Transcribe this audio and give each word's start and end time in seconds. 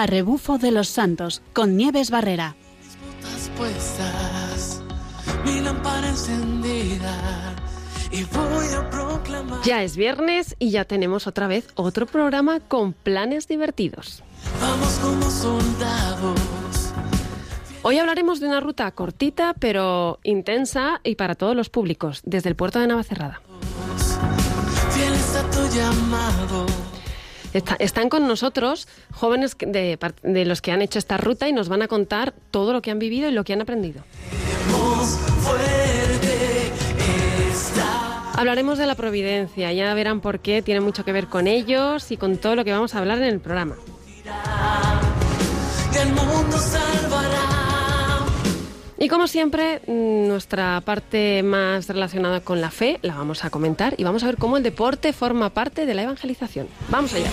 a 0.00 0.06
Rebufo 0.06 0.56
de 0.56 0.70
los 0.70 0.88
Santos 0.88 1.42
con 1.52 1.76
Nieves 1.76 2.10
Barrera. 2.10 2.56
Ya 9.62 9.82
es 9.82 9.96
viernes 9.96 10.56
y 10.58 10.70
ya 10.70 10.86
tenemos 10.86 11.26
otra 11.26 11.48
vez 11.48 11.68
otro 11.74 12.06
programa 12.06 12.60
con 12.60 12.94
planes 12.94 13.46
divertidos. 13.46 14.22
Vamos 14.58 14.98
como 15.02 15.30
soldados. 15.30 16.40
Hoy 17.82 17.98
hablaremos 17.98 18.40
de 18.40 18.46
una 18.46 18.60
ruta 18.60 18.90
cortita 18.92 19.54
pero 19.58 20.18
intensa 20.22 21.02
y 21.04 21.16
para 21.16 21.34
todos 21.34 21.54
los 21.54 21.68
públicos, 21.68 22.22
desde 22.24 22.48
el 22.48 22.56
puerto 22.56 22.80
de 22.80 22.86
Navacerrada. 22.86 23.42
Están 27.52 28.08
con 28.08 28.26
nosotros 28.26 28.88
jóvenes 29.12 29.56
de, 29.58 29.98
los 30.44 30.62
que 30.62 30.72
han 30.72 30.82
hecho 30.82 30.98
esta 30.98 31.16
ruta 31.16 31.48
y 31.48 31.52
nos 31.52 31.68
van 31.68 31.82
a 31.82 31.88
contar 31.88 32.32
todo 32.50 32.72
lo 32.72 32.82
que 32.82 32.90
han 32.90 32.98
vivido 32.98 33.28
y 33.28 33.32
lo 33.32 33.44
que 33.44 33.52
han 33.52 33.60
aprendido. 33.60 34.02
Hablaremos 38.34 38.78
de 38.78 38.86
la 38.86 38.94
providencia, 38.94 39.72
ya 39.72 39.92
verán 39.92 40.20
por 40.20 40.40
qué, 40.40 40.62
tiene 40.62 40.80
mucho 40.80 41.04
que 41.04 41.12
ver 41.12 41.26
con 41.26 41.46
ellos 41.46 42.10
y 42.10 42.16
con 42.16 42.38
todo 42.38 42.54
lo 42.56 42.64
que 42.64 42.72
vamos 42.72 42.94
a 42.94 42.98
hablar 42.98 43.18
en 43.18 43.24
el 43.24 43.40
programa. 43.40 43.76
Y 49.02 49.08
como 49.08 49.26
siempre, 49.28 49.80
mm, 49.86 50.28
nuestra 50.28 50.78
parte 50.82 51.42
más 51.42 51.88
relacionada 51.88 52.40
con 52.40 52.60
la 52.60 52.70
fe 52.70 52.98
la 53.00 53.14
vamos 53.14 53.46
a 53.46 53.50
comentar 53.50 53.94
y 53.96 54.04
vamos 54.04 54.22
a 54.22 54.26
ver 54.26 54.36
cómo 54.36 54.58
el 54.58 54.62
deporte 54.62 55.14
forma 55.14 55.48
parte 55.48 55.86
de 55.86 55.94
la 55.94 56.02
evangelización. 56.02 56.68
Vamos 56.90 57.14
allá. 57.14 57.30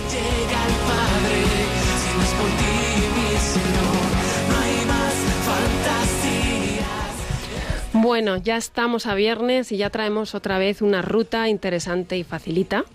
Bueno, 7.92 8.38
ya 8.38 8.56
estamos 8.56 9.06
a 9.06 9.16
viernes 9.16 9.74
y 9.74 9.78
ya 9.78 9.90
traemos 9.90 10.36
otra 10.36 10.58
vez 10.60 10.82
una 10.82 11.02
ruta 11.02 11.50
interesante 11.50 12.18
y 12.18 12.24
facilita. 12.24 12.86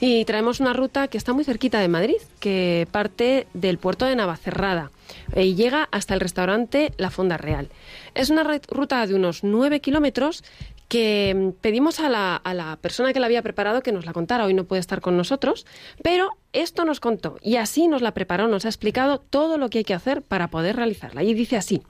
Y 0.00 0.24
traemos 0.24 0.60
una 0.60 0.72
ruta 0.72 1.08
que 1.08 1.18
está 1.18 1.32
muy 1.32 1.44
cerquita 1.44 1.80
de 1.80 1.88
Madrid, 1.88 2.18
que 2.40 2.86
parte 2.90 3.46
del 3.52 3.78
puerto 3.78 4.04
de 4.04 4.14
Navacerrada 4.16 4.90
y 5.34 5.54
llega 5.54 5.88
hasta 5.90 6.14
el 6.14 6.20
restaurante 6.20 6.92
La 6.96 7.10
Fonda 7.10 7.36
Real. 7.36 7.68
Es 8.14 8.30
una 8.30 8.44
ruta 8.68 9.06
de 9.06 9.14
unos 9.14 9.44
9 9.44 9.80
kilómetros 9.80 10.44
que 10.88 11.34
mm, 11.36 11.60
pedimos 11.60 12.00
a 12.00 12.08
la, 12.08 12.36
a 12.36 12.54
la, 12.54 12.76
persona 12.76 13.12
que 13.12 13.20
la 13.20 13.26
había 13.26 13.42
preparado 13.42 13.82
que 13.82 13.92
nos 13.92 14.06
la 14.06 14.12
contara. 14.12 14.44
Hoy 14.44 14.54
no 14.54 14.64
puede 14.64 14.80
estar 14.80 15.00
con 15.00 15.16
nosotros, 15.16 15.66
pero 16.02 16.30
esto 16.52 16.84
nos 16.84 17.00
contó 17.00 17.36
y 17.42 17.56
así 17.56 17.88
nos 17.88 18.02
la 18.02 18.12
preparó, 18.12 18.48
nos 18.48 18.64
ha 18.64 18.68
explicado 18.68 19.18
todo 19.18 19.58
lo 19.58 19.68
que 19.68 19.78
hay 19.78 19.84
que 19.84 19.94
hacer 19.94 20.22
para 20.22 20.48
poder 20.48 20.76
realizarla. 20.76 21.22
Y 21.22 21.34
dice 21.34 21.56
así. 21.56 21.82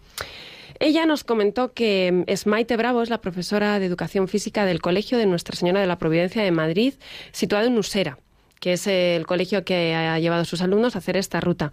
Ella 0.80 1.06
nos 1.06 1.24
comentó 1.24 1.72
que 1.72 2.24
Maite 2.46 2.76
Bravo 2.76 3.02
es 3.02 3.10
la 3.10 3.20
profesora 3.20 3.78
de 3.78 3.86
Educación 3.86 4.28
Física 4.28 4.64
del 4.64 4.80
Colegio 4.80 5.18
de 5.18 5.26
Nuestra 5.26 5.56
Señora 5.56 5.80
de 5.80 5.86
la 5.86 5.98
Providencia 5.98 6.42
de 6.42 6.50
Madrid, 6.52 6.94
situado 7.32 7.66
en 7.66 7.78
Usera 7.78 8.18
que 8.60 8.72
es 8.72 8.86
el 8.86 9.26
colegio 9.26 9.64
que 9.64 9.94
ha 9.94 10.18
llevado 10.18 10.42
a 10.42 10.44
sus 10.44 10.62
alumnos 10.62 10.94
a 10.94 10.98
hacer 10.98 11.16
esta 11.16 11.40
ruta. 11.40 11.72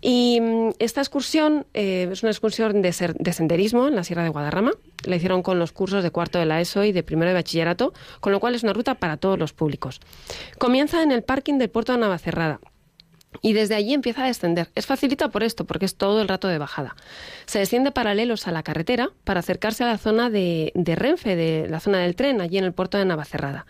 Y 0.00 0.40
mm, 0.40 0.70
esta 0.78 1.00
excursión 1.00 1.66
eh, 1.74 2.08
es 2.12 2.22
una 2.22 2.30
excursión 2.30 2.82
de, 2.82 3.14
de, 3.18 3.32
senderismo 3.32 3.88
en 3.88 3.96
la 3.96 4.04
Sierra 4.04 4.24
de 4.24 4.28
Guadarrama. 4.28 4.72
La 5.04 5.16
hicieron 5.16 5.42
con 5.42 5.58
los 5.58 5.72
cursos 5.72 6.02
de 6.02 6.10
cuarto 6.10 6.38
de 6.38 6.46
la 6.46 6.60
ESO 6.60 6.84
y 6.84 6.92
de 6.92 7.02
primero 7.02 7.30
de 7.30 7.34
bachillerato, 7.34 7.92
con 8.20 8.32
lo 8.32 8.40
cual 8.40 8.54
es 8.54 8.62
una 8.62 8.72
ruta 8.72 8.96
para 8.96 9.16
todos 9.16 9.38
los 9.38 9.52
públicos. 9.52 10.00
Comienza 10.58 11.02
en 11.02 11.12
el 11.12 11.22
parking 11.22 11.58
del 11.58 11.70
puerto 11.70 11.92
de 11.92 11.98
Navacerrada 11.98 12.60
y 13.42 13.52
desde 13.52 13.74
allí 13.74 13.94
empieza 13.94 14.24
a 14.24 14.26
descender. 14.26 14.68
Es 14.74 14.86
facilita 14.86 15.28
por 15.28 15.42
esto, 15.42 15.64
porque 15.64 15.84
es 15.84 15.96
todo 15.96 16.20
el 16.20 16.28
rato 16.28 16.48
de 16.48 16.58
bajada. 16.58 16.96
Se 17.46 17.58
desciende 17.58 17.90
paralelos 17.90 18.46
a 18.46 18.52
la 18.52 18.62
carretera 18.62 19.10
para 19.24 19.40
acercarse 19.40 19.84
a 19.84 19.86
la 19.86 19.98
zona 19.98 20.30
de, 20.30 20.72
Renfe, 20.74 21.36
de 21.36 21.68
la 21.68 21.80
zona 21.80 21.98
del 21.98 22.16
tren, 22.16 22.40
allí 22.40 22.58
en 22.58 22.64
el 22.64 22.72
puerto 22.72 22.98
de 22.98 23.04
Navacerrada. 23.04 23.66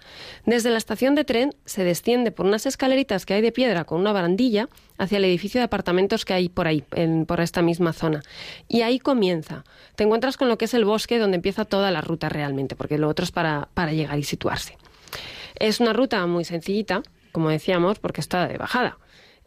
Desde 0.47 0.70
la 0.70 0.78
estación 0.78 1.15
de 1.15 1.25
tren 1.25 1.54
se 1.65 1.84
desciende 1.84 2.31
por 2.31 2.47
unas 2.47 2.66
escaleritas 2.66 3.26
que 3.26 3.34
hay 3.34 3.42
de 3.42 3.53
piedra 3.53 3.84
con 3.84 4.00
una 4.00 4.12
barandilla 4.12 4.69
hacia 4.97 5.19
el 5.19 5.25
edificio 5.25 5.60
de 5.60 5.66
apartamentos 5.66 6.25
que 6.25 6.34
hay 6.34 6.48
por 6.48 6.66
ahí, 6.66 6.84
en, 6.92 7.26
por 7.26 7.41
esta 7.41 7.62
misma 7.62 7.92
zona. 7.92 8.22
Y 8.66 8.82
ahí 8.82 8.98
comienza. 8.98 9.65
Te 9.94 10.04
encuentras 10.04 10.37
con 10.37 10.48
lo 10.48 10.59
que 10.59 10.65
es 10.65 10.75
el 10.75 10.84
bosque 10.84 11.19
donde 11.19 11.37
empieza 11.37 11.65
toda 11.65 11.91
la 11.91 12.00
ruta 12.00 12.28
realmente, 12.28 12.75
porque 12.75 12.98
lo 12.98 13.09
otro 13.09 13.25
es 13.25 13.31
para, 13.31 13.69
para 13.75 13.92
llegar 13.92 14.19
y 14.19 14.25
situarse. 14.25 14.76
Es 15.54 15.81
una 15.81 15.92
ruta 15.92 16.25
muy 16.26 16.44
sencillita, 16.44 17.03
como 17.32 17.50
decíamos, 17.50 17.98
porque 17.98 18.21
está 18.21 18.47
de 18.48 18.59
bajada 18.59 18.98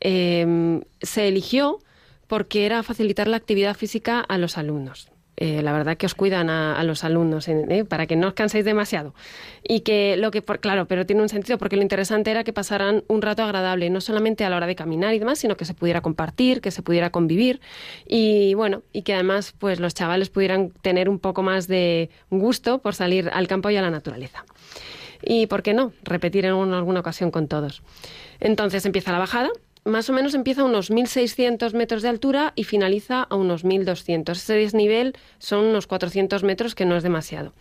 Em, 0.01 0.81
se 1.01 1.27
eligió 1.27 1.79
porque 2.27 2.65
era 2.65 2.83
facilitar 2.83 3.27
la 3.27 3.37
actividad 3.37 3.75
física 3.75 4.19
a 4.19 4.37
los 4.37 4.57
alumnos. 4.57 5.11
Eh, 5.37 5.63
la 5.63 5.73
verdad 5.73 5.97
que 5.97 6.05
os 6.05 6.13
cuidan 6.13 6.51
a, 6.51 6.83
los 6.83 7.03
alumnos 7.03 7.47
eh, 7.47 7.83
para 7.87 8.05
que 8.05 8.15
no 8.15 8.27
os 8.27 8.33
canséis 8.33 8.63
demasiado. 8.63 9.15
Y 9.67 9.79
que 9.79 10.15
lo 10.17 10.29
que, 10.29 10.43
claro, 10.43 10.85
pero 10.85 11.05
tiene 11.05 11.21
un 11.23 11.29
sentido 11.29 11.57
porque 11.57 11.75
lo 11.75 11.81
interesante 11.81 12.29
era 12.29 12.43
que 12.43 12.53
pasaran 12.53 13.03
un 13.07 13.21
rato 13.21 13.41
agradable, 13.41 13.89
no 13.89 14.01
solamente 14.01 14.43
a 14.43 14.49
la 14.49 14.57
hora 14.57 14.67
de 14.67 14.75
caminar 14.75 15.15
y 15.15 15.19
demás, 15.19 15.39
sino 15.39 15.57
que 15.57 15.65
se 15.65 15.73
pudiera 15.73 16.01
compartir, 16.01 16.61
que 16.61 16.69
se 16.69 16.83
pudiera 16.83 17.09
convivir 17.09 17.59
y 18.07 18.53
bueno, 18.53 18.83
y 18.93 19.01
que 19.01 19.15
además 19.15 19.55
pues 19.57 19.79
los 19.79 19.95
chavales 19.95 20.29
pudieran 20.29 20.69
tener 20.81 21.09
un 21.09 21.17
poco 21.17 21.41
más 21.41 21.67
de 21.67 22.11
gusto 22.29 22.79
por 22.79 22.93
salir 22.93 23.31
al 23.33 23.47
campo 23.47 23.71
y 23.71 23.77
a 23.77 23.81
la 23.81 23.89
naturaleza. 23.89 24.45
Y 25.23 25.47
por 25.47 25.63
qué 25.63 25.73
no, 25.73 25.91
repetir 26.03 26.45
en 26.45 26.53
alguna 26.53 26.99
ocasión 26.99 27.31
con 27.31 27.47
todos. 27.47 27.81
Entonces 28.39 28.85
empieza 28.85 29.11
la 29.11 29.19
bajada, 29.19 29.49
más 29.83 30.09
o 30.09 30.13
menos 30.13 30.33
empieza 30.33 30.61
a 30.61 30.65
unos 30.65 30.91
1.600 30.91 31.73
metros 31.73 32.01
de 32.03 32.09
altura 32.09 32.53
y 32.55 32.63
finaliza 32.65 33.23
a 33.23 33.35
unos 33.35 33.65
1.200. 33.65 34.31
Ese 34.31 34.53
desnivel 34.53 35.15
son 35.39 35.65
unos 35.65 35.87
400 35.87 36.43
metros, 36.43 36.75
que 36.75 36.85
no 36.85 36.95
es 36.95 37.03
demasiado. 37.03 37.53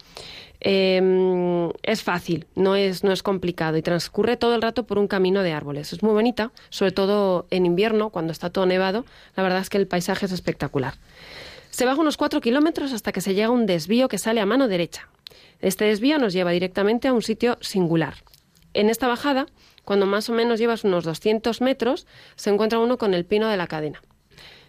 Em, 0.61 1.71
es 1.83 2.03
fácil, 2.03 2.47
no 2.55 2.77
es, 2.77 3.03
no 3.03 3.13
es 3.13 3.23
complicado 3.23 3.79
y 3.79 3.83
transcurre 3.83 4.37
todo 4.37 4.55
el 4.55 4.61
rato 4.61 4.85
por 4.85 4.99
un 4.99 5.09
camino 5.09 5.43
de 5.43 5.53
árboles. 5.53 5.95
Es 5.95 6.03
muy 6.03 6.13
bonita, 6.13 6.53
sobre 6.69 6.93
todo 6.93 7.47
en 7.51 7.65
invierno, 7.65 8.11
cuando 8.11 8.33
está 8.33 8.51
todo 8.51 8.67
nevado. 8.67 9.07
La 9.37 9.43
verdad 9.43 9.61
es 9.61 9.71
que 9.71 9.79
el 9.79 9.87
paisaje 9.87 10.27
es 10.27 10.33
espectacular. 10.33 10.95
Se 11.71 11.87
baja 11.87 12.01
unos 12.01 12.19
4 12.19 12.43
kilómetros 12.43 12.93
hasta 12.93 13.13
que 13.13 13.23
se 13.23 13.33
llega 13.35 13.47
a 13.47 13.51
un 13.51 13.65
desvío 13.65 14.09
que 14.09 14.19
sale 14.19 14.41
a 14.41 14.47
mano 14.47 14.69
derecha. 14.69 15.09
Este 15.61 15.87
desvío 15.87 16.19
nos 16.19 16.35
lleva 16.35 16.51
directamente 16.51 17.09
a 17.09 17.15
un 17.15 17.23
sitio 17.23 17.57
singular. 17.61 18.17
En 18.75 18.91
esta 18.91 19.09
bajada 19.09 19.47
cuando 19.91 20.07
más 20.07 20.31
o 20.31 20.33
menos 20.33 20.61
llevas 20.61 20.85
unos 20.85 21.03
200 21.03 21.61
metros, 21.63 22.07
se 22.37 22.49
encuentra 22.51 22.79
uno 22.79 22.97
con 22.97 23.13
el 23.13 23.25
pino 23.25 23.49
de 23.49 23.57
la 23.57 23.67
cadena. 23.67 24.01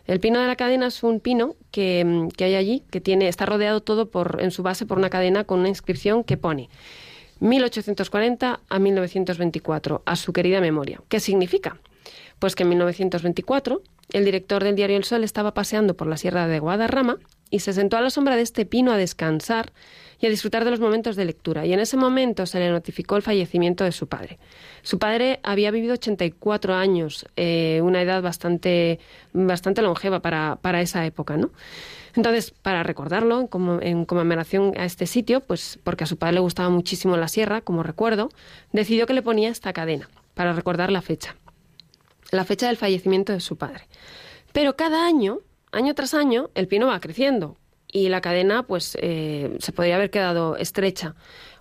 El 0.07 0.19
pino 0.19 0.41
de 0.41 0.47
la 0.47 0.55
cadena 0.55 0.87
es 0.87 1.03
un 1.03 1.19
pino 1.19 1.57
que, 1.69 2.27
hay 2.39 2.55
allí, 2.55 2.83
que 2.89 3.01
tiene, 3.01 3.27
está 3.27 3.45
rodeado 3.45 3.81
todo 3.81 4.09
por, 4.09 4.39
en 4.41 4.49
su 4.49 4.63
base 4.63 4.87
por 4.87 4.97
una 4.97 5.11
cadena 5.11 5.43
con 5.43 5.59
una 5.59 5.69
inscripción 5.69 6.23
que 6.23 6.37
pone 6.37 6.71
1840 7.39 8.61
a 8.67 8.79
1924, 8.79 10.01
a 10.07 10.15
su 10.15 10.33
querida 10.33 10.59
memoria. 10.59 10.99
¿Qué 11.07 11.19
significa? 11.19 11.77
Pues 12.39 12.55
que 12.55 12.63
en 12.63 12.69
1924 12.69 13.83
el 14.13 14.25
director 14.25 14.63
del 14.63 14.75
diario 14.75 14.97
El 14.97 15.03
Sol 15.03 15.23
estaba 15.23 15.53
paseando 15.53 15.95
por 15.95 16.07
la 16.07 16.17
sierra 16.17 16.47
de 16.47 16.57
Guadarrama 16.57 17.19
y 17.51 17.59
se 17.59 17.73
sentó 17.73 17.95
a 17.95 18.01
la 18.01 18.09
sombra 18.09 18.37
de 18.37 18.41
este 18.41 18.65
pino 18.65 18.91
a 18.91 18.97
descansar 18.97 19.71
y 20.21 20.27
a 20.27 20.29
disfrutar 20.29 20.63
de 20.63 20.71
los 20.71 20.79
momentos 20.79 21.15
de 21.15 21.25
lectura. 21.25 21.65
Y 21.65 21.73
en 21.73 21.79
ese 21.79 21.97
momento 21.97 22.45
se 22.45 22.59
le 22.59 22.69
notificó 22.69 23.15
el 23.15 23.23
fallecimiento 23.23 23.83
de 23.83 23.91
su 23.91 24.07
padre. 24.07 24.37
Su 24.83 24.99
padre 24.99 25.39
había 25.43 25.71
vivido 25.71 25.93
84 25.93 26.75
años, 26.75 27.25
eh, 27.35 27.81
una 27.83 28.01
edad 28.01 28.21
bastante, 28.21 28.99
bastante 29.33 29.81
longeva 29.81 30.21
para, 30.21 30.59
para 30.61 30.81
esa 30.81 31.05
época, 31.05 31.37
¿no? 31.37 31.49
Entonces, 32.15 32.51
para 32.51 32.83
recordarlo, 32.83 33.49
en 33.81 34.05
conmemoración 34.05 34.73
a 34.77 34.85
este 34.85 35.07
sitio, 35.07 35.39
pues 35.39 35.79
porque 35.83 36.03
a 36.03 36.07
su 36.07 36.17
padre 36.17 36.35
le 36.35 36.39
gustaba 36.41 36.69
muchísimo 36.69 37.17
la 37.17 37.29
sierra, 37.29 37.61
como 37.61 37.83
recuerdo, 37.83 38.29
decidió 38.73 39.07
que 39.07 39.13
le 39.13 39.21
ponía 39.21 39.49
esta 39.49 39.73
cadena 39.73 40.09
para 40.33 40.53
recordar 40.53 40.91
la 40.91 41.01
fecha, 41.01 41.35
la 42.31 42.43
fecha 42.43 42.67
del 42.67 42.77
fallecimiento 42.77 43.31
de 43.31 43.39
su 43.39 43.55
padre. 43.55 43.87
Pero 44.51 44.75
cada 44.75 45.05
año, 45.05 45.39
año 45.71 45.95
tras 45.95 46.13
año, 46.13 46.49
el 46.53 46.67
pino 46.67 46.87
va 46.87 46.99
creciendo 46.99 47.57
y 47.91 48.09
la 48.09 48.21
cadena 48.21 48.63
pues 48.63 48.97
eh, 49.01 49.55
se 49.59 49.71
podría 49.71 49.95
haber 49.95 50.09
quedado 50.09 50.55
estrecha. 50.57 51.15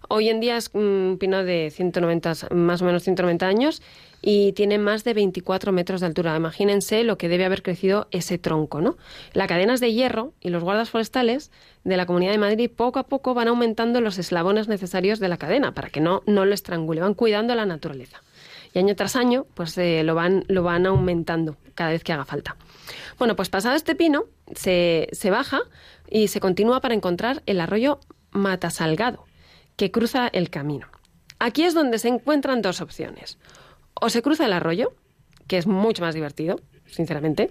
Hoy 0.09 0.29
en 0.29 0.41
día 0.41 0.57
es 0.57 0.71
un 0.73 1.19
pino 1.21 1.45
de 1.45 1.71
190, 1.71 2.33
más 2.51 2.83
o 2.83 2.85
menos 2.85 3.05
190 3.05 3.47
años 3.47 3.83
y 4.23 4.53
tiene 4.53 4.79
más 4.79 5.05
de 5.05 5.15
24 5.15 5.73
metros 5.73 6.01
de 6.01 6.07
altura. 6.07 6.37
Imagínense 6.37 7.05
lo 7.05 7.17
que 7.17 7.29
debe 7.29 7.45
haber 7.45 7.63
crecido 7.63 8.09
ese 8.11 8.39
tronco, 8.39 8.81
¿no? 8.81 8.97
La 9.33 9.47
cadena 9.47 9.75
es 9.75 9.81
de 9.81 9.93
hierro 9.93 10.33
y 10.41 10.51
los 10.51 10.63
guardas 10.63 10.91
forestales 10.91 11.51
de 11.85 11.97
la 11.97 12.07
Comunidad 12.07 12.33
de 12.33 12.39
Madrid 12.39 12.71
poco 12.75 12.99
a 12.99 13.05
poco 13.05 13.35
van 13.35 13.49
aumentando 13.49 14.01
los 14.01 14.19
eslabones 14.19 14.69
necesarios 14.69 15.21
de 15.21 15.29
la 15.29 15.37
cadena 15.37 15.73
para 15.73 15.91
que 15.91 16.01
no, 16.01 16.23
no 16.27 16.45
lo 16.45 16.55
estrangule, 16.55 17.01
van 17.01 17.15
cuidando 17.15 17.55
la 17.55 17.67
naturaleza. 17.67 18.23
Y 18.73 18.79
año 18.79 18.95
tras 18.95 19.17
año, 19.17 19.47
pues 19.55 19.77
eh, 19.79 20.03
lo, 20.05 20.15
van, 20.15 20.45
lo 20.49 20.63
van 20.63 20.87
aumentando 20.87 21.57
cada 21.75 21.91
vez 21.91 22.05
que 22.05 22.13
haga 22.13 22.25
falta. 22.25 22.57
Bueno, 23.19 23.37
pues 23.37 23.49
pasado 23.49 23.75
este 23.75 23.95
pino, 23.95 24.25
se, 24.55 25.09
se 25.13 25.31
baja 25.31 25.61
y 26.11 26.29
se 26.29 26.41
continúa 26.41 26.81
para 26.81 26.95
encontrar 26.95 27.43
el 27.47 27.61
arroyo 27.61 28.01
Matasalgado, 28.33 29.25
que 29.77 29.91
cruza 29.91 30.29
el 30.29 30.51
camino. 30.51 30.87
Aquí 31.39 31.63
es 31.63 31.73
donde 31.73 31.99
se 31.99 32.09
encuentran 32.09 32.63
dos 32.63 32.81
opciones. 32.81 33.39
O 33.95 34.11
se 34.11 34.23
cruza 34.23 34.45
el 34.45 34.53
arroyo, 34.53 34.93
que 35.47 35.57
es 35.57 35.67
mucho 35.67 36.03
más 36.03 36.15
divertido, 36.15 36.61
sinceramente. 36.87 37.51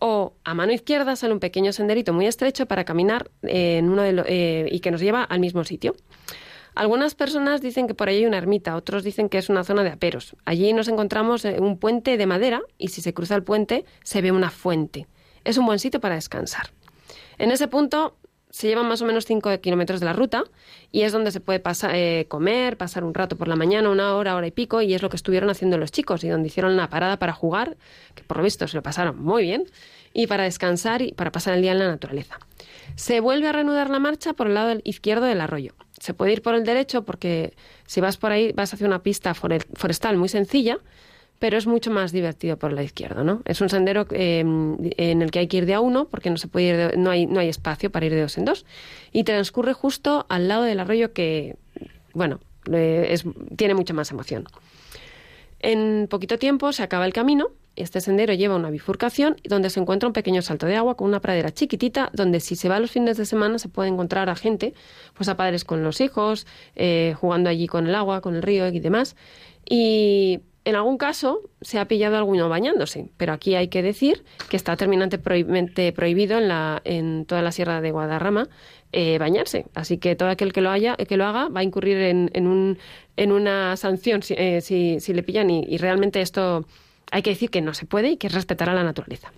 O 0.00 0.34
a 0.44 0.54
mano 0.54 0.72
izquierda 0.72 1.16
sale 1.16 1.34
un 1.34 1.40
pequeño 1.40 1.72
senderito 1.72 2.12
muy 2.12 2.26
estrecho 2.26 2.66
para 2.66 2.84
caminar 2.84 3.30
en 3.42 3.90
uno 3.90 4.02
de 4.02 4.24
eh, 4.26 4.68
y 4.70 4.80
que 4.80 4.90
nos 4.90 5.00
lleva 5.00 5.22
al 5.22 5.40
mismo 5.40 5.64
sitio. 5.64 5.94
Algunas 6.74 7.14
personas 7.14 7.60
dicen 7.60 7.86
que 7.86 7.94
por 7.94 8.08
ahí 8.08 8.18
hay 8.18 8.26
una 8.26 8.38
ermita, 8.38 8.76
otros 8.76 9.02
dicen 9.02 9.28
que 9.28 9.38
es 9.38 9.48
una 9.48 9.64
zona 9.64 9.82
de 9.82 9.90
aperos. 9.90 10.36
Allí 10.44 10.72
nos 10.72 10.88
encontramos 10.88 11.44
un 11.44 11.78
puente 11.78 12.16
de 12.16 12.26
madera 12.26 12.62
y 12.78 12.88
si 12.88 13.02
se 13.02 13.12
cruza 13.12 13.34
el 13.34 13.42
puente 13.42 13.84
se 14.02 14.22
ve 14.22 14.32
una 14.32 14.50
fuente. 14.50 15.06
Es 15.44 15.58
un 15.58 15.66
buen 15.66 15.78
sitio 15.78 16.00
para 16.00 16.14
descansar. 16.14 16.70
En 17.40 17.50
ese 17.50 17.68
punto 17.68 18.18
se 18.50 18.66
llevan 18.66 18.86
más 18.86 19.00
o 19.00 19.06
menos 19.06 19.24
5 19.24 19.62
kilómetros 19.62 19.98
de 20.00 20.04
la 20.04 20.12
ruta 20.12 20.44
y 20.92 21.02
es 21.02 21.12
donde 21.12 21.30
se 21.30 21.40
puede 21.40 21.62
eh, 21.94 22.26
comer, 22.28 22.76
pasar 22.76 23.02
un 23.02 23.14
rato 23.14 23.36
por 23.36 23.48
la 23.48 23.56
mañana, 23.56 23.88
una 23.88 24.14
hora, 24.14 24.36
hora 24.36 24.46
y 24.46 24.50
pico, 24.50 24.82
y 24.82 24.92
es 24.92 25.00
lo 25.00 25.08
que 25.08 25.16
estuvieron 25.16 25.48
haciendo 25.48 25.78
los 25.78 25.90
chicos 25.90 26.22
y 26.22 26.28
donde 26.28 26.48
hicieron 26.48 26.74
una 26.74 26.90
parada 26.90 27.18
para 27.18 27.32
jugar, 27.32 27.78
que 28.14 28.24
por 28.24 28.36
lo 28.36 28.42
visto 28.42 28.68
se 28.68 28.76
lo 28.76 28.82
pasaron 28.82 29.22
muy 29.22 29.44
bien, 29.44 29.64
y 30.12 30.26
para 30.26 30.44
descansar 30.44 31.00
y 31.00 31.12
para 31.12 31.32
pasar 31.32 31.54
el 31.54 31.62
día 31.62 31.72
en 31.72 31.78
la 31.78 31.88
naturaleza. 31.88 32.38
Se 32.94 33.20
vuelve 33.20 33.48
a 33.48 33.52
reanudar 33.52 33.88
la 33.88 34.00
marcha 34.00 34.34
por 34.34 34.46
el 34.48 34.52
lado 34.52 34.78
izquierdo 34.84 35.24
del 35.24 35.40
arroyo. 35.40 35.72
Se 35.98 36.12
puede 36.12 36.32
ir 36.32 36.42
por 36.42 36.54
el 36.54 36.64
derecho 36.64 37.06
porque 37.06 37.54
si 37.86 38.02
vas 38.02 38.18
por 38.18 38.32
ahí 38.32 38.52
vas 38.52 38.74
hacia 38.74 38.86
una 38.86 39.02
pista 39.02 39.32
forestal 39.32 40.18
muy 40.18 40.28
sencilla 40.28 40.78
pero 41.40 41.56
es 41.56 41.66
mucho 41.66 41.90
más 41.90 42.12
divertido 42.12 42.58
por 42.58 42.72
la 42.72 42.84
izquierda, 42.84 43.24
¿no? 43.24 43.40
Es 43.46 43.60
un 43.62 43.70
sendero 43.70 44.06
eh, 44.10 44.40
en 44.40 45.22
el 45.22 45.30
que 45.30 45.40
hay 45.40 45.48
que 45.48 45.56
ir 45.56 45.66
de 45.66 45.74
a 45.74 45.80
uno 45.80 46.06
porque 46.06 46.30
no 46.30 46.36
se 46.36 46.46
puede 46.46 46.66
ir 46.66 46.98
no 46.98 47.10
hay 47.10 47.26
no 47.26 47.40
hay 47.40 47.48
espacio 47.48 47.90
para 47.90 48.06
ir 48.06 48.12
de 48.12 48.20
dos 48.20 48.38
en 48.38 48.44
dos 48.44 48.66
y 49.10 49.24
transcurre 49.24 49.72
justo 49.72 50.26
al 50.28 50.46
lado 50.48 50.62
del 50.62 50.78
arroyo 50.78 51.12
que 51.12 51.56
bueno 52.12 52.40
es, 52.70 53.24
tiene 53.56 53.74
mucha 53.74 53.94
más 53.94 54.10
emoción. 54.10 54.44
En 55.60 56.08
poquito 56.08 56.38
tiempo 56.38 56.72
se 56.72 56.82
acaba 56.82 57.06
el 57.06 57.12
camino. 57.12 57.48
Este 57.74 58.02
sendero 58.02 58.34
lleva 58.34 58.56
una 58.56 58.68
bifurcación 58.68 59.36
donde 59.44 59.70
se 59.70 59.80
encuentra 59.80 60.08
un 60.08 60.12
pequeño 60.12 60.42
salto 60.42 60.66
de 60.66 60.76
agua 60.76 60.96
con 60.98 61.08
una 61.08 61.20
pradera 61.20 61.52
chiquitita 61.52 62.10
donde 62.12 62.40
si 62.40 62.54
se 62.54 62.68
va 62.68 62.78
los 62.80 62.90
fines 62.90 63.16
de 63.16 63.24
semana 63.24 63.58
se 63.58 63.68
puede 63.68 63.88
encontrar 63.88 64.28
a 64.28 64.36
gente, 64.36 64.74
pues 65.14 65.28
a 65.30 65.38
padres 65.38 65.64
con 65.64 65.82
los 65.82 66.02
hijos, 66.02 66.46
eh, 66.76 67.14
jugando 67.18 67.48
allí 67.48 67.66
con 67.66 67.86
el 67.86 67.94
agua, 67.94 68.20
con 68.20 68.34
el 68.34 68.42
río 68.42 68.68
y 68.68 68.80
demás. 68.80 69.16
Y 69.68 70.40
en 70.64 70.74
algún 70.76 70.98
caso 70.98 71.40
se 71.62 71.78
ha 71.78 71.86
pillado 71.86 72.16
alguno 72.16 72.48
bañándose, 72.48 73.08
pero 73.16 73.32
aquí 73.32 73.54
hay 73.54 73.68
que 73.68 73.82
decir 73.82 74.24
que 74.48 74.56
está 74.56 74.76
terminantemente 74.76 75.92
prohibido 75.92 76.38
en, 76.38 76.48
la, 76.48 76.82
en 76.84 77.24
toda 77.24 77.42
la 77.42 77.52
Sierra 77.52 77.80
de 77.80 77.90
Guadarrama 77.90 78.48
eh, 78.92 79.18
bañarse. 79.18 79.66
Así 79.74 79.98
que 79.98 80.16
todo 80.16 80.28
aquel 80.28 80.52
que 80.52 80.60
lo, 80.60 80.70
haya, 80.70 80.96
que 80.96 81.16
lo 81.16 81.24
haga 81.24 81.48
va 81.48 81.60
a 81.60 81.62
incurrir 81.62 81.96
en, 81.98 82.30
en, 82.34 82.46
un, 82.46 82.78
en 83.16 83.32
una 83.32 83.76
sanción 83.76 84.22
si, 84.22 84.34
eh, 84.34 84.60
si, 84.60 85.00
si, 85.00 85.14
le 85.14 85.22
pillan 85.22 85.48
y, 85.48 85.64
y 85.66 85.78
realmente 85.78 86.20
esto 86.20 86.66
hay 87.10 87.22
que 87.22 87.30
decir 87.30 87.50
que 87.50 87.62
no 87.62 87.72
se 87.72 87.86
puede 87.86 88.10
y 88.10 88.16
que 88.16 88.26
es 88.26 88.34
respetar 88.34 88.68
a 88.68 88.74
la 88.74 88.84
naturaleza. 88.84 89.32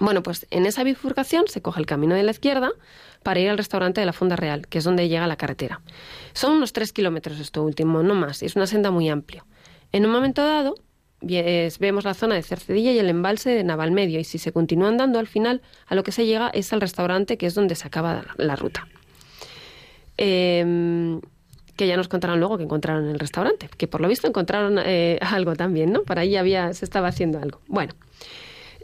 Bueno, 0.00 0.22
pues 0.22 0.46
en 0.50 0.64
esa 0.64 0.84
bifurcación 0.84 1.44
se 1.48 1.60
coge 1.60 1.80
el 1.80 1.86
camino 1.86 2.14
de 2.14 2.22
la 2.22 2.30
izquierda 2.30 2.70
para 3.22 3.40
ir 3.40 3.50
al 3.50 3.58
restaurante 3.58 4.00
de 4.00 4.06
la 4.06 4.12
Fonda 4.12 4.36
Real, 4.36 4.66
que 4.68 4.78
es 4.78 4.84
donde 4.84 5.08
llega 5.08 5.26
la 5.26 5.36
carretera. 5.36 5.80
Son 6.32 6.52
unos 6.52 6.72
tres 6.72 6.92
kilómetros 6.92 7.40
esto 7.40 7.64
último, 7.64 8.02
no 8.02 8.14
más. 8.14 8.42
Es 8.42 8.54
una 8.54 8.66
senda 8.66 8.90
muy 8.90 9.08
amplia. 9.08 9.44
En 9.92 10.04
un 10.04 10.12
momento 10.12 10.42
dado, 10.42 10.74
vemos 11.20 12.04
la 12.04 12.14
zona 12.14 12.34
de 12.34 12.42
Cercedilla 12.42 12.92
y 12.92 12.98
el 12.98 13.08
embalse 13.08 13.50
de 13.50 13.64
Navalmedio, 13.64 14.20
y 14.20 14.24
si 14.24 14.38
se 14.38 14.52
continúa 14.52 14.88
andando, 14.88 15.18
al 15.18 15.26
final 15.26 15.62
a 15.86 15.94
lo 15.94 16.02
que 16.02 16.12
se 16.12 16.26
llega 16.26 16.50
es 16.50 16.72
al 16.72 16.80
restaurante, 16.80 17.36
que 17.36 17.46
es 17.46 17.54
donde 17.54 17.74
se 17.74 17.86
acaba 17.86 18.24
la, 18.36 18.56
ruta. 18.56 18.86
Em, 20.16 21.20
que 21.76 21.86
ya 21.86 21.96
nos 21.96 22.08
contarán 22.08 22.40
luego 22.40 22.58
que 22.58 22.64
encontraron 22.64 23.04
en 23.04 23.10
el 23.10 23.18
restaurante, 23.20 23.68
que 23.76 23.86
por 23.86 24.00
lo 24.00 24.08
visto 24.08 24.26
encontraron 24.26 24.78
eh, 24.84 25.18
algo 25.22 25.54
también, 25.54 25.92
¿no? 25.92 26.02
Por 26.02 26.18
ahí 26.18 26.36
había, 26.36 26.72
se 26.74 26.84
estaba 26.84 27.08
haciendo 27.08 27.38
algo. 27.38 27.60
Bueno, 27.66 27.94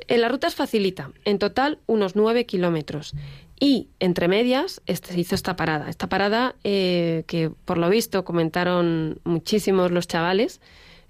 en 0.09 0.21
la 0.21 0.29
ruta 0.29 0.47
es 0.47 0.55
facilita, 0.55 1.11
en 1.25 1.39
total 1.39 1.79
unos 1.87 2.17
nueve 2.17 2.47
kilómetros. 2.47 3.15
Y 3.61 3.89
entre 4.01 4.29
medias 4.29 4.83
este, 4.87 5.13
se 5.13 5.21
hizo 5.21 5.35
esta 5.35 5.57
parada. 5.57 5.89
Esta 5.89 6.09
parada 6.09 6.57
eh, 6.65 7.25
que 7.27 7.51
por 7.51 7.79
lo 7.79 7.89
visto 7.89 8.25
comentaron 8.25 9.21
muchísimos 9.25 9.91
los 9.93 10.09
chavales, 10.09 10.61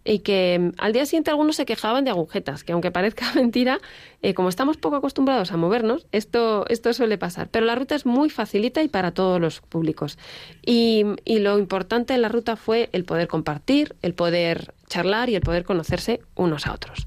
y 0.05 0.21
que 0.21 0.59
mm, 0.59 0.73
al 0.79 0.93
día 0.93 1.07
siguiente 1.07 1.31
algunos 1.31 1.57
se 1.57 1.65
quejaban 1.65 2.05
de 2.05 2.11
agujetas, 2.11 2.63
que 2.63 2.73
aunque 2.73 2.91
parezca 2.91 3.33
mentira, 3.35 3.81
eh, 4.23 4.35
como 4.35 4.49
estamos 4.49 4.77
poco 4.77 4.97
acostumbrados 4.97 5.53
a 5.53 5.57
movernos, 5.57 6.07
esto, 6.13 6.67
esto 6.69 6.93
suele 6.93 7.19
pasar. 7.19 7.49
Pero 7.49 7.67
la 7.67 7.75
ruta 7.75 7.95
es 7.95 8.07
muy 8.07 8.31
facilita 8.31 8.83
y 8.83 8.89
para 8.89 9.13
todos 9.13 9.41
los 9.41 9.61
públicos. 9.61 10.19
Y, 10.65 11.05
y 11.25 11.39
lo 11.39 11.59
importante 11.59 12.15
en 12.15 12.23
la 12.23 12.29
ruta 12.29 12.57
fue 12.57 12.91
el 12.93 13.05
poder 13.05 13.29
compartir, 13.29 13.97
el 14.03 14.15
poder 14.15 14.75
charlar 14.89 15.31
y 15.31 15.35
el 15.35 15.41
poder 15.41 15.65
conocerse 15.65 16.21
unos 16.35 16.67
a 16.67 16.75
otros. 16.75 17.07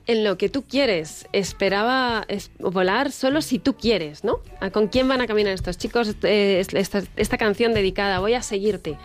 En 0.08 0.24
lo 0.24 0.38
que 0.38 0.50
tú 0.50 0.64
quieres. 0.64 1.28
Esperaba 1.34 2.26
es- 2.28 2.52
volar 2.60 3.12
solo 3.12 3.42
si 3.42 3.60
tú 3.60 3.76
quieres, 3.76 4.24
¿no? 4.24 4.40
¿A 4.60 4.70
¿Con 4.70 4.88
quién 4.88 5.08
van 5.08 5.22
a 5.22 5.28
caminar 5.28 5.54
estos 5.54 5.78
chicos? 5.78 6.16
Es- 6.24 6.74
esta, 6.74 7.04
esta 7.16 7.38
canción 7.38 7.74
dedicada, 7.74 8.20
voy 8.20 8.34
a 8.34 8.42
seguirte. 8.42 8.98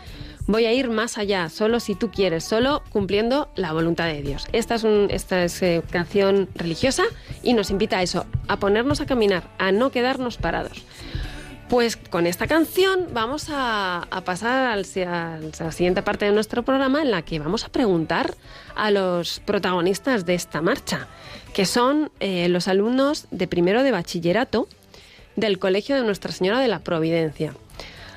Voy 0.47 0.64
a 0.64 0.73
ir 0.73 0.90
más 0.90 1.16
allá, 1.16 1.49
solo 1.49 1.78
si 1.78 1.95
tú 1.95 2.11
quieres, 2.11 2.42
solo 2.42 2.83
cumpliendo 2.90 3.50
la 3.54 3.73
voluntad 3.73 4.07
de 4.07 4.21
Dios. 4.23 4.47
Esta 4.52 4.75
es, 4.76 4.85
un, 4.85 5.07
esta 5.11 5.45
es 5.45 5.62
eh, 5.62 5.83
canción 5.90 6.49
religiosa 6.57 7.04
y 7.42 7.52
nos 7.52 7.71
invita 7.71 7.99
a 7.99 8.02
eso, 8.02 8.26
a 8.49 8.59
ponernos 8.59 9.00
a 9.00 9.07
caminar, 9.07 9.45
a 9.59 9.71
no 9.71 9.90
quedarnos 9.92 10.38
parados. 10.38 10.83
Pues 11.70 11.96
con 11.96 12.26
esta 12.26 12.48
canción 12.48 13.06
vamos 13.12 13.46
a, 13.48 14.04
pasar 14.24 14.72
a 14.72 14.76
la 14.76 15.72
siguiente 15.72 16.02
parte 16.02 16.24
de 16.24 16.32
nuestro 16.32 16.64
programa 16.64 17.00
en 17.00 17.12
la 17.12 17.22
que 17.22 17.38
vamos 17.38 17.64
a 17.64 17.68
preguntar 17.68 18.34
a 18.74 18.90
los 18.90 19.38
protagonistas 19.38 20.26
de 20.26 20.34
esta 20.34 20.62
marcha, 20.62 21.06
que 21.54 21.66
son 21.66 22.10
eh, 22.18 22.48
los 22.48 22.66
alumnos 22.66 23.28
de 23.30 23.46
primero 23.46 23.84
de 23.84 23.92
bachillerato 23.92 24.66
del 25.36 25.60
Colegio 25.60 25.94
de 25.94 26.02
Nuestra 26.02 26.32
Señora 26.32 26.58
de 26.58 26.66
la 26.66 26.80
Providencia. 26.80 27.54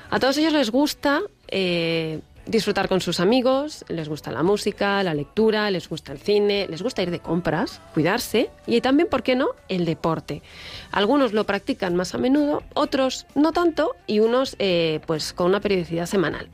A 0.09 0.19
todos 0.19 0.35
ellos 0.39 0.53
les 0.53 0.71
gusta 0.71 1.21
eh, 1.49 2.21
disfrutar 2.45 2.89
con 2.89 3.01
sus 3.01 3.19
amigos, 3.19 3.85
les 3.87 4.09
gusta 4.09 4.31
la 4.31 4.43
música, 4.43 5.01
la 5.03 5.13
lectura, 5.13 5.71
les 5.71 5.87
gusta 5.87 6.11
el 6.11 6.19
cine, 6.19 6.67
les 6.69 6.81
gusta 6.81 7.01
ir 7.01 7.11
de 7.11 7.19
compras, 7.19 7.81
cuidarse 7.93 8.49
y 8.67 8.81
también, 8.81 9.07
¿por 9.09 9.23
qué 9.23 9.35
no?, 9.35 9.49
el 9.69 9.85
deporte. 9.85 10.41
Algunos 10.91 11.33
lo 11.33 11.45
practican 11.45 11.95
más 11.95 12.13
a 12.13 12.17
menudo, 12.17 12.63
otros 12.73 13.25
no 13.35 13.51
tanto 13.51 13.95
y 14.07 14.19
unos 14.19 14.55
eh, 14.59 14.99
pues 15.07 15.33
con 15.33 15.47
una 15.47 15.61
periodicidad 15.61 16.05
semanal. 16.05 16.49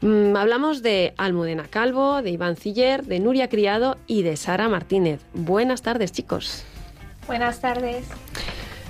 Mm, 0.00 0.34
hablamos 0.36 0.82
de 0.82 1.12
Almudena 1.18 1.66
Calvo, 1.68 2.22
de 2.22 2.30
Iván 2.30 2.56
Ciller, 2.56 3.04
de 3.04 3.20
Nuria 3.20 3.48
Criado 3.48 3.98
y 4.06 4.22
de 4.22 4.36
Sara 4.36 4.68
Martínez. 4.68 5.20
Buenas 5.34 5.82
tardes, 5.82 6.12
chicos. 6.12 6.64
Buenas 7.26 7.60
tardes. 7.60 8.06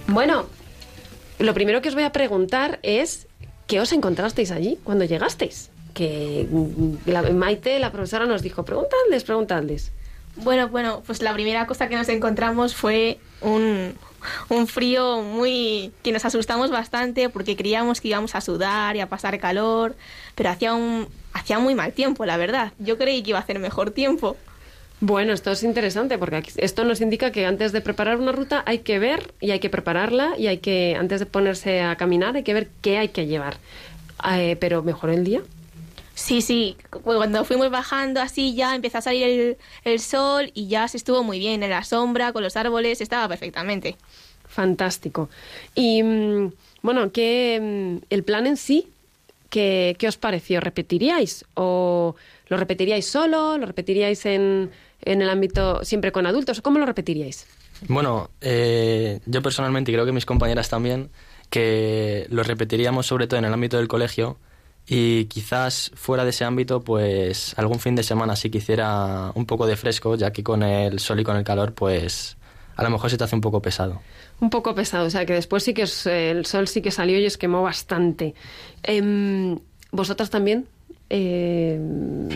Bueno, 0.07 0.47
lo 1.41 1.53
primero 1.53 1.83
que 1.83 1.89
os 1.89 1.95
voy 1.95 2.05
a 2.05 2.13
preguntar 2.13 2.79
es 2.83 3.27
¿qué 3.67 3.81
os 3.81 3.93
encontrasteis 3.93 4.53
allí 4.53 4.79
cuando 4.85 5.05
llegasteis? 5.05 5.71
Que 5.95 6.47
la, 7.07 7.23
Maite, 7.23 7.79
la 7.79 7.91
profesora, 7.93 8.27
nos 8.27 8.43
dijo, 8.43 8.65
preguntadles, 8.65 9.25
preguntadles. 9.25 9.93
Bueno, 10.37 10.69
bueno, 10.69 11.03
pues 11.07 11.23
la 11.23 11.33
primera 11.35 11.67
cosa 11.67 11.89
que 11.89 11.97
nos 11.97 12.09
encontramos 12.09 12.75
fue 12.75 13.19
un, 13.41 13.95
un 14.49 14.67
frío 14.67 15.23
muy... 15.23 15.93
que 16.03 16.13
nos 16.13 16.25
asustamos 16.25 16.71
bastante 16.71 17.29
porque 17.29 17.57
creíamos 17.57 18.01
que 18.01 18.09
íbamos 18.09 18.35
a 18.35 18.41
sudar 18.41 18.97
y 18.97 19.01
a 19.01 19.09
pasar 19.09 19.39
calor, 19.41 19.97
pero 20.37 20.51
hacía 20.51 20.75
un 20.75 21.09
hacía 21.33 21.59
muy 21.59 21.75
mal 21.75 21.93
tiempo, 21.93 22.25
la 22.27 22.37
verdad. 22.37 22.73
Yo 22.79 22.97
creí 22.99 23.23
que 23.23 23.31
iba 23.31 23.39
a 23.39 23.43
hacer 23.43 23.59
mejor 23.59 23.91
tiempo. 23.91 24.37
Bueno, 25.01 25.33
esto 25.33 25.51
es 25.51 25.63
interesante 25.63 26.19
porque 26.19 26.37
aquí- 26.37 26.53
esto 26.57 26.85
nos 26.85 27.01
indica 27.01 27.33
que 27.33 27.47
antes 27.47 27.73
de 27.73 27.81
preparar 27.81 28.19
una 28.19 28.33
ruta 28.33 28.63
hay 28.67 28.79
que 28.81 28.99
ver 28.99 29.33
y 29.41 29.51
hay 29.51 29.59
que 29.59 29.71
prepararla 29.71 30.35
y 30.39 30.47
hay 30.47 30.59
que, 30.59 30.97
antes 30.99 31.21
de 31.21 31.27
ponerse 31.27 31.81
a 31.83 31.97
caminar, 31.97 32.37
hay 32.37 32.43
que 32.43 32.53
ver 32.55 32.69
qué 32.83 32.99
hay 32.99 33.09
que 33.09 33.27
llevar. 33.27 33.57
Eh, 34.33 34.57
pero 34.61 34.83
mejor 34.83 35.11
el 35.11 35.25
día. 35.25 35.41
Sí, 36.21 36.43
sí, 36.43 36.77
cu- 36.91 37.01
cuando 37.01 37.45
fuimos 37.47 37.71
bajando 37.71 38.21
así 38.21 38.55
ya 38.55 38.75
empezó 38.75 38.99
a 38.99 39.01
salir 39.01 39.23
el, 39.25 39.57
el 39.85 40.01
sol 40.01 40.51
y 40.53 40.69
ya 40.69 40.87
se 40.87 40.99
estuvo 40.99 41.23
muy 41.23 41.39
bien 41.39 41.63
en 41.63 41.71
la 41.71 41.83
sombra, 41.83 42.33
con 42.35 42.43
los 42.43 42.57
árboles, 42.57 43.01
estaba 43.01 43.27
perfectamente. 43.27 43.97
Fantástico. 44.47 45.31
Y 45.75 46.03
mm, 46.03 46.53
bueno, 46.83 47.11
¿qué, 47.11 47.59
mm, 48.03 48.05
el 48.11 48.23
plan 48.25 48.47
en 48.47 48.59
sí, 48.59 48.89
¿qué, 49.49 49.97
qué 49.99 50.09
os 50.09 50.19
pareció? 50.19 50.61
¿Repetiríais? 50.61 51.47
¿O 51.55 52.17
lo 52.49 52.57
repetiríais 52.59 53.07
solo? 53.07 53.57
¿Lo 53.57 53.65
repetiríais 53.67 54.27
en, 54.27 54.71
en 55.03 55.23
el 55.23 55.31
ámbito 55.31 55.83
siempre 55.85 56.13
con 56.13 56.27
adultos? 56.27 56.59
¿O 56.59 56.63
cómo 56.63 56.79
lo 56.79 56.85
repetiríais? 56.87 57.47
Bueno, 57.89 58.29
eh, 58.43 59.21
yo 59.25 59.41
personalmente 59.41 59.91
y 59.91 59.95
creo 59.95 60.05
que 60.05 60.13
mis 60.13 60.27
compañeras 60.27 60.69
también, 60.69 61.09
que 61.49 62.27
lo 62.29 62.43
repetiríamos 62.43 63.07
sobre 63.07 63.27
todo 63.27 63.39
en 63.39 63.47
el 63.47 63.55
ámbito 63.55 63.79
del 63.79 63.89
colegio 63.89 64.37
y 64.87 65.27
quizás 65.27 65.91
fuera 65.95 66.25
de 66.25 66.31
ese 66.31 66.45
ámbito, 66.45 66.81
pues 66.81 67.55
algún 67.57 67.79
fin 67.79 67.95
de 67.95 68.03
semana 68.03 68.37
sí 68.37 68.51
que 68.51 68.59
hiciera 68.59 69.31
un 69.35 69.47
poco 69.47 69.67
de 69.67 69.77
fresco, 69.77 70.17
ya 70.17 70.33
que 70.33 70.43
con 70.43 70.63
el 70.63 70.99
sol 70.99 71.21
y 71.21 71.25
con 71.25 71.37
el 71.37 71.45
calor, 71.45 71.75
pues 71.75 72.37
a 72.77 72.83
lo 72.83 72.91
mejor 72.91 73.11
se 73.11 73.19
te 73.19 73.25
hace 73.25 73.35
un 73.35 73.41
poco 73.41 73.61
pesado. 73.61 74.01
Un 74.41 74.51
poco 74.51 74.75
pesado, 74.75 75.07
o 75.07 75.11
sea 75.11 75.27
que 75.27 75.35
después 75.35 75.63
sí 75.63 75.75
que 75.75 75.85
eh, 76.07 76.31
el 76.31 76.47
sol 76.47 76.67
sí 76.67 76.81
que 76.81 76.91
salió 76.91 77.19
y 77.19 77.27
os 77.27 77.37
quemó 77.37 77.63
bastante. 77.63 78.35
Em, 78.83 79.59
¿Vosotras 79.93 80.31
también? 80.31 80.67
Em, 81.09 82.29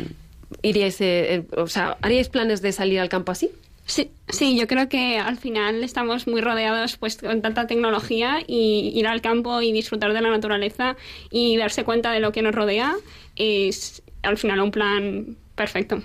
¿Iríais, 0.63 1.01
eh, 1.01 1.35
eh, 1.35 1.47
o 1.57 1.67
sea, 1.67 1.97
haríais 2.03 2.29
planes 2.29 2.61
de 2.61 2.73
salir 2.73 3.01
al 3.01 3.09
campo 3.09 3.33
así? 3.33 3.51
Sí, 3.87 4.11
sí, 4.29 4.59
yo 4.59 4.67
creo 4.67 4.89
que 4.89 5.19
al 5.19 5.37
final 5.37 5.85
estamos 5.85 6.27
muy 6.27 6.41
rodeados 6.41 6.97
pues 6.97 7.19
con 7.19 7.43
tanta 7.43 7.67
tecnología 7.67 8.39
y 8.47 8.93
ir 8.95 9.07
al 9.07 9.21
campo 9.21 9.61
y 9.61 9.73
disfrutar 9.73 10.15
de 10.15 10.23
la 10.23 10.31
naturaleza 10.31 10.97
y 11.31 11.57
darse 11.59 11.85
cuenta 11.85 12.11
de 12.11 12.21
lo 12.21 12.33
que 12.33 12.41
nos 12.41 12.55
rodea 12.55 12.95
es 13.37 14.03
al 14.23 14.39
final 14.39 14.61
un 14.61 14.71
plan 14.71 15.37
perfecto. 15.55 16.03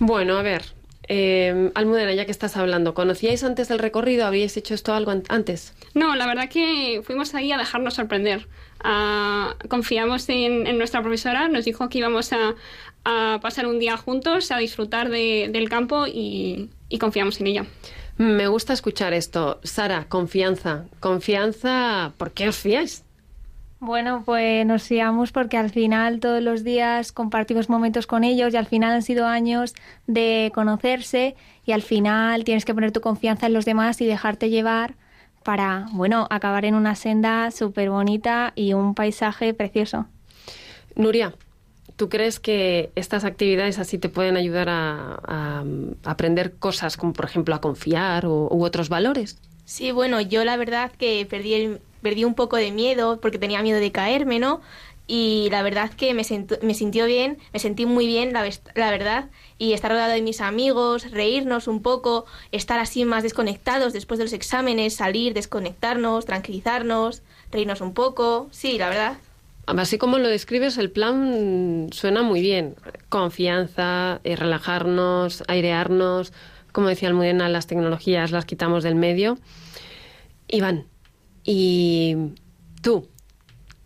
Bueno, 0.00 0.38
a 0.38 0.42
ver, 0.42 0.62
eh, 1.08 1.70
Almudena, 1.74 2.12
ya 2.14 2.24
que 2.24 2.30
estás 2.30 2.56
hablando, 2.56 2.94
¿conocíais 2.94 3.42
antes 3.44 3.68
del 3.68 3.78
recorrido? 3.78 4.26
¿Habríais 4.26 4.56
hecho 4.56 4.74
esto 4.74 4.94
algo 4.94 5.10
an- 5.10 5.24
antes? 5.28 5.74
No, 5.94 6.14
la 6.16 6.26
verdad 6.26 6.48
que 6.48 7.00
fuimos 7.04 7.34
ahí 7.34 7.50
a 7.52 7.58
dejarnos 7.58 7.94
sorprender. 7.94 8.46
Ah, 8.84 9.56
confiamos 9.68 10.28
en, 10.28 10.66
en 10.66 10.78
nuestra 10.78 11.02
profesora, 11.02 11.48
nos 11.48 11.64
dijo 11.64 11.88
que 11.88 11.98
íbamos 11.98 12.32
a, 12.32 12.54
a 13.04 13.38
pasar 13.40 13.66
un 13.66 13.78
día 13.78 13.96
juntos, 13.96 14.50
a 14.52 14.58
disfrutar 14.58 15.08
de- 15.10 15.48
del 15.52 15.68
campo 15.68 16.06
y, 16.06 16.70
y 16.88 16.98
confiamos 16.98 17.40
en 17.40 17.46
ella. 17.48 17.66
Me 18.18 18.46
gusta 18.48 18.72
escuchar 18.72 19.12
esto. 19.14 19.60
Sara, 19.62 20.06
confianza. 20.08 20.86
Confianza, 21.00 22.12
¿por 22.18 22.32
qué 22.32 22.48
os 22.48 22.56
fiáis? 22.56 23.04
Bueno, 23.80 24.22
pues 24.26 24.66
nos 24.66 24.82
fiamos 24.82 25.30
porque 25.30 25.56
al 25.56 25.70
final 25.70 26.18
todos 26.18 26.42
los 26.42 26.64
días 26.64 27.12
compartimos 27.12 27.68
momentos 27.68 28.08
con 28.08 28.24
ellos 28.24 28.52
y 28.52 28.56
al 28.56 28.66
final 28.66 28.92
han 28.92 29.02
sido 29.02 29.26
años 29.26 29.74
de 30.08 30.50
conocerse 30.52 31.36
y 31.64 31.70
al 31.72 31.82
final 31.82 32.42
tienes 32.42 32.64
que 32.64 32.74
poner 32.74 32.90
tu 32.90 33.00
confianza 33.00 33.46
en 33.46 33.52
los 33.52 33.64
demás 33.64 34.00
y 34.00 34.06
dejarte 34.06 34.50
llevar 34.50 34.94
para, 35.44 35.86
bueno, 35.92 36.26
acabar 36.30 36.64
en 36.64 36.74
una 36.74 36.96
senda 36.96 37.52
súper 37.52 37.88
bonita 37.90 38.52
y 38.56 38.72
un 38.72 38.94
paisaje 38.96 39.54
precioso. 39.54 40.06
Nuria, 40.96 41.34
¿tú 41.96 42.08
crees 42.08 42.40
que 42.40 42.90
estas 42.96 43.24
actividades 43.24 43.78
así 43.78 43.98
te 43.98 44.08
pueden 44.08 44.36
ayudar 44.36 44.68
a, 44.68 45.20
a- 45.24 45.64
a 46.04 46.10
aprender 46.10 46.56
cosas 46.56 46.96
como, 46.96 47.12
por 47.12 47.26
ejemplo, 47.26 47.54
a 47.54 47.60
confiar 47.60 48.26
o, 48.26 48.48
u 48.50 48.64
otros 48.64 48.88
valores? 48.88 49.38
Sí, 49.64 49.92
bueno, 49.92 50.20
yo 50.20 50.44
la 50.44 50.56
verdad 50.56 50.90
que 50.98 51.26
perdí, 51.28 51.54
el- 51.54 51.80
perdí 52.02 52.24
un 52.24 52.34
poco 52.34 52.56
de 52.56 52.70
miedo 52.72 53.20
porque 53.20 53.38
tenía 53.38 53.62
miedo 53.62 53.80
de 53.80 53.92
caerme, 53.92 54.38
¿no? 54.38 54.60
Y 55.10 55.48
la 55.50 55.62
verdad 55.62 55.90
que 55.90 56.12
me, 56.12 56.22
sent- 56.22 56.60
me 56.60 56.74
sintió 56.74 57.06
bien, 57.06 57.38
me 57.54 57.58
sentí 57.58 57.86
muy 57.86 58.06
bien, 58.06 58.34
la, 58.34 58.46
la 58.74 58.90
verdad, 58.90 59.30
y 59.56 59.72
estar 59.72 59.90
rodeado 59.90 60.12
de 60.12 60.20
mis 60.20 60.42
amigos, 60.42 61.10
reírnos 61.10 61.66
un 61.66 61.80
poco, 61.80 62.26
estar 62.52 62.78
así 62.78 63.06
más 63.06 63.22
desconectados 63.22 63.94
después 63.94 64.18
de 64.18 64.24
los 64.24 64.34
exámenes, 64.34 64.94
salir, 64.96 65.32
desconectarnos, 65.32 66.26
tranquilizarnos, 66.26 67.22
reírnos 67.50 67.80
un 67.80 67.94
poco, 67.94 68.48
sí, 68.50 68.76
la 68.76 68.90
verdad. 68.90 69.16
Así 69.64 69.96
como 69.96 70.18
lo 70.18 70.28
describes, 70.28 70.76
el 70.78 70.90
plan 70.90 71.88
suena 71.92 72.22
muy 72.22 72.40
bien. 72.42 72.74
Confianza, 73.10 74.20
eh, 74.24 74.36
relajarnos, 74.36 75.42
airearnos. 75.46 76.32
Como 76.72 76.88
decía 76.88 77.08
Almudena, 77.08 77.48
las 77.48 77.66
tecnologías 77.66 78.30
las 78.30 78.44
quitamos 78.44 78.82
del 78.82 78.94
medio. 78.94 79.38
Iván, 80.48 80.86
y 81.44 82.16
tú, 82.82 83.08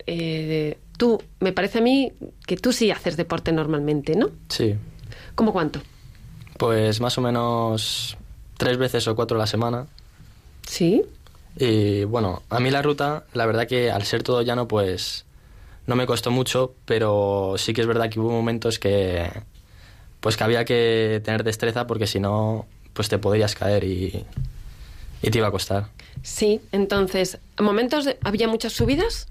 eh, 0.05 0.77
tú, 0.97 1.21
me 1.39 1.53
parece 1.53 1.79
a 1.79 1.81
mí 1.81 2.11
que 2.45 2.57
tú 2.57 2.71
sí 2.73 2.91
haces 2.91 3.17
deporte 3.17 3.51
normalmente, 3.51 4.15
¿no? 4.15 4.29
Sí, 4.49 4.75
¿Cómo 5.35 5.53
cuánto? 5.53 5.81
pues 6.57 7.01
más 7.01 7.17
o 7.17 7.21
menos 7.21 8.15
tres 8.57 8.77
veces 8.77 9.07
o 9.07 9.15
cuatro 9.15 9.35
a 9.37 9.39
la 9.39 9.47
semana. 9.47 9.87
¿Sí? 10.67 11.03
Y 11.57 12.03
bueno, 12.05 12.43
a 12.49 12.59
mí 12.59 12.71
la 12.71 12.81
ruta, 12.81 13.25
la 13.33 13.45
verdad 13.45 13.67
que 13.67 13.91
al 13.91 14.03
ser 14.03 14.23
todo 14.23 14.41
llano, 14.43 14.67
pues 14.67 15.25
no 15.87 15.95
me 15.95 16.05
costó 16.05 16.31
mucho, 16.31 16.73
pero 16.85 17.55
sí 17.57 17.73
que 17.73 17.81
es 17.81 17.87
verdad 17.87 18.09
que 18.09 18.19
hubo 18.19 18.29
momentos 18.29 18.79
que 18.79 19.29
pues 20.21 20.37
que 20.37 20.43
había 20.45 20.63
que 20.63 21.21
tener 21.25 21.43
destreza 21.43 21.85
porque 21.85 22.07
si 22.07 22.19
no, 22.19 22.65
pues 22.93 23.09
te 23.09 23.17
podrías 23.17 23.55
caer 23.55 23.83
y, 23.83 24.25
y 25.21 25.31
te 25.31 25.37
iba 25.37 25.47
a 25.47 25.51
costar. 25.51 25.87
Sí, 26.21 26.61
entonces, 26.71 27.39
momentos 27.59 28.05
de- 28.05 28.17
había 28.23 28.47
muchas 28.47 28.73
subidas, 28.73 29.27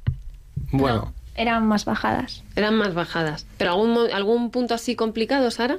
Bueno, 0.74 1.12
Eran 1.34 1.66
más 1.66 1.84
bajadas. 1.84 2.42
eran 2.56 2.74
más 2.76 2.94
bajadas. 2.94 3.46
¿Pero 3.58 3.72
algún, 3.72 3.90
mo- 3.92 4.08
algún 4.12 4.50
punto 4.50 4.74
así 4.74 4.96
complicado, 4.96 5.50
Sara? 5.50 5.78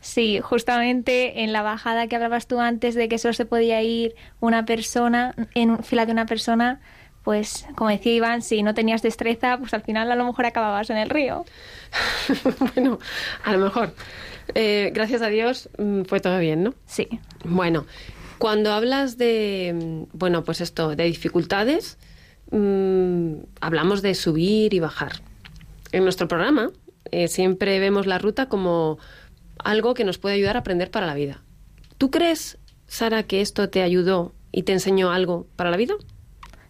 Sí, 0.00 0.40
justamente 0.40 1.42
en 1.42 1.52
la 1.52 1.60
bajada 1.62 2.06
que 2.06 2.16
hablabas 2.16 2.46
tú 2.46 2.58
antes 2.60 2.94
de 2.94 3.08
que 3.08 3.18
solo 3.18 3.34
se 3.34 3.44
podía 3.44 3.82
ir 3.82 4.14
una 4.40 4.64
persona, 4.64 5.34
en 5.54 5.70
un- 5.72 5.82
fila 5.84 6.06
de 6.06 6.12
una 6.12 6.24
persona, 6.26 6.80
pues 7.22 7.66
como 7.76 7.90
decía 7.90 8.14
Iván, 8.14 8.40
si 8.40 8.62
no 8.62 8.72
tenías 8.72 9.02
destreza, 9.02 9.58
pues 9.58 9.74
al 9.74 9.82
final 9.82 10.10
a 10.10 10.16
lo 10.16 10.24
mejor 10.24 10.46
acababas 10.46 10.88
en 10.88 10.96
el 10.96 11.10
río. 11.10 11.44
bueno, 12.74 12.98
a 13.44 13.52
lo 13.52 13.58
mejor. 13.58 13.94
Eh, 14.54 14.90
gracias 14.94 15.20
a 15.22 15.28
Dios 15.28 15.68
mm, 15.78 16.02
fue 16.04 16.20
todo 16.20 16.38
bien, 16.38 16.62
¿no? 16.64 16.74
Sí. 16.86 17.08
Bueno, 17.44 17.84
cuando 18.40 18.72
hablas 18.72 19.18
de, 19.18 19.74
mm, 19.74 20.16
bueno, 20.16 20.44
pues 20.44 20.62
esto, 20.62 20.96
de 20.96 21.04
dificultades, 21.04 21.98
mm, 22.50 23.34
hablamos 23.60 24.00
de 24.00 24.14
subir 24.14 24.72
y 24.72 24.80
bajar. 24.80 25.12
En 25.92 26.04
nuestro 26.04 26.26
programa 26.26 26.70
eh, 27.12 27.28
siempre 27.28 27.78
vemos 27.80 28.06
la 28.06 28.18
ruta 28.18 28.48
como 28.48 28.98
algo 29.58 29.92
que 29.92 30.04
nos 30.04 30.16
puede 30.16 30.36
ayudar 30.36 30.56
a 30.56 30.60
aprender 30.60 30.90
para 30.90 31.06
la 31.06 31.14
vida. 31.14 31.42
¿Tú 31.98 32.10
crees, 32.10 32.56
Sara, 32.86 33.24
que 33.24 33.42
esto 33.42 33.68
te 33.68 33.82
ayudó 33.82 34.32
y 34.52 34.62
te 34.62 34.72
enseñó 34.72 35.12
algo 35.12 35.46
para 35.54 35.70
la 35.70 35.76
vida? 35.76 35.94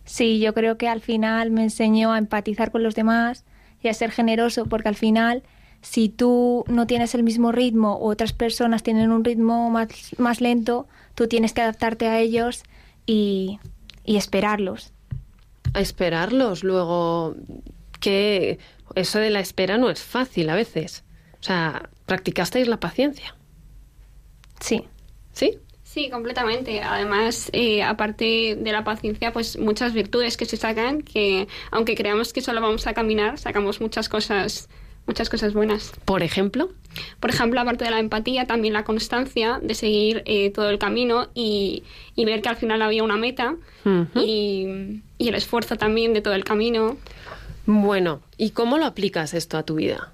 Sí, 0.05 0.41
yo 0.41 0.53
creo 0.55 0.77
que 0.77 0.89
al 0.89 1.01
final 1.01 1.53
me 1.53 1.63
enseñó 1.63 2.13
a 2.13 2.19
empatizar 2.19 2.73
con 2.73 2.83
los 2.83 2.97
demás 2.97 3.45
y 3.81 3.87
a 3.87 3.95
ser 3.95 4.11
generoso, 4.11 4.67
porque 4.67 4.89
al 4.89 4.97
final, 4.97 5.45
si 5.83 6.09
tú 6.09 6.65
no 6.69 6.87
tienes 6.87 7.15
el 7.15 7.23
mismo 7.23 7.53
ritmo 7.53 7.95
o 7.95 8.11
otras 8.11 8.33
personas 8.33 8.83
tienen 8.83 9.11
un 9.11 9.25
ritmo 9.25 9.71
más, 9.71 9.89
más 10.19 10.41
lento, 10.41 10.89
tú 11.15 11.27
tienes 11.27 11.53
que 11.53 11.63
adaptarte 11.63 12.09
a 12.09 12.19
ellos 12.19 12.63
y, 13.07 13.59
y 14.05 14.17
esperarlos. 14.17 14.93
A 15.75 15.81
esperarlos, 15.81 16.65
luego 16.65 17.37
que 18.01 18.59
eso 18.95 19.19
de 19.19 19.31
la 19.31 19.41
espera 19.41 19.79
no 19.79 19.91
es 19.91 20.03
fácil 20.03 20.51
a 20.51 20.55
veces. 20.55 21.05
O 21.41 21.43
sea, 21.43 21.89
¿practicasteis 22.07 22.69
la 22.69 22.81
paciencia? 22.81 23.37
Sí. 24.61 24.85
¿Sí? 25.33 25.59
Sí, 25.83 26.09
completamente. 26.11 26.83
Además, 26.83 27.51
eh, 27.53 27.83
aparte 27.83 28.57
de 28.57 28.73
la 28.73 28.85
paciencia, 28.85 29.33
pues 29.33 29.59
muchas 29.59 29.93
virtudes 29.93 30.37
que 30.37 30.45
se 30.45 30.57
sacan, 30.57 31.03
que 31.03 31.49
aunque 31.73 31.97
creamos 31.97 32.33
que 32.33 32.43
solo 32.43 32.61
vamos 32.61 32.87
a 32.87 32.95
caminar, 32.95 33.39
sacamos 33.39 33.81
muchas 33.81 34.09
cosas, 34.09 34.69
muchas 35.07 35.29
cosas 35.29 35.53
buenas. 35.55 35.93
Por 36.05 36.23
ejemplo, 36.23 36.71
Por 37.21 37.31
ejemplo, 37.31 37.61
aparte 37.61 37.85
de 37.85 37.91
la 37.91 38.01
empatía, 38.01 38.47
también 38.47 38.75
la 38.75 38.85
constancia 38.85 39.61
de 39.63 39.75
seguir 39.75 40.23
eh, 40.27 40.51
todo 40.51 40.71
el 40.71 40.79
camino 40.79 41.29
y, 41.35 41.85
y 42.17 42.25
ver 42.25 42.43
que 42.43 42.49
al 42.49 42.57
final 42.57 42.83
había 42.83 43.03
una 43.05 43.17
meta 43.17 43.57
y, 44.15 45.01
y 45.19 45.29
el 45.29 45.35
esfuerzo 45.35 45.77
también 45.77 46.13
de 46.15 46.21
todo 46.21 46.35
el 46.35 46.45
camino. 46.45 46.97
bueno, 47.67 48.21
¿y 48.37 48.51
cómo 48.51 48.79
lo 48.79 48.87
aplicas 48.87 49.35
esto 49.35 49.57
a 49.57 49.63
tu 49.63 49.77
vida? 49.77 50.13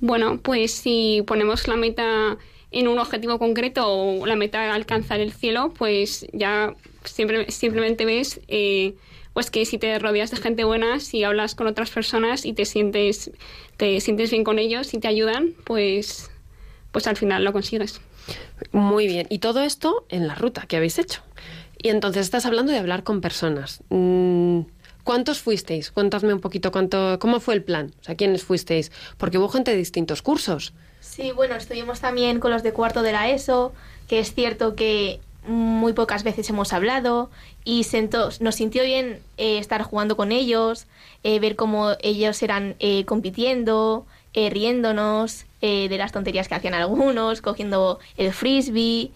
Bueno, 0.00 0.38
pues 0.40 0.72
si 0.72 1.22
ponemos 1.26 1.68
la 1.68 1.76
meta 1.76 2.38
en 2.70 2.88
un 2.88 2.98
objetivo 2.98 3.38
concreto 3.38 3.86
o 3.86 4.26
la 4.26 4.36
meta 4.36 4.72
alcanzar 4.72 5.20
el 5.20 5.32
cielo, 5.32 5.74
pues 5.76 6.26
ya 6.32 6.74
siempre, 7.04 7.50
simplemente 7.50 8.04
ves 8.04 8.40
eh, 8.48 8.94
pues 9.40 9.50
que 9.50 9.64
si 9.64 9.78
te 9.78 9.98
rodeas 9.98 10.30
de 10.30 10.36
gente 10.36 10.64
buena, 10.64 11.00
si 11.00 11.24
hablas 11.24 11.54
con 11.54 11.66
otras 11.66 11.88
personas 11.88 12.44
y 12.44 12.52
te 12.52 12.66
sientes, 12.66 13.30
te 13.78 13.98
sientes 14.02 14.30
bien 14.30 14.44
con 14.44 14.58
ellos 14.58 14.92
y 14.92 14.98
te 14.98 15.08
ayudan, 15.08 15.54
pues, 15.64 16.30
pues 16.92 17.06
al 17.06 17.16
final 17.16 17.42
lo 17.42 17.54
consigues. 17.54 18.02
Muy 18.70 19.06
bien. 19.06 19.26
Y 19.30 19.38
todo 19.38 19.62
esto 19.62 20.04
en 20.10 20.26
la 20.26 20.34
ruta 20.34 20.66
que 20.68 20.76
habéis 20.76 20.98
hecho. 20.98 21.22
Y 21.78 21.88
entonces 21.88 22.26
estás 22.26 22.44
hablando 22.44 22.70
de 22.70 22.80
hablar 22.80 23.02
con 23.02 23.22
personas. 23.22 23.82
Mm, 23.88 24.60
¿Cuántos 25.04 25.40
fuisteis? 25.40 25.90
Cuéntame 25.90 26.34
un 26.34 26.40
poquito 26.40 26.70
cuánto, 26.70 27.18
cómo 27.18 27.40
fue 27.40 27.54
el 27.54 27.62
plan. 27.62 27.94
O 28.02 28.04
sea, 28.04 28.16
¿quiénes 28.16 28.44
fuisteis? 28.44 28.92
Porque 29.16 29.38
hubo 29.38 29.48
gente 29.48 29.70
de 29.70 29.78
distintos 29.78 30.20
cursos. 30.20 30.74
Sí, 31.00 31.32
bueno, 31.32 31.54
estuvimos 31.54 32.00
también 32.00 32.40
con 32.40 32.50
los 32.50 32.62
de 32.62 32.74
cuarto 32.74 33.00
de 33.00 33.12
la 33.12 33.30
ESO, 33.30 33.72
que 34.06 34.18
es 34.18 34.34
cierto 34.34 34.76
que 34.76 35.18
muy 35.46 35.92
pocas 35.92 36.22
veces 36.22 36.48
hemos 36.50 36.72
hablado 36.72 37.30
y 37.64 37.84
sentó- 37.84 38.30
nos 38.40 38.54
sintió 38.54 38.82
bien 38.84 39.20
eh, 39.36 39.58
estar 39.58 39.82
jugando 39.82 40.16
con 40.16 40.32
ellos, 40.32 40.86
eh, 41.22 41.40
ver 41.40 41.56
cómo 41.56 41.92
ellos 42.00 42.42
eran 42.42 42.76
eh, 42.78 43.04
compitiendo, 43.04 44.06
riéndonos 44.34 45.46
de 45.60 45.96
las 45.98 46.12
tonterías 46.12 46.46
que 46.48 46.54
hacían 46.54 46.72
algunos, 46.72 47.42
cogiendo 47.42 47.98
el 48.16 48.32
frisbee, 48.32 49.10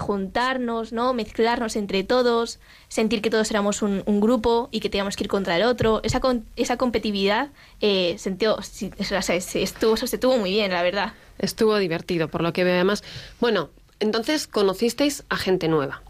juntarnos, 0.00 0.92
¿no? 0.92 1.14
mezclarnos 1.14 1.76
entre 1.76 2.02
todos, 2.02 2.58
sentir 2.88 3.22
que 3.22 3.30
todos 3.30 3.48
éramos 3.50 3.80
un, 3.80 4.02
grupo 4.20 4.68
y 4.72 4.80
que 4.80 4.90
teníamos 4.90 5.16
que 5.16 5.24
ir 5.24 5.28
contra 5.28 5.56
el 5.56 5.62
otro. 5.62 6.00
Esa, 6.02 6.20
esa 6.56 6.76
competitividad 6.76 7.50
sea, 7.80 9.22
se, 9.22 9.40
se 9.40 9.62
estuvo, 9.62 9.96
se 9.96 10.04
estuvo 10.06 10.36
muy 10.36 10.50
bien, 10.50 10.72
la 10.72 10.82
verdad. 10.82 11.12
Estuvo 11.38 11.78
divertido, 11.78 12.28
por 12.28 12.42
lo 12.42 12.52
que 12.52 12.64
veo 12.64 12.74
además. 12.74 13.02
Bueno, 13.40 13.70
entonces 14.00 14.46
conocisteis 14.46 15.24
a 15.28 15.36
gente 15.36 15.68
nueva. 15.68 16.02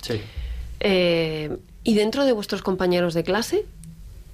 Sí. 0.00 0.20
Eh, 0.80 1.56
¿Y 1.84 1.94
dentro 1.94 2.24
de 2.24 2.32
vuestros 2.32 2.62
compañeros 2.62 3.14
de 3.14 3.24
clase 3.24 3.66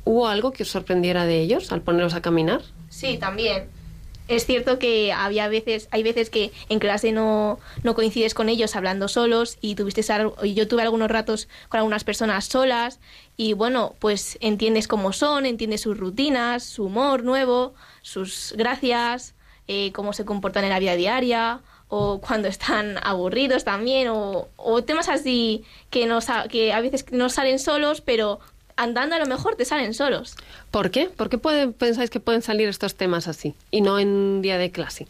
hubo 0.05 0.29
algo 0.29 0.53
que 0.53 0.63
os 0.63 0.69
sorprendiera 0.71 1.25
de 1.25 1.41
ellos 1.41 1.73
al 1.73 1.83
poneros 1.83 2.15
a 2.15 2.23
caminar? 2.23 2.63
Sí, 2.89 3.19
también. 3.19 3.69
Es 4.29 4.45
cierto 4.45 4.79
que 4.79 5.11
había 5.13 5.49
veces, 5.49 5.89
hay 5.91 6.03
veces 6.03 6.29
que 6.29 6.53
en 6.69 6.79
clase 6.79 7.13
no, 7.13 7.59
no 7.83 7.95
coincides 7.95 8.35
con 8.35 8.51
ellos 8.51 8.77
hablando 8.77 9.09
solos 9.09 9.57
y 9.63 9.75
tuviste 9.75 10.05
y 10.43 10.53
yo 10.53 10.69
tuve 10.69 10.83
algunos 10.83 11.11
ratos 11.11 11.49
con 11.71 11.79
algunas 11.79 12.05
personas 12.05 12.45
solas 12.45 13.01
y 13.39 13.55
bueno, 13.55 13.95
pues 13.99 14.37
entiendes 14.43 14.87
cómo 14.87 15.15
son, 15.15 15.47
entiendes 15.47 15.81
sus 15.81 15.97
rutinas, 15.97 16.63
su 16.63 16.85
humor 16.85 17.25
nuevo, 17.25 17.73
sus 18.03 18.55
gracias, 18.59 19.35
eh, 19.67 19.93
cómo 19.93 20.13
se 20.13 20.27
comportan 20.27 20.65
en 20.65 20.71
la 20.71 20.79
vida 20.79 20.95
diaria 20.95 21.63
o 21.89 22.21
cuando 22.21 22.49
están 22.49 22.97
aburridos 23.03 23.65
también 23.65 24.09
o, 24.09 24.49
o 24.57 24.83
temas 24.85 25.09
así 25.09 25.65
que, 25.91 26.07
no, 26.07 26.19
que 26.51 26.73
a 26.73 26.81
veces 26.81 27.07
no 27.13 27.29
salen 27.29 27.59
solos 27.59 28.01
pero 28.01 28.41
andando 28.77 29.17
a 29.17 29.19
lo 29.19 29.27
mejor 29.27 29.57
te 29.57 29.65
salen 29.65 29.93
solos. 29.95 30.37
¿Por 30.71 30.91
qué? 30.91 31.07
¿Por 31.09 31.29
qué 31.31 31.39
puede- 31.39 31.69
pensáis 31.69 32.11
que 32.11 32.21
pueden 32.21 32.43
salir 32.43 32.69
estos 32.69 32.95
temas 32.95 33.27
así 33.27 33.55
y 33.71 33.81
no 33.81 33.99
en 33.99 34.41
día 34.43 34.59
de 34.59 34.71
clase? 34.71 35.09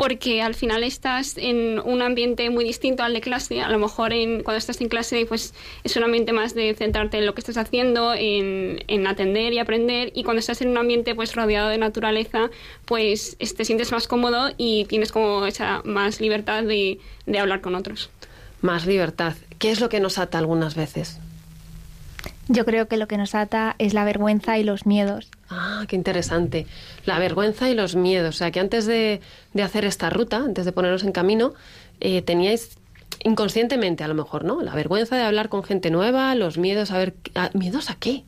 Porque 0.00 0.40
al 0.40 0.54
final 0.54 0.82
estás 0.82 1.36
en 1.36 1.78
un 1.78 2.00
ambiente 2.00 2.48
muy 2.48 2.64
distinto 2.64 3.02
al 3.02 3.12
de 3.12 3.20
clase. 3.20 3.60
A 3.60 3.68
lo 3.68 3.78
mejor 3.78 4.14
en, 4.14 4.42
cuando 4.42 4.56
estás 4.56 4.80
en 4.80 4.88
clase 4.88 5.26
pues 5.26 5.52
es 5.84 5.94
un 5.94 6.04
ambiente 6.04 6.32
más 6.32 6.54
de 6.54 6.72
centrarte 6.74 7.18
en 7.18 7.26
lo 7.26 7.34
que 7.34 7.42
estás 7.42 7.58
haciendo, 7.58 8.14
en, 8.14 8.82
en 8.88 9.06
atender 9.06 9.52
y 9.52 9.58
aprender. 9.58 10.10
Y 10.14 10.24
cuando 10.24 10.40
estás 10.40 10.62
en 10.62 10.68
un 10.68 10.78
ambiente 10.78 11.14
pues 11.14 11.34
rodeado 11.34 11.68
de 11.68 11.76
naturaleza, 11.76 12.48
pues 12.86 13.36
es- 13.40 13.54
te 13.54 13.66
sientes 13.66 13.92
más 13.92 14.08
cómodo 14.08 14.48
y 14.56 14.86
tienes 14.86 15.12
como 15.12 15.44
esa 15.44 15.82
más 15.84 16.18
libertad 16.18 16.62
de, 16.62 16.98
de 17.26 17.38
hablar 17.38 17.60
con 17.60 17.74
otros. 17.74 18.08
Más 18.62 18.86
libertad. 18.86 19.34
¿Qué 19.58 19.70
es 19.70 19.80
lo 19.80 19.90
que 19.90 20.00
nos 20.00 20.16
ata 20.16 20.38
algunas 20.38 20.76
veces? 20.76 21.18
Yo 22.52 22.64
creo 22.64 22.88
que 22.88 22.96
lo 22.96 23.06
que 23.06 23.16
nos 23.16 23.36
ata 23.36 23.76
es 23.78 23.94
la 23.94 24.02
vergüenza 24.04 24.58
y 24.58 24.64
los 24.64 24.84
miedos. 24.84 25.28
Ah, 25.50 25.84
qué 25.86 25.94
interesante. 25.94 26.66
La 27.06 27.20
vergüenza 27.20 27.70
y 27.70 27.74
los 27.74 27.94
miedos. 27.94 28.34
O 28.34 28.38
sea, 28.38 28.50
que 28.50 28.58
antes 28.58 28.86
de, 28.86 29.20
de 29.54 29.62
hacer 29.62 29.84
esta 29.84 30.10
ruta, 30.10 30.38
antes 30.38 30.64
de 30.64 30.72
poneros 30.72 31.04
en 31.04 31.12
camino, 31.12 31.54
eh, 32.00 32.22
teníais 32.22 32.76
inconscientemente 33.22 34.02
a 34.02 34.08
lo 34.08 34.14
mejor, 34.14 34.44
¿no? 34.44 34.62
La 34.62 34.74
vergüenza 34.74 35.14
de 35.16 35.22
hablar 35.22 35.48
con 35.48 35.62
gente 35.62 35.90
nueva, 35.92 36.34
los 36.34 36.58
miedos 36.58 36.90
a 36.90 36.98
ver... 36.98 37.14
a- 37.36 37.50
¿Miedos 37.54 37.88
a 37.88 37.94
qué? 37.94 38.24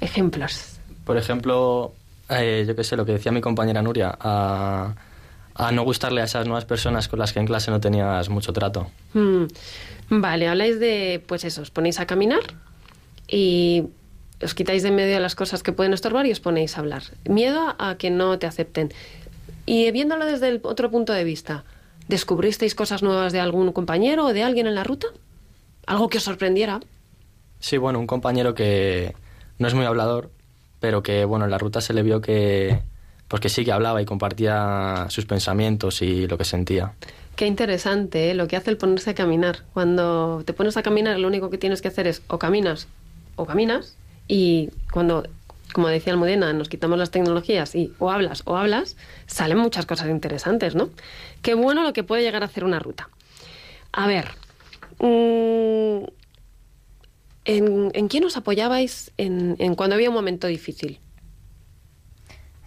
Ejemplos. 0.00 0.78
Por 1.04 1.16
ejemplo, 1.16 1.92
eh, 2.30 2.64
yo 2.66 2.74
qué 2.74 2.84
sé, 2.84 2.96
lo 2.96 3.04
que 3.04 3.12
decía 3.12 3.30
mi 3.32 3.40
compañera 3.40 3.82
Nuria, 3.82 4.16
a, 4.18 4.94
a 5.54 5.72
no 5.72 5.82
gustarle 5.82 6.22
a 6.22 6.24
esas 6.24 6.46
nuevas 6.46 6.64
personas 6.64 7.08
con 7.08 7.18
las 7.18 7.32
que 7.32 7.40
en 7.40 7.46
clase 7.46 7.70
no 7.70 7.80
tenías 7.80 8.28
mucho 8.28 8.52
trato. 8.52 8.90
Mm, 9.14 9.44
Vale, 10.10 10.48
habláis 10.48 10.78
de, 10.80 11.22
pues 11.26 11.44
eso, 11.44 11.62
os 11.62 11.70
ponéis 11.70 11.98
a 12.00 12.06
caminar 12.06 12.40
y 13.32 13.84
os 14.42 14.54
quitáis 14.54 14.82
de 14.82 14.90
en 14.90 14.94
medio 14.94 15.18
las 15.18 15.34
cosas 15.34 15.62
que 15.62 15.72
pueden 15.72 15.94
estorbar 15.94 16.26
y 16.26 16.32
os 16.32 16.40
ponéis 16.40 16.76
a 16.76 16.80
hablar. 16.80 17.02
Miedo 17.28 17.74
a, 17.78 17.96
que 17.96 18.10
no 18.10 18.38
te 18.38 18.46
acepten. 18.46 18.92
Y 19.64 19.90
viéndolo 19.90 20.26
desde 20.26 20.48
el 20.48 20.60
otro 20.62 20.90
punto 20.90 21.12
de 21.14 21.24
vista, 21.24 21.64
¿descubristeis 22.08 22.74
cosas 22.74 23.02
nuevas 23.02 23.32
de 23.32 23.40
algún 23.40 23.72
compañero 23.72 24.26
o 24.26 24.32
de 24.34 24.42
alguien 24.42 24.66
en 24.66 24.74
la 24.74 24.84
ruta? 24.84 25.06
¿Algo 25.86 26.08
que 26.08 26.18
os 26.18 26.24
sorprendiera? 26.24 26.80
Sí, 27.58 27.78
bueno, 27.78 27.98
un 27.98 28.06
compañero 28.06 28.54
que 28.54 29.14
no 29.58 29.66
es 29.66 29.74
muy 29.74 29.86
hablador, 29.86 30.30
pero 30.78 31.02
que, 31.02 31.24
bueno, 31.24 31.46
en 31.46 31.50
la 31.50 31.58
ruta 31.58 31.80
se 31.80 31.94
le 31.94 32.02
vio 32.02 32.20
que, 32.20 32.82
pues 33.28 33.40
que 33.40 33.48
sí 33.48 33.64
que 33.64 33.72
hablaba 33.72 34.02
y 34.02 34.04
compartía 34.04 35.06
sus 35.08 35.24
pensamientos 35.24 36.02
y 36.02 36.26
lo 36.26 36.36
que 36.36 36.44
sentía. 36.44 36.92
Qué 37.36 37.46
interesante 37.46 38.30
¿eh? 38.30 38.34
lo 38.34 38.46
que 38.46 38.56
hace 38.56 38.70
el 38.70 38.76
ponerse 38.76 39.10
a 39.10 39.14
caminar. 39.14 39.60
Cuando 39.72 40.42
te 40.44 40.52
pones 40.52 40.76
a 40.76 40.82
caminar, 40.82 41.18
lo 41.18 41.28
único 41.28 41.48
que 41.48 41.56
tienes 41.56 41.80
que 41.80 41.88
hacer 41.88 42.06
es 42.06 42.20
o 42.26 42.38
caminas 42.38 42.88
o 43.36 43.46
caminas. 43.46 43.96
Y 44.28 44.70
cuando, 44.92 45.26
como 45.72 45.88
decía 45.88 46.12
Almudena, 46.12 46.52
nos 46.52 46.68
quitamos 46.68 46.98
las 46.98 47.10
tecnologías 47.10 47.74
y 47.74 47.92
o 47.98 48.10
hablas 48.10 48.42
o 48.46 48.56
hablas, 48.56 48.96
salen 49.26 49.58
muchas 49.58 49.86
cosas 49.86 50.08
interesantes, 50.08 50.74
¿no? 50.74 50.90
Qué 51.42 51.54
bueno 51.54 51.82
lo 51.82 51.92
que 51.92 52.04
puede 52.04 52.22
llegar 52.22 52.42
a 52.42 52.46
hacer 52.46 52.64
una 52.64 52.78
ruta. 52.78 53.08
A 53.92 54.06
ver, 54.06 54.28
mm, 54.98 56.04
¿en, 57.44 57.90
en 57.92 58.08
quién 58.08 58.24
os 58.24 58.36
apoyabais 58.36 59.12
en, 59.18 59.56
en 59.58 59.74
cuando 59.74 59.94
había 59.94 60.08
un 60.08 60.14
momento 60.14 60.46
difícil? 60.46 60.98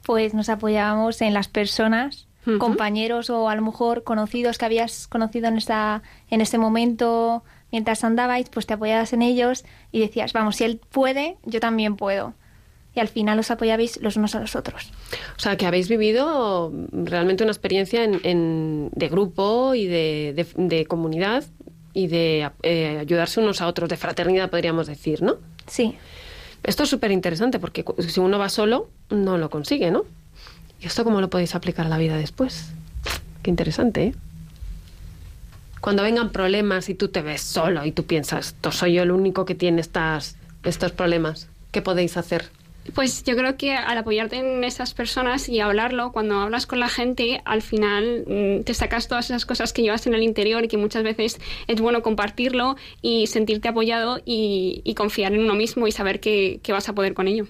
Pues 0.03 0.33
nos 0.35 0.49
apoyábamos 0.49 1.21
en 1.21 1.33
las 1.33 1.47
personas, 1.47 2.27
compañeros 2.59 3.29
o 3.29 3.49
a 3.49 3.55
lo 3.55 3.61
mejor 3.61 4.03
conocidos 4.03 4.57
que 4.57 4.65
habías 4.65 5.07
conocido 5.07 5.47
en, 5.47 5.57
esa, 5.57 6.03
en 6.29 6.41
ese 6.41 6.57
momento 6.57 7.43
mientras 7.75 8.05
andabais, 8.05 8.47
pues 8.49 8.65
te 8.65 8.73
apoyabas 8.73 9.11
en 9.11 9.21
ellos 9.21 9.65
y 9.91 9.99
decías, 9.99 10.31
vamos, 10.31 10.55
si 10.55 10.63
él 10.63 10.79
puede, 10.91 11.35
yo 11.43 11.59
también 11.59 11.97
puedo. 11.97 12.33
y 12.95 13.01
al 13.01 13.09
final 13.09 13.37
os 13.39 13.51
apoyabais 13.51 13.99
los 14.01 14.15
unos 14.15 14.35
a 14.35 14.39
los 14.39 14.55
otros. 14.55 14.89
O 15.35 15.39
sea, 15.41 15.57
que 15.57 15.65
habéis 15.65 15.89
vivido 15.89 16.71
realmente 16.93 17.43
una 17.43 17.51
experiencia 17.51 18.05
en, 18.05 18.21
en- 18.23 18.89
de 18.93 19.09
grupo 19.09 19.75
y 19.75 19.85
de, 19.87 20.31
de- 20.33 20.47
de 20.69 20.85
comunidad 20.85 21.43
y 21.93 22.07
de 22.07 22.49
eh, 22.63 22.97
ayudarse 23.01 23.41
unos 23.41 23.59
a 23.61 23.67
otros, 23.67 23.89
de 23.89 23.97
fraternidad, 23.97 24.49
podríamos 24.49 24.87
decir, 24.87 25.21
¿no? 25.21 25.35
Sí, 25.67 25.95
Esto 26.63 26.83
es 26.83 26.89
súper 26.89 27.11
interesante 27.11 27.59
porque 27.59 27.83
si 28.07 28.19
uno 28.21 28.39
va 28.39 28.47
solo, 28.47 28.87
no 29.09 29.37
lo 29.37 29.49
consigue, 29.49 29.91
¿no? 29.91 30.03
¿Y 30.81 30.85
esto 30.87 31.03
cómo 31.03 31.19
lo 31.19 31.29
podéis 31.29 31.53
aplicar 31.53 31.85
a 31.87 31.89
la 31.89 31.97
vida 31.97 32.15
después? 32.15 32.71
Qué 33.43 33.49
interesante, 33.49 34.03
¿eh? 34.05 34.15
Cuando 35.85 36.01
vengan 36.01 36.31
problemas 36.31 36.89
y 36.89 36.95
tú 36.95 37.09
te 37.09 37.21
ves 37.21 37.41
solo 37.41 37.85
y 37.85 37.91
tú 37.91 38.05
piensas, 38.05 38.55
"To- 38.59 38.71
soy 38.71 38.93
yo 38.93 39.03
el 39.03 39.11
único 39.11 39.45
que 39.45 39.53
tiene 39.53 39.81
estas, 39.81 40.35
estos 40.63 40.91
problemas, 40.93 41.47
¿qué 41.71 41.83
podéis 41.83 42.17
hacer? 42.17 42.45
Pues 42.95 43.23
yo 43.23 43.35
creo 43.35 43.55
que 43.55 43.75
al 43.75 43.95
apoyarte 43.99 44.37
en 44.37 44.63
esas 44.63 44.95
personas 44.95 45.47
y 45.47 45.59
hablarlo, 45.59 46.11
cuando 46.11 46.39
hablas 46.39 46.65
con 46.65 46.79
la 46.79 46.89
gente, 46.89 47.43
al 47.45 47.61
final 47.61 48.23
mm, 48.27 48.63
te 48.63 48.73
sacas 48.73 49.07
todas 49.07 49.25
esas 49.29 49.45
cosas 49.45 49.73
que 49.73 49.83
llevas 49.83 50.07
en 50.07 50.15
el 50.15 50.23
interior 50.23 50.63
y 50.63 50.67
que 50.67 50.77
muchas 50.77 51.03
veces 51.03 51.39
es 51.67 51.79
bueno 51.79 52.01
compartirlo 52.01 52.77
y 53.03 53.27
sentirte 53.27 53.67
apoyado 53.67 54.19
y, 54.25 54.81
y 54.83 54.95
confiar 54.95 55.33
en 55.33 55.41
uno 55.41 55.53
mismo 55.53 55.85
y 55.87 55.91
saber 55.91 56.19
que, 56.19 56.59
que 56.63 56.71
vas 56.73 56.89
a 56.89 56.93
poder 56.93 57.13
con 57.13 57.27
ello. 57.27 57.45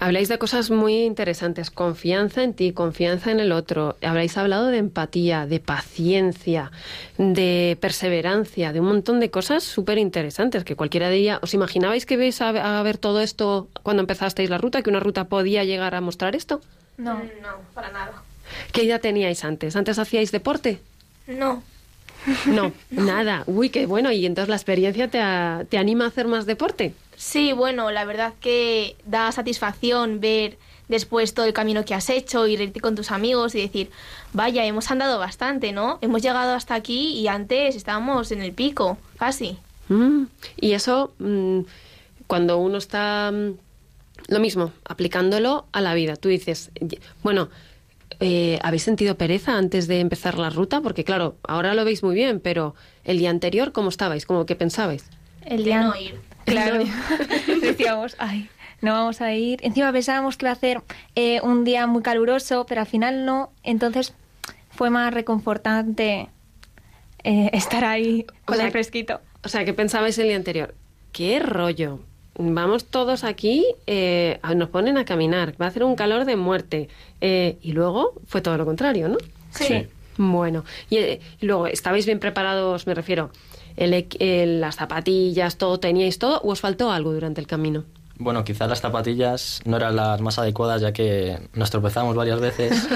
Habláis 0.00 0.28
de 0.28 0.38
cosas 0.38 0.70
muy 0.70 1.04
interesantes, 1.04 1.70
confianza 1.70 2.42
en 2.42 2.54
ti, 2.54 2.72
confianza 2.72 3.30
en 3.30 3.38
el 3.38 3.52
otro. 3.52 3.96
Habréis 4.02 4.36
hablado 4.38 4.68
de 4.68 4.78
empatía, 4.78 5.46
de 5.46 5.60
paciencia, 5.60 6.70
de 7.18 7.76
perseverancia, 7.80 8.72
de 8.72 8.80
un 8.80 8.86
montón 8.86 9.20
de 9.20 9.30
cosas 9.30 9.62
súper 9.62 9.98
interesantes 9.98 10.64
que 10.64 10.74
cualquiera 10.74 11.10
de 11.10 11.16
ellas... 11.16 11.38
¿Os 11.42 11.52
imaginabais 11.52 12.06
que 12.06 12.14
ibais 12.14 12.40
a, 12.40 12.78
a 12.78 12.82
ver 12.82 12.96
todo 12.96 13.20
esto 13.20 13.68
cuando 13.82 14.00
empezasteis 14.00 14.48
la 14.48 14.56
ruta, 14.56 14.80
que 14.82 14.88
una 14.88 15.00
ruta 15.00 15.24
podía 15.24 15.64
llegar 15.64 15.94
a 15.94 16.00
mostrar 16.00 16.34
esto? 16.34 16.62
no. 16.96 17.14
No, 17.42 17.56
para 17.74 17.90
nada. 17.92 18.22
¿Qué 18.72 18.84
idea 18.84 18.98
teníais 19.00 19.44
antes? 19.44 19.76
¿Antes 19.76 19.98
hacíais 19.98 20.32
deporte? 20.32 20.80
No. 21.26 21.62
No, 22.46 22.72
nada. 22.90 23.44
Uy, 23.46 23.68
qué 23.70 23.86
bueno. 23.86 24.10
¿Y 24.12 24.26
entonces 24.26 24.48
la 24.48 24.56
experiencia 24.56 25.08
te, 25.08 25.20
a- 25.20 25.64
te 25.68 25.78
anima 25.78 26.04
a 26.06 26.08
hacer 26.08 26.26
más 26.26 26.46
deporte? 26.46 26.94
Sí, 27.20 27.52
bueno, 27.52 27.90
la 27.90 28.06
verdad 28.06 28.32
que 28.40 28.96
da 29.04 29.30
satisfacción 29.30 30.20
ver 30.20 30.56
después 30.88 31.34
todo 31.34 31.44
el 31.44 31.52
camino 31.52 31.84
que 31.84 31.92
has 31.94 32.08
hecho 32.08 32.46
y 32.46 32.56
reírte 32.56 32.80
con 32.80 32.96
tus 32.96 33.10
amigos 33.10 33.54
y 33.54 33.60
decir, 33.60 33.90
vaya, 34.32 34.64
hemos 34.64 34.90
andado 34.90 35.18
bastante, 35.18 35.70
¿no? 35.72 35.98
Hemos 36.00 36.22
llegado 36.22 36.54
hasta 36.54 36.74
aquí 36.74 37.12
y 37.18 37.28
antes 37.28 37.76
estábamos 37.76 38.32
en 38.32 38.40
el 38.40 38.52
pico, 38.52 38.96
casi. 39.18 39.58
Mm, 39.90 40.24
Y 40.62 40.72
eso, 40.72 41.12
mm, 41.18 41.60
cuando 42.26 42.56
uno 42.56 42.78
está, 42.78 43.30
mm, 43.30 43.52
lo 44.28 44.40
mismo, 44.40 44.72
aplicándolo 44.86 45.66
a 45.72 45.82
la 45.82 45.92
vida, 45.92 46.16
tú 46.16 46.30
dices, 46.30 46.70
"Ye- 46.80 47.00
bueno, 47.22 47.50
eh, 48.20 48.58
¿habéis 48.62 48.82
sentido 48.84 49.16
pereza 49.16 49.58
antes 49.58 49.88
de 49.88 50.00
empezar 50.00 50.38
la 50.38 50.48
ruta? 50.48 50.80
Porque 50.80 51.04
claro, 51.04 51.36
ahora 51.46 51.74
lo 51.74 51.84
veis 51.84 52.02
muy 52.02 52.14
bien, 52.14 52.40
pero 52.40 52.74
el 53.04 53.18
día 53.18 53.28
anterior, 53.28 53.72
¿cómo 53.72 53.90
estabais? 53.90 54.24
¿Cómo 54.24 54.46
que 54.46 54.56
pensabais? 54.56 55.04
El 55.44 55.58
De 55.58 55.64
día 55.64 55.82
no 55.82 55.94
ir. 55.96 56.18
Claro. 56.50 56.84
Decíamos, 57.60 58.16
ay, 58.18 58.48
no 58.80 58.92
vamos 58.92 59.20
a 59.20 59.34
ir. 59.34 59.60
Encima 59.62 59.92
pensábamos 59.92 60.36
que 60.36 60.44
iba 60.46 60.50
a 60.50 60.54
hacer 60.54 60.82
eh, 61.14 61.40
un 61.42 61.64
día 61.64 61.86
muy 61.86 62.02
caluroso, 62.02 62.66
pero 62.66 62.80
al 62.80 62.86
final 62.86 63.24
no. 63.24 63.52
Entonces 63.62 64.14
fue 64.70 64.90
más 64.90 65.12
reconfortante 65.12 66.28
eh, 67.24 67.50
estar 67.52 67.84
ahí 67.84 68.24
con 68.44 68.54
O 68.54 68.56
sea, 68.56 68.66
el 68.66 68.72
fresquito. 68.72 69.20
O 69.42 69.48
sea, 69.48 69.64
¿qué 69.64 69.72
pensabais 69.72 70.18
el 70.18 70.28
día 70.28 70.36
anterior? 70.36 70.74
¿Qué 71.12 71.40
rollo? 71.40 72.00
Vamos 72.36 72.86
todos 72.86 73.24
aquí, 73.24 73.66
eh, 73.86 74.38
nos 74.56 74.70
ponen 74.70 74.96
a 74.96 75.04
caminar, 75.04 75.54
va 75.60 75.66
a 75.66 75.68
hacer 75.68 75.84
un 75.84 75.94
calor 75.94 76.24
de 76.24 76.36
muerte. 76.36 76.88
Eh, 77.20 77.58
y 77.60 77.72
luego 77.72 78.14
fue 78.26 78.40
todo 78.40 78.56
lo 78.56 78.64
contrario, 78.64 79.08
¿no? 79.08 79.18
Sí. 79.50 79.86
Bueno, 80.16 80.64
y, 80.88 80.98
y 80.98 81.20
luego, 81.40 81.66
¿estabais 81.66 82.06
bien 82.06 82.18
preparados, 82.18 82.86
me 82.86 82.94
refiero? 82.94 83.30
El, 83.80 83.92
equ- 83.94 84.16
el- 84.20 84.60
las 84.60 84.76
zapatillas, 84.76 85.56
todo, 85.56 85.80
teníais 85.80 86.18
todo, 86.18 86.40
o 86.42 86.52
os 86.52 86.60
faltó 86.60 86.92
algo 86.92 87.12
durante 87.12 87.40
el 87.40 87.46
camino? 87.48 87.82
Bueno, 88.18 88.44
quizás 88.44 88.68
las 88.68 88.82
zapatillas 88.82 89.60
no 89.64 89.78
eran 89.78 89.96
las 89.96 90.20
más 90.20 90.38
adecuadas 90.38 90.82
ya 90.82 90.92
que 90.92 91.38
nos 91.54 91.70
tropezamos 91.70 92.14
varias 92.14 92.38
veces. 92.38 92.86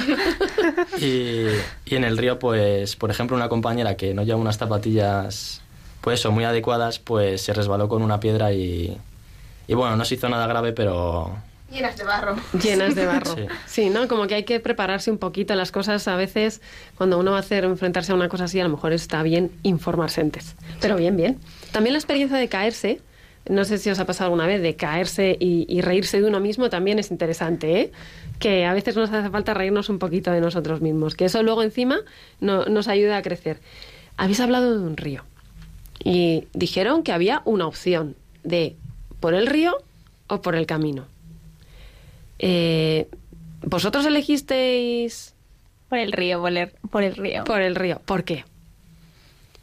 y, 1.01 1.47
y 1.91 1.97
en 1.97 2.05
el 2.05 2.19
río, 2.19 2.39
pues, 2.39 2.97
por 2.97 3.11
ejemplo, 3.11 3.35
una 3.37 3.49
compañera 3.49 3.97
que 3.97 4.13
no 4.15 4.23
lleva 4.23 4.39
unas 4.39 4.59
zapatillas, 4.59 5.63
pues 6.03 6.21
eso, 6.21 6.31
muy 6.31 6.45
adecuadas, 6.45 6.99
pues 6.99 7.41
se 7.43 7.55
resbaló 7.55 7.89
con 7.89 8.03
una 8.03 8.21
piedra 8.21 8.53
y, 8.53 8.97
y 9.67 9.75
bueno, 9.75 9.97
no 9.97 10.05
se 10.05 10.17
hizo 10.17 10.29
nada 10.29 10.47
grave, 10.47 10.73
pero 10.75 11.31
Llenas 11.75 11.97
de 11.97 12.05
barro. 12.05 12.37
Llenas 12.63 12.95
de 12.95 13.07
barro. 13.07 13.35
Sí. 13.35 13.47
Sí, 13.67 13.91
¿no? 13.91 14.07
Como 14.09 14.27
que 14.27 14.37
hay 14.37 14.45
que 14.45 14.61
prepararse 14.61 15.11
un 15.11 15.19
poquito 15.19 15.55
las 15.55 15.73
cosas. 15.73 16.07
A 16.09 16.17
veces, 16.17 16.61
cuando 16.97 17.19
uno 17.19 17.33
va 17.33 17.39
a 17.39 17.41
hacer 17.41 17.65
enfrentarse 17.65 18.13
a 18.13 18.15
una 18.15 18.29
cosa 18.29 18.45
así, 18.45 18.61
a 18.61 18.65
lo 18.65 18.71
mejor 18.71 18.93
está 18.93 19.23
bien 19.23 19.51
informarse 19.63 20.21
antes. 20.21 20.55
Pero 20.81 20.97
bien, 20.97 21.17
bien. 21.17 21.39
También 21.73 21.93
la 21.95 21.99
experiencia 21.99 22.37
de 22.39 22.49
caerse, 22.49 23.01
no 23.49 23.65
sé 23.65 23.79
si 23.79 23.91
os 23.91 23.99
ha 23.99 24.07
pasado 24.07 24.27
alguna 24.29 24.47
vez, 24.47 24.63
de 24.63 24.77
caerse 24.77 25.37
y, 25.39 25.67
y 25.69 25.81
reírse 25.81 26.21
de 26.21 26.27
uno 26.29 26.41
mismo 26.41 26.71
también 26.71 26.99
es 26.99 27.11
interesante, 27.11 27.81
¿eh? 27.81 27.93
Que 28.39 28.65
a 28.65 28.73
veces 28.73 28.97
nos 28.97 29.11
hace 29.13 29.29
falta 29.31 29.53
reírnos 29.55 29.89
un 29.91 29.99
poquito 29.99 30.31
de 30.31 30.41
nosotros 30.41 30.81
mismos, 30.81 31.15
que 31.15 31.25
eso 31.27 31.43
luego 31.43 31.63
encima 31.63 31.99
no- 32.41 32.65
nos 32.67 32.89
ayuda 32.89 33.17
a 33.19 33.23
crecer. 33.23 33.61
Habéis 34.17 34.41
hablado 34.41 34.79
de 34.79 34.87
un 34.87 34.97
río 34.97 35.25
y 36.03 36.47
dijeron 36.53 37.03
que 37.03 37.13
había 37.13 37.43
una 37.45 37.67
opción 37.67 38.17
de 38.45 38.77
por 39.21 39.35
el 39.35 39.47
río 39.47 39.77
o 40.29 40.41
por 40.41 40.55
el 40.57 40.67
camino. 40.67 41.07
Eh, 42.39 43.07
¿Vosotros 43.63 44.05
elegisteis 44.07 45.35
Por 45.89 45.99
el 45.99 46.13
río, 46.13 46.41
por 46.41 46.53
el, 46.57 46.69
por 46.91 47.03
el 47.03 47.17
río. 47.17 47.45
por 47.45 47.61
el 47.61 47.75
río? 47.75 48.01
¿Por 48.05 48.25
qué? 48.25 48.45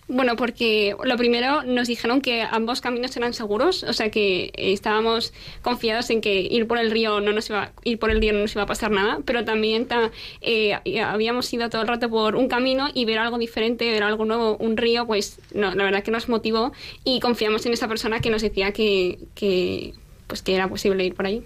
Bueno, 0.08 0.36
porque 0.36 0.94
lo 1.06 1.16
primero 1.16 1.64
nos 1.64 1.88
dijeron 1.88 2.20
que 2.20 2.42
ambos 2.42 2.82
caminos 2.82 3.16
eran 3.16 3.34
seguros, 3.34 3.84
o 3.84 3.94
sea 3.94 4.12
que 4.12 4.52
estábamos 4.58 5.32
confiados 5.62 6.10
en 6.10 6.20
que 6.20 6.42
ir 6.42 6.68
por 6.68 6.80
el 6.80 6.92
río 6.92 7.22
no 7.22 7.32
nos 7.32 7.50
iba, 7.50 7.72
ir 7.86 7.98
por 7.98 8.12
el 8.12 8.20
río 8.20 8.34
no 8.34 8.40
nos 8.40 8.52
iba 8.54 8.64
a 8.64 8.66
pasar 8.66 8.92
nada, 8.92 9.20
pero 9.24 9.46
también 9.46 9.86
ta- 9.86 10.12
eh, 10.42 10.74
habíamos 11.02 11.54
ido 11.54 11.70
todo 11.70 11.82
el 11.84 11.88
rato 11.88 12.10
por 12.10 12.36
un 12.36 12.50
camino 12.50 12.90
y 12.94 13.06
ver 13.06 13.20
algo 13.20 13.38
diferente, 13.38 13.90
ver 13.90 14.04
algo 14.04 14.26
nuevo, 14.26 14.58
un 14.58 14.76
río, 14.76 15.08
pues 15.08 15.40
no, 15.54 15.74
la 15.76 15.84
verdad 15.86 16.04
que 16.04 16.12
nos 16.12 16.28
motivó 16.28 16.74
y 17.06 17.22
confiamos 17.22 17.66
en 17.66 17.72
esa 17.72 17.88
persona 17.88 18.20
que 18.20 18.30
nos 18.32 18.42
decía 18.42 18.74
que, 18.74 19.18
que 19.34 19.94
pues 20.28 20.42
que 20.42 20.56
era 20.56 20.68
posible 20.68 21.06
ir 21.06 21.14
por 21.16 21.26
ahí. 21.28 21.42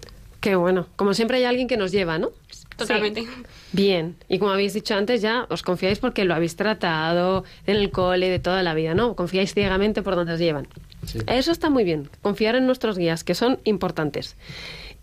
Qué 0.45 0.55
bueno. 0.55 0.85
Como 0.95 1.15
siempre 1.15 1.37
hay 1.37 1.45
alguien 1.45 1.67
que 1.67 1.75
nos 1.75 1.91
lleva, 1.91 2.19
¿no? 2.19 2.29
Totalmente. 2.77 3.25
Bien. 3.71 4.15
Y 4.29 4.37
como 4.37 4.51
habéis 4.51 4.75
dicho 4.75 4.93
antes, 4.93 5.23
ya 5.23 5.47
os 5.49 5.63
confiáis 5.63 5.97
porque 5.97 6.23
lo 6.23 6.35
habéis 6.35 6.55
tratado 6.55 7.43
en 7.65 7.77
el 7.77 7.89
cole 7.89 8.29
de 8.29 8.37
toda 8.37 8.61
la 8.61 8.75
vida, 8.75 8.93
¿no? 8.93 9.15
Confiáis 9.15 9.55
ciegamente 9.55 10.03
por 10.03 10.15
donde 10.15 10.33
os 10.33 10.39
llevan. 10.39 10.67
Sí. 11.07 11.17
Eso 11.25 11.51
está 11.51 11.71
muy 11.71 11.83
bien. 11.83 12.11
Confiar 12.21 12.53
en 12.55 12.67
nuestros 12.67 12.95
guías, 12.95 13.23
que 13.23 13.33
son 13.33 13.57
importantes. 13.63 14.35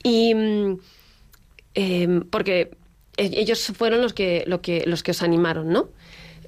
Y 0.04 0.32
mm, 0.32 0.78
em, 1.74 2.20
porque 2.30 2.70
e- 3.16 3.40
ellos 3.40 3.72
fueron 3.76 4.00
los 4.00 4.12
que, 4.12 4.44
lo 4.46 4.62
que, 4.62 4.84
los 4.86 5.02
que 5.02 5.10
os 5.10 5.22
animaron, 5.24 5.70
¿no? 5.70 5.88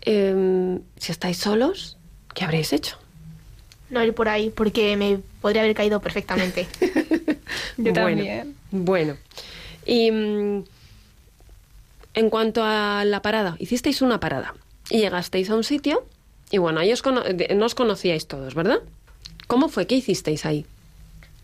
Em, 0.02 0.82
si 0.98 1.10
estáis 1.10 1.38
solos, 1.38 1.96
¿qué 2.32 2.44
habréis 2.44 2.72
hecho? 2.72 2.96
No 3.90 4.04
ir 4.04 4.14
por 4.14 4.28
ahí, 4.28 4.50
porque 4.50 4.96
me 4.96 5.18
podría 5.40 5.62
haber 5.62 5.74
caído 5.74 5.98
perfectamente. 5.98 6.68
Yo 7.76 7.92
Bueno, 7.92 7.94
también. 7.94 8.56
Bueno. 8.70 9.16
Y 9.86 10.10
mm, 10.10 10.64
en 12.14 12.30
cuanto 12.30 12.62
a 12.64 13.04
la 13.04 13.22
parada, 13.22 13.56
hicisteis 13.58 14.02
una 14.02 14.20
parada 14.20 14.54
y 14.90 14.98
llegasteis 14.98 15.50
a 15.50 15.56
un 15.56 15.64
sitio 15.64 16.06
y 16.50 16.58
bueno, 16.58 16.80
ahí 16.80 16.92
os 16.92 17.02
cono- 17.02 17.24
no 17.54 17.66
os 17.66 17.74
conocíais 17.74 18.26
todos, 18.26 18.54
¿verdad? 18.54 18.78
¿Cómo 19.46 19.68
fue? 19.68 19.86
¿Qué 19.86 19.96
hicisteis 19.96 20.46
ahí? 20.46 20.64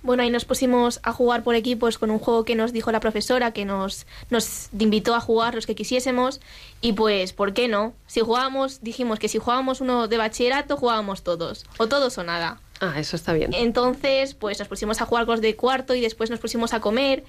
Bueno, 0.03 0.23
ahí 0.23 0.31
nos 0.31 0.47
pusimos 0.47 0.99
a 1.03 1.13
jugar 1.13 1.43
por 1.43 1.55
equipos 1.55 1.99
con 1.99 2.11
un 2.11 2.19
juego 2.19 2.45
que 2.47 2.55
nos 2.55 2.73
dijo 2.73 2.91
la 2.91 3.01
profesora, 3.01 3.53
que 3.53 3.67
nos, 3.67 4.07
nos 4.31 4.71
invitó 4.79 5.15
a 5.15 5.21
jugar 5.21 5.55
los 5.55 5.67
que 5.67 5.75
quisiésemos. 5.75 6.41
Y 6.81 6.95
pues, 6.95 7.35
¿por 7.35 7.53
qué 7.53 7.69
no? 7.69 7.93
Si 8.07 8.21
jugábamos, 8.21 8.81
dijimos 8.81 9.19
que 9.19 9.29
si 9.29 9.37
jugábamos 9.39 9.83
uno 9.83 10.09
de 10.09 10.17
bachillerato, 10.17 10.79
jugábamos 10.79 11.23
todos. 11.23 11.67
O 11.77 11.87
todos 11.87 12.17
o 12.17 12.25
nada. 12.25 12.59
Ah, 12.81 12.95
eso 12.99 13.14
está 13.14 13.35
bien. 13.35 13.53
Entonces, 13.53 14.35
pues 14.35 14.59
nos 14.59 14.66
pusimos 14.66 15.03
a 15.03 15.05
jugar 15.05 15.27
con 15.27 15.35
los 15.35 15.43
de 15.43 15.55
cuarto 15.55 15.95
y 15.95 16.01
después 16.01 16.31
nos 16.31 16.40
pusimos 16.40 16.73
a 16.73 16.81
comer 16.81 17.25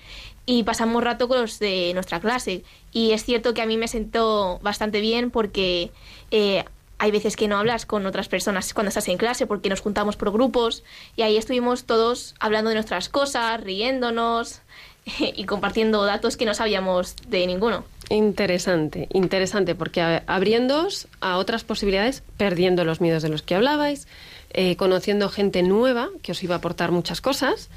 y 0.45 0.63
pasamos 0.63 1.03
rato 1.03 1.27
con 1.27 1.41
los 1.41 1.59
de 1.59 1.91
nuestra 1.93 2.21
clase. 2.21 2.63
Y 2.93 3.11
es 3.11 3.25
cierto 3.25 3.53
que 3.53 3.61
a 3.61 3.65
mí 3.65 3.75
me 3.75 3.89
sentó 3.89 4.59
bastante 4.63 5.01
bien 5.01 5.29
porque 5.29 5.91
eh, 6.31 6.63
hay 6.99 7.11
veces 7.11 7.35
que 7.35 7.49
no 7.49 7.57
hablas 7.57 7.85
con 7.85 8.05
otras 8.05 8.29
personas 8.29 8.73
cuando 8.73 8.89
estás 8.89 9.09
en 9.09 9.17
clase 9.17 9.45
porque 9.45 9.67
nos 9.67 9.81
juntamos 9.81 10.15
por 10.15 10.31
grupos 10.31 10.83
y 11.17 11.23
ahí 11.23 11.35
estuvimos 11.35 11.83
todos 11.83 12.33
hablando 12.39 12.69
de 12.69 12.75
nuestras 12.75 13.09
cosas, 13.09 13.59
riéndonos 13.59 14.61
y 15.19 15.43
compartiendo 15.43 16.05
datos 16.05 16.37
que 16.37 16.45
no 16.45 16.53
sabíamos 16.53 17.15
de 17.27 17.45
ninguno. 17.45 17.83
Interesante, 18.09 19.07
interesante, 19.13 19.73
porque 19.73 20.21
abriéndoos 20.27 21.07
a 21.21 21.37
otras 21.37 21.63
posibilidades, 21.63 22.23
perdiendo 22.37 22.85
los 22.85 23.01
miedos 23.01 23.23
de 23.23 23.29
los 23.29 23.41
que 23.41 23.55
hablabais, 23.55 24.07
eh, 24.53 24.75
conociendo 24.75 25.29
gente 25.29 25.63
nueva 25.63 26.09
que 26.21 26.31
os 26.31 26.43
iba 26.43 26.55
a 26.55 26.57
aportar 26.57 26.91
muchas 26.91 27.21
cosas 27.21 27.69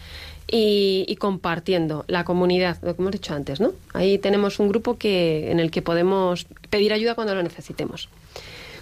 y, 0.47 1.17
compartiendo 1.19 2.05
la 2.07 2.25
comunidad, 2.25 2.79
lo 2.83 2.95
que 2.95 3.03
hemos 3.03 3.13
dicho 3.13 3.35
antes, 3.35 3.61
¿no? 3.61 3.73
Ahí 3.93 4.19
tenemos 4.19 4.59
un 4.59 4.69
grupo 4.69 4.99
que, 4.99 5.51
en 5.51 5.59
el 5.59 5.71
que 5.71 5.83
podemos 5.83 6.47
pedir 6.71 6.93
ayuda 6.93 7.15
cuando 7.15 7.35
lo 7.35 7.43
necesitemos. 7.43 8.09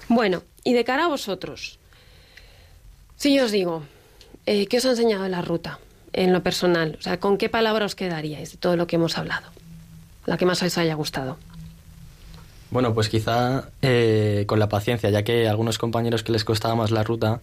Bueno, 0.09 0.43
y 0.65 0.73
de 0.73 0.85
cara 0.85 1.05
a 1.05 1.09
vosotros, 1.09 1.79
si 3.17 3.35
yo 3.35 3.45
os 3.45 3.53
digo, 3.53 3.83
eh, 4.47 4.67
¿qué 4.67 4.79
os 4.79 4.85
ha 4.87 4.91
enseñado 4.91 5.29
la 5.29 5.41
ruta 5.41 5.79
en 6.13 6.33
lo 6.33 6.43
personal? 6.43 6.97
O 6.99 7.03
sea, 7.03 7.21
¿con 7.21 7.39
qué 7.39 7.49
palabra 7.49 7.87
os 7.87 7.95
quedaríais 7.95 8.53
de 8.53 8.59
todo 8.59 8.77
lo 8.77 8.87
que 8.87 8.97
hemos 8.97 9.17
hablado? 9.17 9.49
La 10.27 10.37
que 10.37 10.47
más 10.47 10.63
os 10.63 10.77
haya 10.79 10.95
gustado. 10.95 11.39
Bueno, 12.71 12.95
pues 12.95 13.09
quizá 13.09 13.69
eh, 13.83 14.45
con 14.47 14.59
la 14.59 14.69
paciencia, 14.69 15.11
ya 15.11 15.23
que 15.23 15.47
algunos 15.47 15.79
compañeros 15.79 16.23
que 16.23 16.33
les 16.33 16.45
costaba 16.45 16.75
más 16.75 16.91
la 16.91 17.03
ruta, 17.03 17.41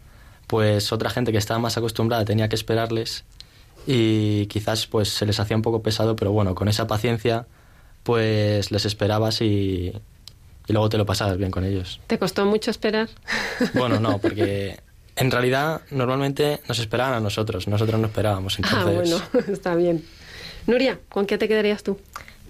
pues 0.50 0.92
otra 0.92 1.12
gente 1.12 1.32
que 1.32 1.38
estaba 1.38 1.60
más 1.60 1.78
acostumbrada 1.78 2.26
tenía 2.26 2.50
que 2.50 2.56
esperarles 2.56 3.24
y 3.86 4.48
quizás 4.48 4.88
pues 4.88 5.10
se 5.10 5.28
les 5.28 5.40
hacía 5.40 5.56
un 5.56 5.62
poco 5.62 5.84
pesado, 5.84 6.16
pero 6.16 6.32
bueno, 6.32 6.56
con 6.56 6.68
esa 6.68 6.88
paciencia 6.88 7.46
pues 8.02 8.72
les 8.72 8.84
esperabas 8.84 9.42
y, 9.42 9.94
y 10.68 10.74
luego 10.74 10.90
te 10.90 10.98
lo 10.98 11.06
pasabas 11.06 11.38
bien 11.38 11.52
con 11.52 11.66
ellos. 11.66 12.02
¿Te 12.08 12.18
costó 12.18 12.48
mucho 12.48 12.72
esperar? 12.72 13.10
Bueno, 13.76 14.00
no, 14.00 14.18
porque 14.22 14.80
en 15.16 15.30
realidad 15.30 15.82
normalmente 15.92 16.62
nos 16.68 16.80
esperaban 16.80 17.14
a 17.14 17.20
nosotros, 17.20 17.68
nosotros 17.68 18.02
no 18.02 18.08
esperábamos. 18.08 18.58
Entonces, 18.58 18.80
Ah, 18.80 18.92
bueno, 18.92 19.22
está 19.54 19.76
bien. 19.76 20.04
Nuria, 20.66 21.00
¿con 21.10 21.28
qué 21.28 21.38
te 21.38 21.48
quedarías 21.48 21.84
tú? 21.84 22.00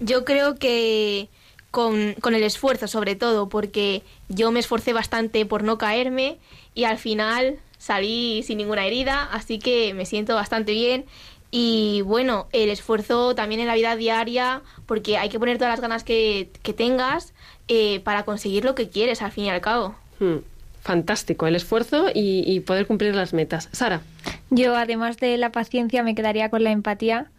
Yo 0.00 0.24
creo 0.24 0.54
que 0.54 1.28
con, 1.70 2.14
con 2.14 2.34
el 2.34 2.44
esfuerzo, 2.44 2.88
sobre 2.88 3.14
todo, 3.14 3.50
porque 3.50 4.02
yo 4.30 4.52
me 4.52 4.60
esforcé 4.60 4.94
bastante 4.94 5.44
por 5.44 5.64
no 5.64 5.76
caerme 5.76 6.38
y 6.74 6.84
al 6.84 6.96
final 6.96 7.58
salí 7.80 8.42
sin 8.44 8.58
ninguna 8.58 8.86
herida, 8.86 9.28
así 9.32 9.58
que 9.58 9.94
me 9.94 10.04
siento 10.04 10.34
bastante 10.34 10.72
bien. 10.72 11.06
Y 11.50 12.02
bueno, 12.02 12.46
el 12.52 12.68
esfuerzo 12.68 13.34
también 13.34 13.60
en 13.60 13.66
la 13.66 13.74
vida 13.74 13.96
diaria, 13.96 14.62
porque 14.86 15.16
hay 15.16 15.30
que 15.30 15.40
poner 15.40 15.56
todas 15.56 15.72
las 15.72 15.80
ganas 15.80 16.04
que, 16.04 16.50
que 16.62 16.72
tengas 16.72 17.32
eh, 17.66 18.00
para 18.00 18.24
conseguir 18.24 18.64
lo 18.64 18.76
que 18.76 18.88
quieres, 18.88 19.22
al 19.22 19.32
fin 19.32 19.46
y 19.46 19.50
al 19.50 19.60
cabo. 19.60 19.96
Hmm, 20.20 20.36
fantástico, 20.82 21.46
el 21.48 21.56
esfuerzo 21.56 22.08
y, 22.14 22.44
y 22.46 22.60
poder 22.60 22.86
cumplir 22.86 23.16
las 23.16 23.32
metas. 23.32 23.68
Sara, 23.72 24.02
Yo, 24.50 24.76
además 24.76 25.16
de 25.16 25.38
la 25.38 25.50
paciencia, 25.50 26.02
me 26.04 26.14
quedaría 26.14 26.50
con 26.50 26.62
la 26.62 26.70
empatía, 26.70 27.30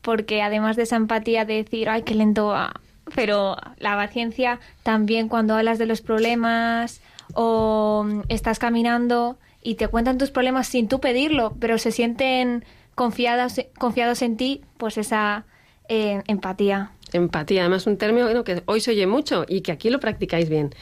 porque 0.00 0.42
además 0.42 0.76
de 0.76 0.84
esa 0.84 0.96
empatía 0.96 1.44
de 1.44 1.62
decir, 1.62 1.90
ay, 1.90 2.02
qué 2.02 2.14
lento 2.14 2.46
va, 2.46 2.72
pero 3.14 3.56
la 3.78 3.94
paciencia 3.96 4.60
también 4.82 5.28
cuando 5.28 5.54
hablas 5.54 5.78
de 5.78 5.86
los 5.86 6.00
problemas 6.00 7.00
o 7.34 8.06
estás 8.28 8.58
caminando 8.58 9.36
y 9.62 9.74
te 9.74 9.88
cuentan 9.88 10.18
tus 10.18 10.30
problemas 10.30 10.66
sin 10.66 10.88
tú 10.88 11.00
pedirlo, 11.00 11.54
pero 11.60 11.78
se 11.78 11.92
sienten 11.92 12.64
confiados, 12.94 13.60
confiados 13.78 14.22
en 14.22 14.36
ti, 14.36 14.62
pues 14.78 14.98
esa 14.98 15.46
eh, 15.88 16.22
empatía. 16.26 16.92
empatía, 17.12 17.62
además 17.62 17.86
un 17.86 17.96
término 17.96 18.26
bueno, 18.26 18.44
que 18.44 18.62
hoy 18.66 18.80
se 18.80 18.92
oye 18.92 19.06
mucho 19.06 19.44
y 19.48 19.60
que 19.62 19.72
aquí 19.72 19.90
lo 19.90 20.00
practicáis 20.00 20.48
bien. 20.48 20.74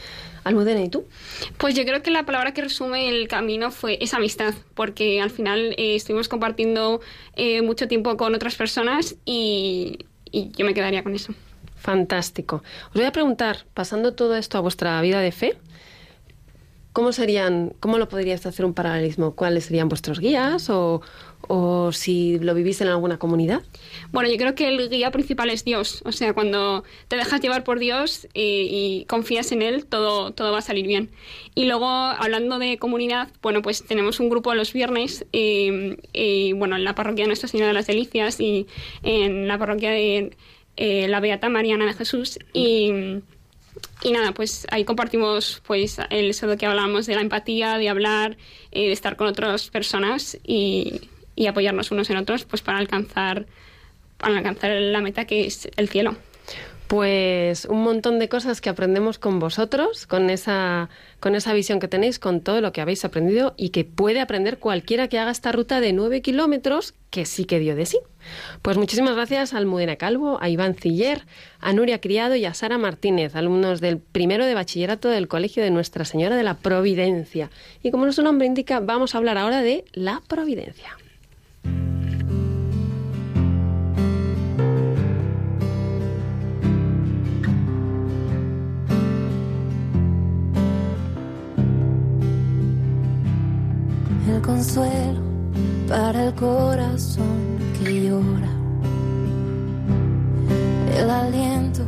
Almudena, 0.45 0.81
¿y 0.81 0.89
tú? 0.89 1.05
Pues 1.59 1.75
yo 1.75 1.85
creo 1.85 2.03
que 2.03 2.11
la 2.11 2.25
palabra 2.25 2.55
que 2.55 2.63
resume 2.63 3.09
el 3.09 3.29
camino 3.29 3.71
fue 3.71 3.99
esa 4.01 4.17
amistad, 4.17 4.55
porque 4.75 5.21
al 5.21 5.31
final 5.31 5.75
eh, 5.77 5.97
estuvimos 5.97 6.29
compartiendo 6.29 7.01
eh, 7.37 7.63
mucho 7.63 7.89
tiempo 7.89 8.17
con 8.17 8.35
otras 8.35 8.55
personas 8.55 9.17
y, 9.25 10.07
y 10.31 10.51
yo 10.53 10.65
me 10.65 10.75
quedaría 10.75 11.03
con 11.03 11.15
eso. 11.15 11.35
Fantástico. 11.77 12.63
Os 12.89 12.95
voy 12.95 13.05
a 13.05 13.13
preguntar, 13.13 13.67
pasando 13.75 14.15
todo 14.15 14.37
esto 14.37 14.59
a 14.59 14.61
vuestra 14.61 15.01
vida 15.01 15.21
de 15.21 15.33
fe, 15.33 15.57
¿cómo 16.93 17.13
serían, 17.13 17.73
cómo 17.81 17.99
lo 17.99 18.09
podríais 18.09 18.45
hacer 18.47 18.65
un 18.65 18.75
paralelismo? 18.75 19.35
¿Cuáles 19.35 19.67
serían 19.67 19.89
vuestros 19.89 20.21
guías 20.21 20.69
o, 20.71 21.01
o 21.43 21.93
si 21.93 22.39
lo 22.39 22.55
vivís 22.55 22.81
en 22.81 22.89
alguna 22.89 23.19
comunidad? 23.19 23.63
Bueno, 24.11 24.31
yo 24.31 24.37
creo 24.37 24.55
que 24.55 24.69
el 24.69 24.89
guía 24.89 25.11
principal 25.11 25.51
es 25.51 25.65
Dios. 25.65 26.03
O 26.05 26.13
sea, 26.13 26.33
cuando 26.35 26.85
te 27.09 27.17
dejas 27.17 27.41
llevar 27.41 27.65
por 27.65 27.79
Dios 27.79 28.27
y, 28.35 28.69
y 28.71 29.05
confías 29.07 29.53
en 29.53 29.63
Él, 29.63 29.87
todo, 29.87 30.33
todo 30.33 30.53
va 30.53 30.59
a 30.59 30.63
salir 30.63 30.87
bien. 30.87 31.11
Y 31.55 31.67
luego, 31.67 31.87
hablando 31.87 32.59
de 32.59 32.79
comunidad, 32.79 33.29
bueno, 33.43 33.63
pues 33.63 33.85
tenemos 33.85 34.21
un 34.21 34.29
grupo 34.29 34.55
los 34.55 34.73
viernes, 34.73 35.25
eh, 35.33 35.97
eh, 36.13 36.53
bueno, 36.55 36.77
en 36.77 36.85
la 36.85 36.95
parroquia 36.95 37.25
de 37.25 37.29
Nuestra 37.29 37.49
Señora 37.49 37.69
de 37.69 37.75
las 37.75 37.87
Delicias 37.87 38.41
y 38.41 38.67
en 39.03 39.49
la 39.49 39.59
parroquia 39.59 39.91
de 39.91 40.37
eh, 40.77 41.09
la 41.09 41.21
Beata 41.21 41.49
Mariana 41.49 41.87
de 41.87 41.95
Jesús. 41.95 42.39
Y, 42.53 43.21
y 44.03 44.13
nada, 44.13 44.33
pues 44.33 44.67
ahí 44.71 44.85
compartimos 44.85 45.63
pues 45.67 45.99
el 46.11 46.31
eso 46.31 46.47
de 46.47 46.57
que 46.57 46.67
hablábamos 46.67 47.07
de 47.07 47.15
la 47.15 47.21
empatía, 47.21 47.79
de 47.79 47.89
hablar, 47.89 48.37
eh, 48.71 48.87
de 48.87 48.93
estar 48.93 49.17
con 49.17 49.27
otras 49.27 49.71
personas 49.71 50.39
y, 50.45 51.09
y 51.35 51.47
apoyarnos 51.47 51.91
unos 51.91 52.11
en 52.11 52.17
otros 52.17 52.45
pues 52.45 52.63
para 52.63 52.79
alcanzar 52.79 53.47
para 54.19 54.37
alcanzar 54.37 54.73
la 54.73 55.01
meta 55.01 55.27
que 55.27 55.47
es 55.47 55.69
el 55.77 55.89
cielo. 55.89 56.17
Pues 56.89 57.67
un 57.67 57.83
montón 57.83 58.19
de 58.19 58.31
cosas 58.31 58.63
que 58.63 58.71
aprendemos 58.71 59.19
con 59.19 59.39
vosotros, 59.39 60.07
con 60.07 60.31
esa, 60.31 60.89
con 61.21 61.35
esa 61.35 61.53
visión 61.53 61.81
que 61.81 61.89
tenéis, 61.89 62.19
con 62.19 62.41
todo 62.41 62.63
lo 62.63 62.73
que 62.73 62.81
habéis 62.81 63.05
aprendido 63.05 63.53
y 63.59 63.69
que 63.69 63.85
puede 63.85 64.21
aprender 64.21 64.59
cualquiera 64.59 65.07
que 65.07 65.19
haga 65.19 65.31
esta 65.31 65.53
ruta 65.53 65.83
de 65.83 65.93
nueve 65.93 66.23
kilómetros 66.23 66.95
que 67.11 67.27
sí 67.27 67.45
que 67.45 67.59
dio 67.59 67.77
de 67.77 67.85
sí. 67.85 67.99
Pues 68.63 68.79
muchísimas 68.79 69.15
gracias 69.15 69.53
a 69.53 69.59
Almudena 69.59 69.97
Calvo, 69.97 70.39
a 70.41 70.49
Iván 70.49 70.77
Ciller, 70.77 71.27
a 71.61 71.75
Nuria 71.75 72.01
Criado 72.01 72.37
y 72.37 72.47
a 72.47 72.55
Sara 72.55 72.79
Martínez, 72.79 73.37
alumnos 73.37 73.83
del 73.83 73.99
primero 73.99 74.47
de 74.47 74.55
bachillerato 74.55 75.11
del 75.11 75.29
Colegio 75.29 75.63
de 75.63 75.71
Nuestra 75.71 76.07
Señora 76.07 76.37
de 76.37 76.43
la 76.43 76.55
Providencia. 76.55 77.51
Y 77.83 77.91
como 77.91 78.05
nuestro 78.05 78.25
nombre 78.25 78.47
indica, 78.47 78.81
vamos 78.81 79.15
a 79.15 79.19
hablar 79.19 79.37
ahora 79.37 79.61
de 79.61 79.85
la 79.93 80.23
Providencia. 80.27 80.98
El 94.39 94.43
consuelo 94.43 95.21
para 95.89 96.27
el 96.27 96.35
corazón 96.35 97.59
que 97.77 98.09
llora, 98.09 98.53
el 100.97 101.11
aliento 101.11 101.83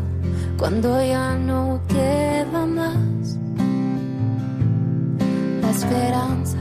cuando 0.59 0.89
ya 1.01 1.37
no 1.37 1.81
queda 1.87 2.67
más, 2.67 3.39
la 5.63 5.71
esperanza 5.71 6.59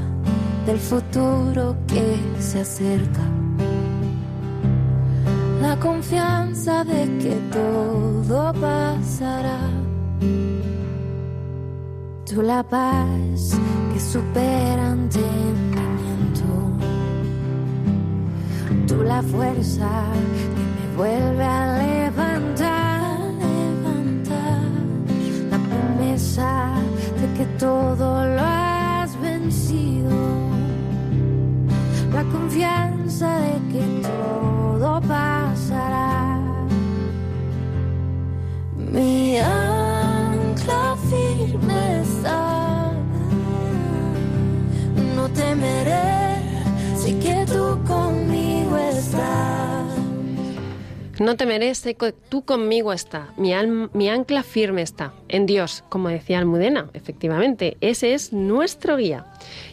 del 0.67 0.77
futuro 0.77 1.75
que 1.87 2.17
se 2.39 2.61
acerca, 2.61 3.25
la 5.61 5.75
confianza 5.79 6.83
de 6.83 7.17
que 7.17 7.35
todo 7.51 8.53
pasará. 8.53 9.59
Tú 12.25 12.43
la 12.43 12.61
paz 12.61 13.57
que 13.91 13.99
supera 13.99 14.91
entendimiento. 14.91 15.68
Fuerza 19.23 19.89
que 20.35 20.63
me 20.75 20.95
vuelve 20.95 21.43
a 21.43 21.77
levantar, 21.77 23.19
levantar. 23.39 24.61
La 25.49 25.57
promesa 25.57 26.73
de 27.19 27.27
que 27.37 27.45
todo 27.57 28.25
lo 28.25 28.41
has 28.41 29.19
vencido. 29.21 30.09
La 32.13 32.23
confianza 32.23 33.39
de 33.39 33.55
que 33.71 33.83
todo 34.01 35.01
pasará. 35.01 36.39
Mi 38.91 39.37
ancla 39.37 40.95
firme 41.09 42.01
está. 42.01 42.91
No 45.15 45.27
temeré, 45.29 46.08
No 51.19 51.35
temeré, 51.35 51.75
sé 51.75 51.95
que 51.95 52.13
tú 52.13 52.43
conmigo 52.45 52.93
está. 52.93 53.33
Mi, 53.35 53.51
mi 53.93 54.09
ancla 54.09 54.41
firme 54.41 54.81
está 54.81 55.13
en 55.27 55.45
Dios, 55.45 55.83
como 55.89 56.07
decía 56.09 56.39
Almudena, 56.39 56.89
efectivamente. 56.93 57.77
Ese 57.81 58.13
es 58.13 58.31
nuestro 58.31 58.95
guía. 58.95 59.25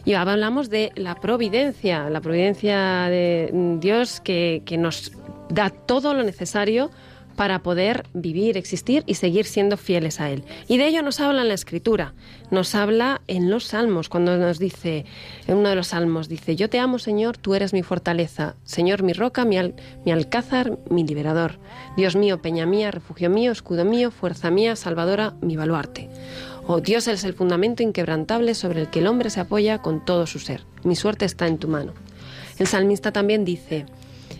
Y 0.03 0.13
ahora 0.13 0.33
hablamos 0.33 0.69
de 0.69 0.91
la 0.95 1.15
providencia, 1.15 2.09
la 2.09 2.19
providencia 2.19 3.07
de 3.09 3.49
Dios 3.79 4.19
que 4.19 4.61
nos 4.77 5.13
da 5.49 5.69
todo 5.69 6.13
lo 6.13 6.23
necesario 6.23 6.91
para 7.37 7.59
poder 7.59 8.07
vivir, 8.13 8.57
existir 8.57 9.03
y 9.05 9.13
seguir 9.13 9.45
siendo 9.45 9.77
fieles 9.77 10.19
a 10.19 10.31
Él. 10.31 10.43
Y 10.67 10.77
de 10.77 10.87
ello 10.87 11.03
nos 11.03 11.21
habla 11.21 11.43
en 11.43 11.47
la 11.47 11.53
Escritura, 11.53 12.15
nos 12.51 12.73
habla 12.75 13.21
en 13.27 13.49
los 13.49 13.65
Salmos, 13.65 14.09
cuando 14.09 14.35
nos 14.37 14.57
dice, 14.57 15.05
en 15.45 15.57
uno 15.57 15.69
de 15.69 15.75
los 15.75 15.87
Salmos, 15.87 16.27
dice, 16.27 16.55
yo 16.55 16.69
te 16.69 16.79
amo 16.79 16.97
Señor, 16.99 17.37
tú 17.37 17.53
eres 17.53 17.73
mi 17.73 17.83
fortaleza, 17.83 18.55
Señor 18.63 19.03
mi 19.03 19.13
roca, 19.13 19.45
mi, 19.45 19.57
mi 20.03 20.11
alcázar, 20.11 20.79
mi 20.89 21.05
liberador, 21.05 21.59
Dios 21.95 22.15
mío, 22.15 22.41
peña 22.41 22.65
mía, 22.65 22.89
refugio 22.89 23.29
mío, 23.29 23.51
escudo 23.51 23.85
mío, 23.85 24.09
fuerza 24.09 24.49
mía, 24.49 24.75
salvadora, 24.75 25.35
mi 25.41 25.55
baluarte. 25.55 26.09
Oh 26.65 26.81
Dios 26.81 27.07
es 27.07 27.23
el 27.23 27.33
fundamento 27.33 27.83
inquebrantable 27.83 28.55
sobre 28.55 28.81
el 28.81 28.89
que 28.89 28.99
el 28.99 29.07
hombre 29.07 29.29
se 29.29 29.39
apoya 29.39 29.81
con 29.83 30.03
todo 30.03 30.25
su 30.25 30.39
ser. 30.39 30.63
Mi 30.83 30.95
suerte 30.95 31.23
está 31.23 31.47
en 31.47 31.59
tu 31.59 31.67
mano. 31.67 31.93
El 32.57 32.65
salmista 32.65 33.11
también 33.11 33.45
dice, 33.45 33.85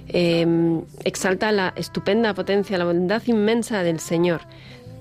em, 0.07 0.81
exalta 1.03 1.51
la 1.51 1.73
estupenda 1.75 2.33
potencia, 2.33 2.77
la 2.77 2.85
bondad 2.85 3.21
inmensa 3.25 3.83
del 3.83 3.99
Señor. 3.99 4.41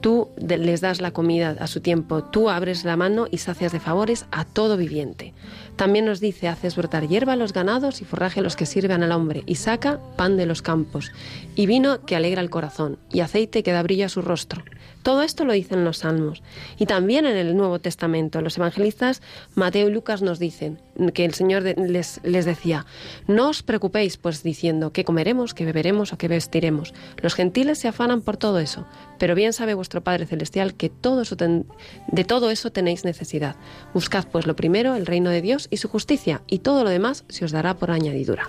Tú 0.01 0.29
les 0.37 0.81
das 0.81 1.01
la 1.01 1.11
comida 1.11 1.57
a 1.59 1.67
su 1.67 1.81
tiempo, 1.81 2.23
tú 2.23 2.51
abres 2.51 2.85
la 2.85 2.97
mano 2.97 3.27
y 3.31 3.39
sacias 3.39 3.73
de 3.73 3.81
favores 3.81 4.27
a 4.31 4.45
todo 4.45 4.77
viviente. 4.77 5.35
También 5.77 6.07
nos 6.07 6.21
dice, 6.21 6.49
haces 6.49 6.75
brotar 6.75 7.07
hierba 7.07 7.35
a 7.35 7.37
los 7.37 7.53
ganados 7.53 8.01
y 8.01 8.05
forraje 8.05 8.41
a 8.41 8.43
los 8.43 8.57
que 8.57 8.67
sirven 8.67 9.03
al 9.03 9.13
hombre, 9.13 9.43
y 9.47 9.57
saca 9.57 10.01
pan 10.17 10.37
de 10.37 10.47
los 10.47 10.63
campos, 10.63 11.13
y 11.55 11.67
vino 11.67 12.05
que 12.05 12.17
alegra 12.17 12.41
el 12.41 12.51
corazón, 12.51 12.99
y 13.13 13.21
aceite 13.21 13.63
que 13.63 13.73
da 13.73 13.83
brillo 13.83 14.07
a 14.07 14.11
su 14.11 14.23
rostro. 14.23 14.65
Todo 15.07 15.23
esto 15.23 15.45
lo 15.45 15.53
dicen 15.53 15.85
los 15.85 15.99
salmos. 15.99 16.43
Y 16.81 16.87
también 16.87 17.27
en 17.27 17.37
el 17.37 17.57
Nuevo 17.57 17.79
Testamento, 17.79 18.41
los 18.41 18.57
evangelistas 18.59 19.23
Mateo 19.55 19.89
y 19.89 19.93
Lucas 19.93 20.21
nos 20.21 20.41
dicen 20.41 20.81
que 21.15 21.25
el 21.25 21.33
Señor 21.33 21.63
les, 21.63 22.21
les 22.25 22.45
decía, 22.45 22.87
no 23.29 23.51
os 23.51 23.63
preocupéis 23.63 24.17
pues 24.17 24.43
diciendo 24.43 24.93
qué 24.93 25.05
comeremos, 25.05 25.55
qué 25.55 25.65
beberemos 25.65 26.13
o 26.13 26.19
qué 26.19 26.27
vestiremos. 26.27 26.93
Los 27.23 27.35
gentiles 27.35 27.79
se 27.79 27.87
afanan 27.87 28.21
por 28.21 28.37
todo 28.37 28.59
eso, 28.59 28.85
pero 29.21 29.37
bien 29.37 29.53
sabe 29.53 29.75
vuestro 29.75 30.03
Padre 30.03 30.27
Celestial 30.27 30.75
que 30.75 30.89
de 30.89 32.25
todo 32.25 32.51
eso 32.51 32.73
tenéis 32.73 33.05
necesidad. 33.05 33.55
Buscad 33.95 34.27
pues 34.27 34.45
lo 34.49 34.57
primero, 34.57 34.97
el 34.97 35.07
reino 35.07 35.31
de 35.31 35.41
Dios 35.41 35.66
y 35.71 35.79
su 35.79 35.89
justicia, 35.89 36.43
y 36.47 36.61
todo 36.61 36.85
lo 36.85 36.91
demás 36.91 37.25
se 37.29 37.45
os 37.45 37.53
dará 37.53 37.75
por 37.75 37.91
añadidura. 37.91 38.49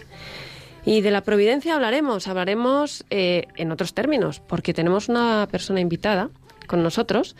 Y 0.86 1.02
de 1.02 1.12
la 1.12 1.22
providencia 1.22 1.76
hablaremos, 1.76 2.28
hablaremos 2.28 3.06
eh, 3.10 3.44
en 3.58 3.72
otros 3.72 3.94
términos, 3.94 4.40
porque 4.40 4.74
tenemos 4.74 5.10
una 5.10 5.48
persona 5.52 5.82
invitada 5.82 6.30
con 6.68 6.84
nosotros 6.84 7.36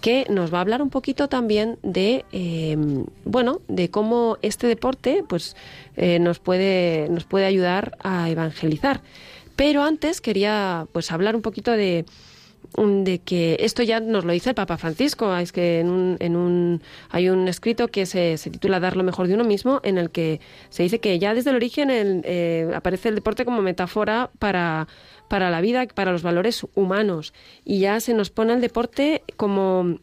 que 0.00 0.26
nos 0.28 0.52
va 0.52 0.58
a 0.58 0.60
hablar 0.60 0.82
un 0.82 0.90
poquito 0.90 1.28
también 1.28 1.78
de 1.82 2.24
eh, 2.32 2.76
bueno 3.24 3.62
de 3.68 3.90
cómo 3.90 4.36
este 4.42 4.66
deporte 4.66 5.24
pues 5.26 5.56
eh, 5.96 6.18
nos 6.18 6.40
puede 6.40 7.08
nos 7.08 7.24
puede 7.24 7.46
ayudar 7.46 7.96
a 8.02 8.28
evangelizar 8.28 9.00
pero 9.56 9.84
antes 9.84 10.20
quería 10.20 10.86
pues 10.92 11.12
hablar 11.12 11.36
un 11.36 11.42
poquito 11.42 11.70
de 11.70 12.04
de 12.76 13.18
que 13.18 13.56
esto 13.60 13.82
ya 13.82 14.00
nos 14.00 14.24
lo 14.24 14.32
dice 14.32 14.50
el 14.50 14.54
Papa 14.54 14.78
Francisco, 14.78 15.36
es 15.36 15.52
que 15.52 15.80
en 15.80 15.88
un, 15.88 16.16
en 16.20 16.36
un, 16.36 16.82
hay 17.10 17.28
un 17.28 17.48
escrito 17.48 17.88
que 17.88 18.06
se, 18.06 18.38
se, 18.38 18.50
titula 18.50 18.80
Dar 18.80 18.96
lo 18.96 19.02
mejor 19.02 19.28
de 19.28 19.34
uno 19.34 19.44
mismo, 19.44 19.80
en 19.84 19.98
el 19.98 20.10
que 20.10 20.40
se 20.70 20.82
dice 20.82 20.98
que 20.98 21.18
ya 21.18 21.34
desde 21.34 21.50
el 21.50 21.56
origen 21.56 21.88
eh, 21.90 22.70
aparece 22.74 23.10
el 23.10 23.14
deporte 23.14 23.44
como 23.44 23.60
metáfora 23.62 24.30
para, 24.38 24.88
para 25.28 25.50
la 25.50 25.60
vida, 25.60 25.86
para 25.86 26.12
los 26.12 26.22
valores 26.22 26.66
humanos, 26.74 27.34
y 27.64 27.80
ya 27.80 28.00
se 28.00 28.14
nos 28.14 28.30
pone 28.30 28.54
el 28.54 28.60
deporte 28.60 29.22
como, 29.36 29.98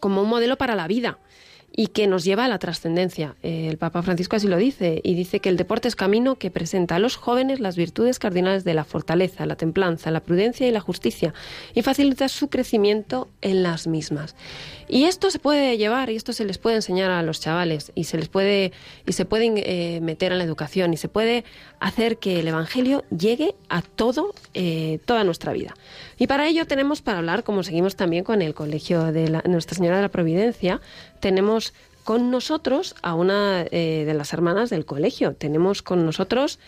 como 0.00 0.22
un 0.22 0.28
modelo 0.28 0.56
para 0.56 0.74
la 0.74 0.88
vida 0.88 1.18
y 1.76 1.88
que 1.88 2.06
nos 2.06 2.24
lleva 2.24 2.44
a 2.44 2.48
la 2.48 2.58
trascendencia. 2.58 3.34
Eh, 3.42 3.66
el 3.68 3.78
Papa 3.78 4.02
Francisco 4.02 4.36
así 4.36 4.46
lo 4.46 4.56
dice, 4.56 5.00
y 5.02 5.14
dice 5.14 5.40
que 5.40 5.48
el 5.48 5.56
deporte 5.56 5.88
es 5.88 5.96
camino 5.96 6.36
que 6.36 6.50
presenta 6.50 6.96
a 6.96 6.98
los 7.00 7.16
jóvenes 7.16 7.58
las 7.58 7.76
virtudes 7.76 8.20
cardinales 8.20 8.62
de 8.62 8.74
la 8.74 8.84
fortaleza, 8.84 9.44
la 9.44 9.56
templanza, 9.56 10.12
la 10.12 10.20
prudencia 10.20 10.68
y 10.68 10.70
la 10.70 10.80
justicia, 10.80 11.34
y 11.74 11.82
facilita 11.82 12.28
su 12.28 12.48
crecimiento 12.48 13.28
en 13.40 13.64
las 13.64 13.88
mismas. 13.88 14.36
Y 14.88 15.04
esto 15.04 15.30
se 15.30 15.38
puede 15.38 15.76
llevar, 15.76 16.10
y 16.10 16.16
esto 16.16 16.32
se 16.32 16.44
les 16.44 16.58
puede 16.58 16.76
enseñar 16.76 17.10
a 17.10 17.22
los 17.22 17.40
chavales, 17.40 17.92
y 17.94 18.04
se 18.04 18.18
les 18.18 18.28
puede, 18.28 18.72
y 19.06 19.12
se 19.12 19.24
pueden 19.24 19.54
eh, 19.56 20.00
meter 20.02 20.32
en 20.32 20.38
la 20.38 20.44
educación, 20.44 20.92
y 20.92 20.96
se 20.96 21.08
puede 21.08 21.44
hacer 21.80 22.18
que 22.18 22.40
el 22.40 22.48
Evangelio 22.48 23.04
llegue 23.16 23.54
a 23.68 23.82
todo, 23.82 24.34
eh, 24.54 24.98
toda 25.04 25.24
nuestra 25.24 25.52
vida. 25.52 25.74
Y 26.18 26.26
para 26.26 26.46
ello 26.46 26.66
tenemos 26.66 27.02
para 27.02 27.18
hablar, 27.18 27.44
como 27.44 27.62
seguimos 27.62 27.96
también 27.96 28.24
con 28.24 28.42
el 28.42 28.54
Colegio 28.54 29.12
de 29.12 29.42
Nuestra 29.46 29.76
Señora 29.76 29.96
de 29.96 30.02
la 30.02 30.08
Providencia, 30.10 30.80
tenemos 31.20 31.72
con 32.04 32.30
nosotros 32.30 32.94
a 33.02 33.14
una 33.14 33.64
eh, 33.70 34.04
de 34.06 34.14
las 34.14 34.32
hermanas 34.32 34.70
del 34.70 34.84
colegio. 34.84 35.34
Tenemos 35.34 35.82
con 35.82 36.04
nosotros 36.04 36.58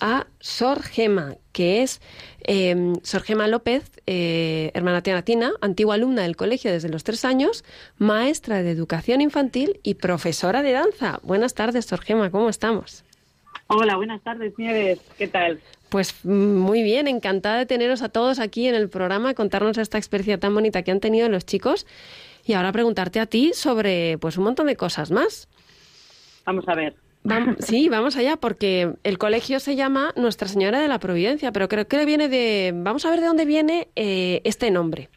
a 0.00 0.26
Sor 0.40 0.82
Gema, 0.82 1.36
que 1.52 1.82
es 1.82 2.00
eh, 2.44 2.94
Sor 3.02 3.22
Gema 3.22 3.48
López, 3.48 3.90
eh, 4.06 4.70
hermana 4.74 5.02
Tina, 5.02 5.52
antigua 5.60 5.94
alumna 5.94 6.22
del 6.22 6.36
colegio 6.36 6.72
desde 6.72 6.88
los 6.88 7.04
tres 7.04 7.24
años, 7.24 7.64
maestra 7.98 8.62
de 8.62 8.70
educación 8.70 9.20
infantil 9.20 9.80
y 9.82 9.94
profesora 9.94 10.62
de 10.62 10.72
danza. 10.72 11.20
Buenas 11.22 11.54
tardes, 11.54 11.86
Sor 11.86 12.00
Gema, 12.00 12.30
¿cómo 12.30 12.48
estamos? 12.48 13.04
Hola, 13.66 13.96
buenas 13.96 14.20
tardes, 14.22 14.52
Nieves, 14.58 15.00
¿qué 15.16 15.28
tal? 15.28 15.60
Pues 15.90 16.24
muy 16.24 16.82
bien, 16.82 17.08
encantada 17.08 17.58
de 17.58 17.66
teneros 17.66 18.02
a 18.02 18.08
todos 18.08 18.38
aquí 18.38 18.66
en 18.66 18.74
el 18.74 18.88
programa, 18.88 19.34
contarnos 19.34 19.76
esta 19.78 19.98
experiencia 19.98 20.38
tan 20.38 20.54
bonita 20.54 20.82
que 20.82 20.90
han 20.90 21.00
tenido 21.00 21.28
los 21.28 21.44
chicos 21.46 21.86
y 22.44 22.54
ahora 22.54 22.72
preguntarte 22.72 23.20
a 23.20 23.26
ti 23.26 23.52
sobre 23.54 24.18
pues 24.18 24.38
un 24.38 24.44
montón 24.44 24.66
de 24.66 24.76
cosas 24.76 25.10
más. 25.10 25.48
Vamos 26.46 26.66
a 26.68 26.74
ver. 26.74 26.94
sí, 27.58 27.88
vamos 27.88 28.16
allá, 28.16 28.36
porque 28.36 28.94
el 29.04 29.18
colegio 29.18 29.60
se 29.60 29.76
llama 29.76 30.12
Nuestra 30.16 30.48
Señora 30.48 30.80
de 30.80 30.88
la 30.88 30.98
Providencia, 30.98 31.52
pero 31.52 31.68
creo 31.68 31.86
que 31.86 32.04
viene 32.04 32.28
de... 32.28 32.72
Vamos 32.74 33.04
a 33.04 33.10
ver 33.10 33.20
de 33.20 33.26
dónde 33.26 33.44
viene 33.44 33.88
eh, 33.96 34.40
este 34.44 34.70
nombre. 34.70 35.08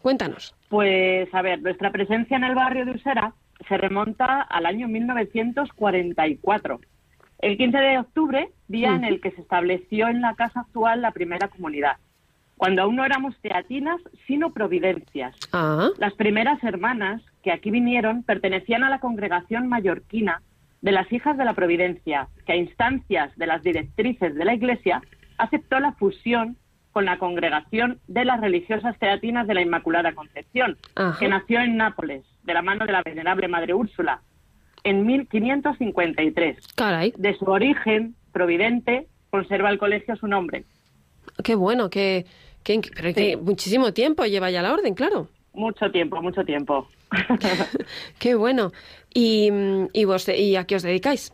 Cuéntanos. 0.00 0.54
Pues, 0.68 1.32
a 1.32 1.42
ver, 1.42 1.62
nuestra 1.62 1.92
presencia 1.92 2.36
en 2.36 2.44
el 2.44 2.54
barrio 2.54 2.84
de 2.84 2.92
Usera 2.92 3.34
se 3.68 3.76
remonta 3.76 4.42
al 4.42 4.66
año 4.66 4.88
1944. 4.88 6.80
El 7.38 7.56
15 7.56 7.78
de 7.78 7.98
octubre, 7.98 8.48
día 8.68 8.94
en 8.94 9.04
el 9.04 9.20
que 9.20 9.30
se 9.32 9.40
estableció 9.40 10.08
en 10.08 10.20
la 10.20 10.34
casa 10.34 10.60
actual 10.60 11.02
la 11.02 11.12
primera 11.12 11.48
comunidad 11.48 11.96
cuando 12.62 12.82
aún 12.82 12.94
no 12.94 13.04
éramos 13.04 13.36
teatinas, 13.40 14.00
sino 14.28 14.52
providencias. 14.52 15.34
Ah. 15.52 15.88
Las 15.98 16.14
primeras 16.14 16.62
hermanas 16.62 17.20
que 17.42 17.50
aquí 17.50 17.72
vinieron 17.72 18.22
pertenecían 18.22 18.84
a 18.84 18.88
la 18.88 19.00
congregación 19.00 19.66
mallorquina 19.66 20.42
de 20.82 20.92
las 20.92 21.10
hijas 21.12 21.38
de 21.38 21.44
la 21.44 21.54
Providencia, 21.54 22.28
que 22.44 22.52
a 22.52 22.56
instancias 22.56 23.34
de 23.36 23.46
las 23.46 23.62
directrices 23.62 24.34
de 24.34 24.44
la 24.44 24.54
Iglesia 24.54 25.00
aceptó 25.38 25.80
la 25.80 25.92
fusión 25.92 26.56
con 26.90 27.06
la 27.06 27.18
congregación 27.18 28.00
de 28.06 28.24
las 28.24 28.40
religiosas 28.40 28.98
teatinas 28.98 29.46
de 29.46 29.54
la 29.54 29.62
Inmaculada 29.62 30.14
Concepción, 30.14 30.76
que 31.18 31.28
nació 31.28 31.60
en 31.60 31.78
Nápoles, 31.78 32.24
de 32.42 32.52
la 32.52 32.60
mano 32.60 32.84
de 32.84 32.92
la 32.92 33.02
venerable 33.02 33.48
Madre 33.48 33.72
Úrsula, 33.72 34.20
en 34.84 35.06
1553. 35.06 36.58
Caray. 36.74 37.14
De 37.16 37.34
su 37.38 37.46
origen 37.46 38.14
providente, 38.32 39.06
conserva 39.30 39.70
el 39.70 39.78
colegio 39.78 40.16
su 40.16 40.26
nombre. 40.26 40.64
Qué 41.42 41.54
bueno, 41.54 41.88
que 41.88 42.26
pero 42.64 43.14
que 43.14 43.36
muchísimo 43.36 43.92
tiempo 43.92 44.24
lleva 44.24 44.50
ya 44.50 44.62
la 44.62 44.72
orden, 44.72 44.94
claro. 44.94 45.28
Mucho 45.54 45.90
tiempo, 45.90 46.22
mucho 46.22 46.44
tiempo. 46.44 46.86
Qué 48.18 48.34
bueno. 48.34 48.72
¿Y, 49.14 49.50
y, 49.92 50.04
vos, 50.04 50.28
¿Y 50.28 50.56
a 50.56 50.64
qué 50.64 50.76
os 50.76 50.82
dedicáis? 50.82 51.32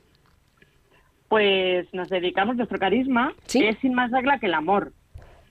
Pues 1.29 1.93
nos 1.93 2.09
dedicamos, 2.09 2.57
nuestro 2.57 2.79
carisma 2.79 3.35
es 3.53 3.79
sin 3.79 3.95
más 3.95 4.11
regla 4.11 4.39
que 4.39 4.47
el 4.47 4.55
amor. 4.55 4.93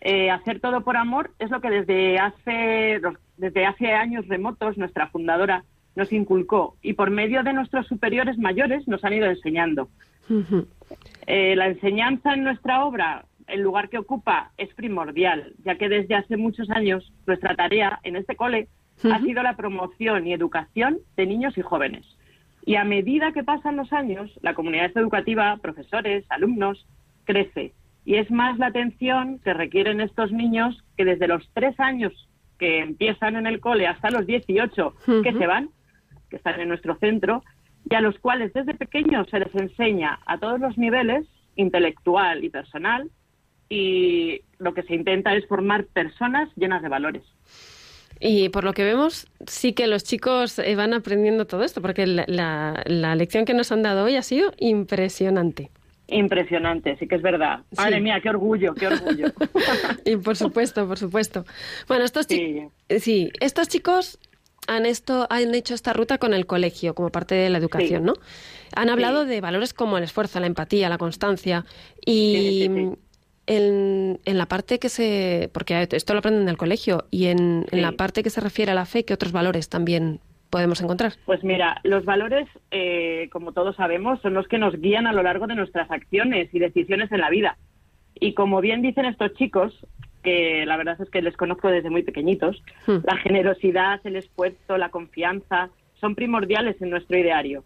Eh, 0.01 0.29
hacer 0.29 0.59
todo 0.59 0.81
por 0.81 0.97
amor 0.97 1.31
es 1.39 1.49
lo 1.49 1.61
que 1.61 1.69
desde 1.69 2.19
hace, 2.19 2.99
desde 3.37 3.65
hace 3.65 3.93
años 3.93 4.27
remotos 4.27 4.77
nuestra 4.77 5.07
fundadora 5.07 5.63
nos 5.95 6.13
inculcó 6.13 6.77
y 6.81 6.93
por 6.93 7.09
medio 7.09 7.43
de 7.43 7.53
nuestros 7.53 7.87
superiores 7.87 8.37
mayores 8.37 8.87
nos 8.87 9.03
han 9.03 9.13
ido 9.13 9.25
enseñando. 9.25 9.89
Eh, 11.25 11.55
la 11.55 11.67
enseñanza 11.67 12.33
en 12.33 12.43
nuestra 12.43 12.85
obra 12.85 13.25
el 13.47 13.61
lugar 13.61 13.89
que 13.89 13.97
ocupa 13.97 14.51
es 14.57 14.73
primordial, 14.73 15.53
ya 15.63 15.75
que 15.75 15.89
desde 15.89 16.15
hace 16.15 16.37
muchos 16.37 16.69
años 16.69 17.11
nuestra 17.25 17.55
tarea 17.55 17.99
en 18.03 18.15
este 18.15 18.35
cole 18.35 18.67
ha 19.11 19.19
sido 19.21 19.43
la 19.43 19.55
promoción 19.55 20.27
y 20.27 20.33
educación 20.33 20.99
de 21.15 21.25
niños 21.25 21.57
y 21.57 21.61
jóvenes. 21.61 22.16
Y 22.67 22.75
a 22.75 22.83
medida 22.83 23.31
que 23.31 23.45
pasan 23.45 23.77
los 23.77 23.93
años, 23.93 24.29
la 24.41 24.53
comunidad 24.53 24.91
educativa, 24.93 25.55
profesores, 25.61 26.25
alumnos, 26.27 26.85
crece. 27.23 27.71
Y 28.03 28.15
es 28.15 28.29
más 28.29 28.59
la 28.59 28.67
atención 28.67 29.39
que 29.39 29.53
requieren 29.53 30.01
estos 30.01 30.33
niños 30.33 30.83
que 30.97 31.05
desde 31.05 31.29
los 31.29 31.49
tres 31.53 31.79
años 31.79 32.11
que 32.59 32.79
empiezan 32.79 33.37
en 33.37 33.47
el 33.47 33.61
cole 33.61 33.87
hasta 33.87 34.11
los 34.11 34.27
18 34.27 34.95
que 35.23 35.31
se 35.31 35.47
van, 35.47 35.69
que 36.29 36.35
están 36.35 36.59
en 36.59 36.67
nuestro 36.67 36.97
centro, 36.97 37.41
y 37.89 37.95
a 37.95 38.01
los 38.01 38.19
cuales 38.19 38.51
desde 38.51 38.73
pequeños 38.73 39.29
se 39.29 39.39
les 39.39 39.55
enseña 39.55 40.19
a 40.25 40.37
todos 40.37 40.59
los 40.59 40.77
niveles, 40.77 41.25
intelectual 41.55 42.43
y 42.43 42.49
personal, 42.49 43.09
y 43.69 44.41
lo 44.59 44.73
que 44.73 44.83
se 44.83 44.93
intenta 44.93 45.33
es 45.33 45.47
formar 45.47 45.85
personas 45.85 46.49
llenas 46.57 46.81
de 46.81 46.89
valores. 46.89 47.23
Y 48.19 48.49
por 48.49 48.63
lo 48.63 48.73
que 48.73 48.83
vemos, 48.83 49.27
sí 49.45 49.73
que 49.73 49.87
los 49.87 50.03
chicos 50.03 50.59
eh, 50.59 50.75
van 50.75 50.93
aprendiendo 50.93 51.45
todo 51.45 51.63
esto, 51.63 51.81
porque 51.81 52.07
la, 52.07 52.83
la, 52.85 53.15
lección 53.15 53.45
que 53.45 53.53
nos 53.53 53.71
han 53.71 53.83
dado 53.83 54.05
hoy 54.05 54.15
ha 54.15 54.23
sido 54.23 54.51
impresionante. 54.57 55.69
Impresionante, 56.07 56.95
sí 56.97 57.07
que 57.07 57.15
es 57.15 57.21
verdad. 57.21 57.59
Madre 57.75 57.99
mía, 57.99 58.19
qué 58.21 58.29
orgullo, 58.29 58.73
qué 58.73 58.87
orgullo. 58.87 59.27
y 60.05 60.15
por 60.15 60.35
supuesto, 60.35 60.87
por 60.87 60.97
supuesto. 60.97 61.45
Bueno, 61.87 62.05
estos, 62.05 62.25
sí. 62.27 62.63
sí. 62.99 63.29
estos 63.39 63.67
chicos 63.67 64.17
han, 64.67 64.85
esto, 64.85 65.27
han 65.29 65.53
hecho 65.53 65.73
esta 65.73 65.93
ruta 65.93 66.17
con 66.17 66.33
el 66.33 66.45
colegio 66.45 66.95
como 66.95 67.09
parte 67.09 67.35
de 67.35 67.49
la 67.49 67.57
educación, 67.57 68.05
¿no? 68.05 68.13
Han 68.75 68.89
hablado 68.89 69.25
de 69.25 69.41
valores 69.41 69.73
como 69.73 69.97
el 69.97 70.03
esfuerzo, 70.03 70.39
la 70.39 70.47
empatía, 70.47 70.89
la 70.89 70.97
constancia 70.97 71.65
y, 72.05 72.69
en, 73.47 74.19
en, 74.25 74.37
la 74.37 74.45
parte 74.45 74.79
que 74.79 74.89
se. 74.89 75.49
Porque 75.53 75.87
esto 75.91 76.13
lo 76.13 76.19
aprenden 76.19 76.43
en 76.43 76.49
el 76.49 76.57
colegio, 76.57 77.05
y 77.09 77.27
en, 77.27 77.65
la 77.71 77.93
parte 77.93 78.23
que 78.23 78.29
se 78.29 78.41
refiere 78.41 78.71
a 78.71 78.75
la 78.75 78.85
fe, 78.85 79.05
¿qué 79.05 79.13
otros 79.13 79.31
valores 79.31 79.69
también 79.69 80.19
podemos 80.49 80.81
encontrar? 80.81 81.13
Pues 81.25 81.43
mira, 81.43 81.79
los 81.83 82.05
valores, 82.05 82.47
eh, 82.71 83.29
como 83.31 83.51
todos 83.53 83.75
sabemos, 83.75 84.21
son 84.21 84.33
los 84.33 84.47
que 84.47 84.57
nos 84.57 84.79
guían 84.79 85.07
a 85.07 85.13
lo 85.13 85.23
largo 85.23 85.47
de 85.47 85.55
nuestras 85.55 85.89
acciones 85.89 86.53
y 86.53 86.59
decisiones 86.59 87.11
en 87.11 87.21
la 87.21 87.29
vida. 87.29 87.57
Y 88.19 88.33
como 88.33 88.61
bien 88.61 88.81
dicen 88.81 89.05
estos 89.05 89.33
chicos, 89.33 89.73
que 90.23 90.65
la 90.65 90.77
verdad 90.77 90.99
es 90.99 91.09
que 91.09 91.21
les 91.21 91.37
conozco 91.37 91.69
desde 91.69 91.89
muy 91.89 92.03
pequeñitos, 92.03 92.61
Hmm. 92.85 92.97
la 93.03 93.17
generosidad, 93.17 94.01
el 94.03 94.15
esfuerzo, 94.15 94.77
la 94.77 94.89
confianza 94.89 95.69
son 95.99 96.15
primordiales 96.15 96.79
en 96.81 96.89
nuestro 96.91 97.17
ideario. 97.17 97.63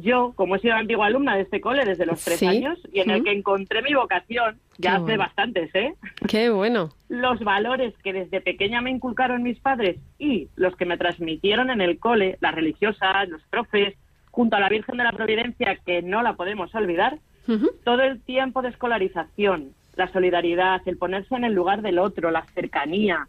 Yo, 0.00 0.32
como 0.36 0.56
he 0.56 0.60
sido 0.60 0.74
antigua 0.74 1.06
alumna 1.06 1.34
de 1.34 1.42
este 1.42 1.60
cole 1.60 1.84
desde 1.84 2.06
los 2.06 2.22
tres 2.24 2.38
Sí. 2.38 2.46
años 2.46 2.78
y 2.92 3.00
en 3.00 3.10
el 3.10 3.24
que 3.24 3.32
encontré 3.32 3.82
mi 3.82 3.92
vocación, 3.94 4.58
ya 4.78 4.90
Qué 4.92 4.96
hace 4.96 5.02
bueno. 5.04 5.18
bastantes, 5.18 5.74
¿eh? 5.74 5.94
Qué 6.28 6.50
bueno. 6.50 6.90
Los 7.08 7.40
valores 7.40 7.94
que 8.04 8.12
desde 8.12 8.40
pequeña 8.40 8.80
me 8.80 8.90
inculcaron 8.90 9.42
mis 9.42 9.58
padres 9.58 9.96
y 10.18 10.48
los 10.56 10.76
que 10.76 10.84
me 10.86 10.96
transmitieron 10.96 11.70
en 11.70 11.80
el 11.80 11.98
cole, 11.98 12.38
las 12.40 12.54
religiosas, 12.54 13.28
los 13.28 13.42
profes, 13.50 13.94
junto 14.30 14.56
a 14.56 14.60
la 14.60 14.68
Virgen 14.68 14.96
de 14.96 15.04
la 15.04 15.12
Providencia, 15.12 15.76
que 15.84 16.02
no 16.02 16.22
la 16.22 16.34
podemos 16.34 16.74
olvidar, 16.74 17.18
Ujú. 17.48 17.70
todo 17.84 18.00
el 18.02 18.20
tiempo 18.22 18.62
de 18.62 18.68
escolarización, 18.68 19.70
la 19.96 20.10
solidaridad, 20.12 20.80
el 20.86 20.96
ponerse 20.96 21.34
en 21.34 21.44
el 21.44 21.52
lugar 21.52 21.82
del 21.82 21.98
otro, 21.98 22.30
la 22.30 22.44
cercanía, 22.54 23.26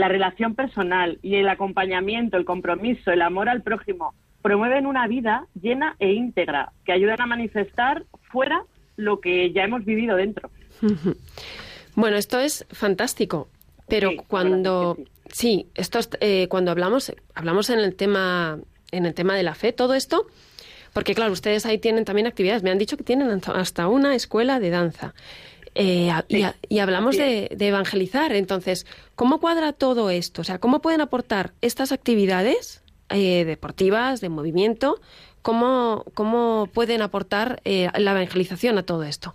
la 0.00 0.08
relación 0.08 0.54
personal 0.54 1.18
y 1.22 1.36
el 1.36 1.48
acompañamiento, 1.48 2.36
el 2.36 2.44
compromiso, 2.44 3.12
el 3.12 3.22
amor 3.22 3.48
al 3.48 3.62
prójimo, 3.62 4.14
promueven 4.42 4.86
una 4.86 5.06
vida 5.06 5.46
llena 5.60 5.96
e 5.98 6.12
íntegra 6.12 6.72
que 6.84 6.92
ayudan 6.92 7.20
a 7.20 7.26
manifestar 7.26 8.04
fuera 8.32 8.64
lo 8.96 9.20
que 9.20 9.52
ya 9.52 9.64
hemos 9.64 9.84
vivido 9.84 10.16
dentro. 10.16 10.50
Bueno, 11.96 12.16
esto 12.16 12.38
es 12.38 12.64
fantástico, 12.70 13.48
pero 13.88 14.10
Sí, 14.10 14.16
cuando 14.28 14.96
sí, 15.32 15.66
esto 15.74 15.98
es, 15.98 16.08
eh, 16.20 16.46
cuando 16.48 16.70
hablamos 16.70 17.12
hablamos 17.34 17.68
en 17.68 17.80
el 17.80 17.96
tema 17.96 18.60
en 18.92 19.06
el 19.06 19.12
tema 19.12 19.34
de 19.34 19.42
la 19.42 19.56
fe, 19.56 19.72
todo 19.72 19.94
esto, 19.94 20.26
porque 20.92 21.14
claro, 21.14 21.32
ustedes 21.32 21.66
ahí 21.66 21.78
tienen 21.78 22.04
también 22.04 22.28
actividades. 22.28 22.62
Me 22.62 22.70
han 22.70 22.78
dicho 22.78 22.96
que 22.96 23.04
tienen 23.04 23.40
hasta 23.54 23.88
una 23.88 24.14
escuela 24.14 24.60
de 24.60 24.70
danza. 24.70 25.14
Eh, 25.80 26.10
y, 26.28 26.42
a- 26.42 26.54
y 26.68 26.78
hablamos 26.80 27.16
de 27.16 27.48
evangelizar. 27.58 28.32
Entonces, 28.32 28.86
¿cómo 29.14 29.40
cuadra 29.40 29.72
todo 29.72 30.10
esto? 30.10 30.42
O 30.42 30.44
sea, 30.44 30.58
¿cómo 30.58 30.80
pueden 30.80 31.00
aportar 31.00 31.52
estas 31.62 31.90
actividades 31.92 32.84
eh, 33.08 33.44
deportivas, 33.44 34.20
de 34.20 34.28
movimiento? 34.28 35.00
¿Cómo, 35.42 36.04
cómo 36.14 36.68
pueden 36.72 37.00
aportar 37.02 37.60
eh, 37.64 37.88
la 37.98 38.10
evangelización 38.10 38.76
a 38.78 38.82
todo 38.82 39.04
esto? 39.04 39.34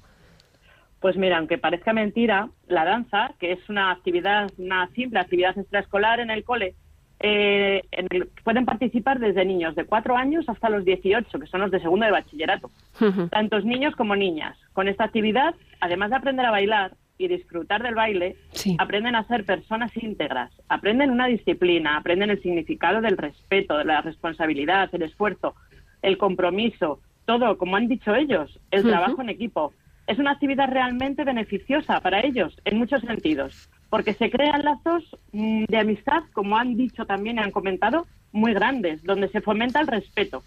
Pues 1.00 1.18
mira, 1.18 1.38
aunque 1.38 1.58
parezca 1.58 1.94
mentira, 1.94 2.50
la 2.68 2.86
danza, 2.86 3.34
que 3.40 3.52
es 3.52 3.60
una 3.70 3.92
actividad, 3.92 4.52
una 4.58 4.90
simple 4.96 5.20
actividad 5.20 5.58
extraescolar 5.58 6.20
en 6.20 6.30
el 6.32 6.44
cole, 6.44 6.76
eh, 7.20 7.82
en 7.92 8.08
el- 8.12 8.28
pueden 8.44 8.66
participar 8.66 9.20
desde 9.20 9.46
niños 9.46 9.76
de 9.76 9.86
4 9.86 10.16
años 10.18 10.48
hasta 10.50 10.70
los 10.70 10.84
18, 10.86 11.40
que 11.40 11.48
son 11.48 11.62
los 11.62 11.72
de 11.72 11.80
segundo 11.80 12.06
de 12.06 12.12
bachillerato. 12.12 12.70
Ujú. 13.00 13.28
Tantos 13.30 13.64
niños 13.66 13.96
como 13.96 14.16
niñas. 14.16 14.58
Con 14.74 14.88
esta 14.88 15.06
actividad, 15.06 15.56
además 15.80 16.10
de 16.10 16.18
aprender 16.18 16.46
a 16.46 16.52
bailar 16.52 16.94
y 17.18 17.30
disfrutar 17.30 17.82
del 17.82 17.96
baile, 17.96 18.36
Sí. 18.52 18.76
aprenden 18.78 19.16
a 19.16 19.24
ser 19.24 19.46
personas 19.46 19.92
íntegras, 19.96 20.52
aprenden 20.68 21.12
una 21.12 21.28
disciplina, 21.28 21.96
aprenden 21.98 22.30
el 22.30 22.42
significado 22.42 23.00
del 23.00 23.18
respeto, 23.18 23.78
de 23.78 23.86
la 23.86 24.02
responsabilidad, 24.02 24.90
el 24.94 25.04
esfuerzo, 25.04 25.56
el 26.02 26.18
compromiso, 26.18 27.00
todo, 27.26 27.58
como 27.58 27.78
han 27.78 27.88
dicho 27.88 28.14
ellos, 28.14 28.60
el 28.72 28.84
trabajo 28.84 29.22
en 29.22 29.30
equipo. 29.30 29.74
Es 30.08 30.20
una 30.20 30.32
actividad 30.32 30.70
realmente 30.70 31.24
beneficiosa 31.24 32.00
para 32.02 32.20
ellos 32.20 32.56
en 32.66 32.78
muchos 32.78 33.02
sentidos, 33.02 33.70
porque 33.90 34.14
se 34.16 34.30
crean 34.30 34.64
lazos 34.64 35.04
mm, 35.32 35.66
de 35.66 35.78
amistad, 35.78 36.24
como 36.34 36.58
han 36.58 36.76
dicho 36.76 37.06
también 37.06 37.38
y 37.38 37.40
han 37.40 37.52
comentado, 37.52 38.08
muy 38.32 38.54
grandes, 38.54 39.02
donde 39.04 39.30
se 39.30 39.42
fomenta 39.42 39.80
el 39.80 39.88
respeto, 39.88 40.44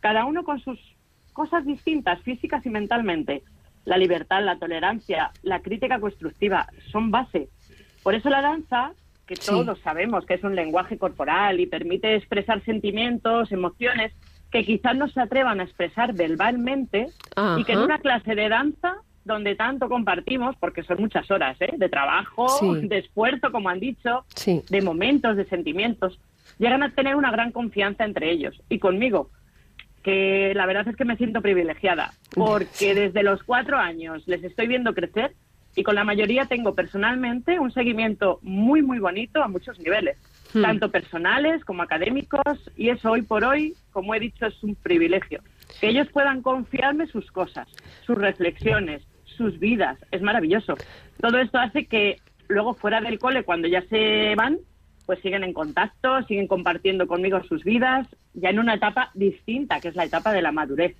cada 0.00 0.24
uno 0.26 0.44
con 0.44 0.60
sus 0.60 0.78
cosas 1.32 1.64
distintas, 1.64 2.20
físicas 2.22 2.64
y 2.66 2.70
mentalmente. 2.70 3.42
La 3.84 3.96
libertad, 3.96 4.42
la 4.44 4.58
tolerancia, 4.58 5.32
la 5.42 5.60
crítica 5.60 5.98
constructiva 6.00 6.66
son 6.92 7.10
base. 7.10 7.48
Por 8.02 8.14
eso 8.14 8.28
la 8.28 8.42
danza, 8.42 8.92
que 9.26 9.36
Sí. 9.36 9.42
todos 9.46 9.78
sabemos 9.80 10.26
que 10.26 10.34
es 10.34 10.42
un 10.44 10.54
lenguaje 10.54 10.98
corporal 10.98 11.60
y 11.60 11.66
permite 11.66 12.14
expresar 12.16 12.62
sentimientos, 12.64 13.52
emociones 13.52 14.12
que 14.50 14.64
quizás 14.64 14.96
no 14.96 15.08
se 15.08 15.20
atrevan 15.20 15.60
a 15.60 15.64
expresar 15.64 16.12
verbalmente 16.12 17.12
y 17.56 17.64
que 17.64 17.72
en 17.72 17.78
Ajá. 17.78 17.84
una 17.86 17.98
clase 18.00 18.34
de 18.34 18.48
danza 18.48 18.96
donde 19.24 19.54
tanto 19.54 19.88
compartimos, 19.88 20.56
porque 20.56 20.82
son 20.82 21.00
muchas 21.00 21.30
horas 21.30 21.56
¿eh? 21.60 21.72
de 21.76 21.88
trabajo, 21.88 22.48
Sí. 22.48 22.88
de 22.88 22.98
esfuerzo, 22.98 23.52
como 23.52 23.68
han 23.68 23.80
dicho, 23.80 24.24
Sí. 24.34 24.62
de 24.68 24.80
momentos, 24.82 25.36
de 25.36 25.44
sentimientos, 25.44 26.18
llegan 26.58 26.82
a 26.82 26.90
tener 26.90 27.16
una 27.16 27.30
gran 27.30 27.52
confianza 27.52 28.04
entre 28.04 28.30
ellos 28.30 28.60
y 28.68 28.78
conmigo, 28.78 29.30
que 30.02 30.52
la 30.54 30.66
verdad 30.66 30.88
es 30.88 30.96
que 30.96 31.04
me 31.04 31.16
siento 31.16 31.42
privilegiada, 31.42 32.12
porque 32.34 32.94
desde 32.94 33.22
los 33.22 33.42
cuatro 33.42 33.76
años 33.78 34.26
les 34.26 34.42
estoy 34.42 34.66
viendo 34.66 34.94
crecer 34.94 35.32
y 35.76 35.82
con 35.82 35.94
la 35.94 36.04
mayoría 36.04 36.46
tengo 36.46 36.74
personalmente 36.74 37.60
un 37.60 37.70
seguimiento 37.70 38.38
muy, 38.42 38.82
muy 38.82 38.98
bonito 38.98 39.42
a 39.42 39.48
muchos 39.48 39.78
niveles, 39.78 40.16
Hmm. 40.52 40.62
tanto 40.62 40.90
personales 40.90 41.64
como 41.64 41.82
académicos, 41.84 42.42
y 42.76 42.88
eso 42.88 43.12
hoy 43.12 43.22
por 43.22 43.44
hoy, 43.44 43.74
como 43.92 44.16
he 44.16 44.18
dicho, 44.20 44.46
es 44.46 44.60
un 44.64 44.74
privilegio. 44.74 45.40
Que 45.80 45.90
ellos 45.90 46.08
puedan 46.12 46.42
confiarme 46.42 47.06
sus 47.06 47.30
cosas, 47.30 47.68
sus 48.04 48.18
reflexiones, 48.18 49.00
sus 49.40 49.58
vidas, 49.58 49.98
es 50.10 50.20
maravilloso. 50.20 50.74
Todo 51.18 51.38
esto 51.38 51.56
hace 51.56 51.86
que 51.86 52.18
luego 52.48 52.74
fuera 52.74 53.00
del 53.00 53.18
cole, 53.18 53.42
cuando 53.42 53.68
ya 53.68 53.80
se 53.88 54.34
van, 54.34 54.58
pues 55.06 55.18
siguen 55.20 55.44
en 55.44 55.54
contacto, 55.54 56.22
siguen 56.24 56.46
compartiendo 56.46 57.06
conmigo 57.06 57.42
sus 57.44 57.64
vidas, 57.64 58.06
ya 58.34 58.50
en 58.50 58.58
una 58.58 58.74
etapa 58.74 59.10
distinta, 59.14 59.80
que 59.80 59.88
es 59.88 59.96
la 59.96 60.04
etapa 60.04 60.30
de 60.32 60.42
la 60.42 60.52
madurez. 60.52 60.94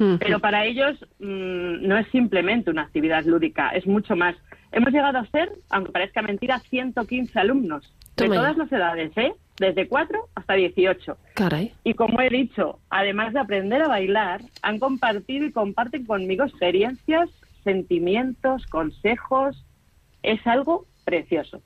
Ujú. 0.00 0.16
Pero 0.18 0.38
para 0.40 0.64
ellos 0.64 0.98
mm, 1.18 1.86
no 1.86 1.98
es 1.98 2.08
simplemente 2.08 2.70
una 2.70 2.82
actividad 2.82 3.22
lúdica, 3.24 3.68
es 3.68 3.86
mucho 3.86 4.16
más. 4.16 4.34
Hemos 4.72 4.94
llegado 4.94 5.18
a 5.18 5.26
ser, 5.26 5.52
aunque 5.68 5.92
parezca 5.92 6.22
mentira, 6.22 6.58
115 6.58 7.38
alumnos, 7.38 7.82
de 8.16 8.24
Toma 8.24 8.34
ya. 8.34 8.40
todas 8.40 8.56
las 8.56 8.72
edades, 8.72 9.12
¿eh? 9.16 9.34
desde 9.58 9.88
4 9.88 10.18
hasta 10.34 10.54
18. 10.54 11.16
Caray. 11.34 11.74
Y 11.84 11.94
como 11.94 12.20
he 12.22 12.30
dicho, 12.30 12.80
además 12.88 13.34
de 13.34 13.40
aprender 13.40 13.82
a 13.82 13.88
bailar, 13.88 14.40
han 14.62 14.78
compartido 14.78 15.46
y 15.46 15.52
comparten 15.52 16.06
conmigo 16.06 16.44
experiencias, 16.44 17.28
sentimientos, 17.64 18.66
consejos. 18.66 19.64
Es 20.22 20.46
algo 20.46 20.86
precioso. 21.04 21.60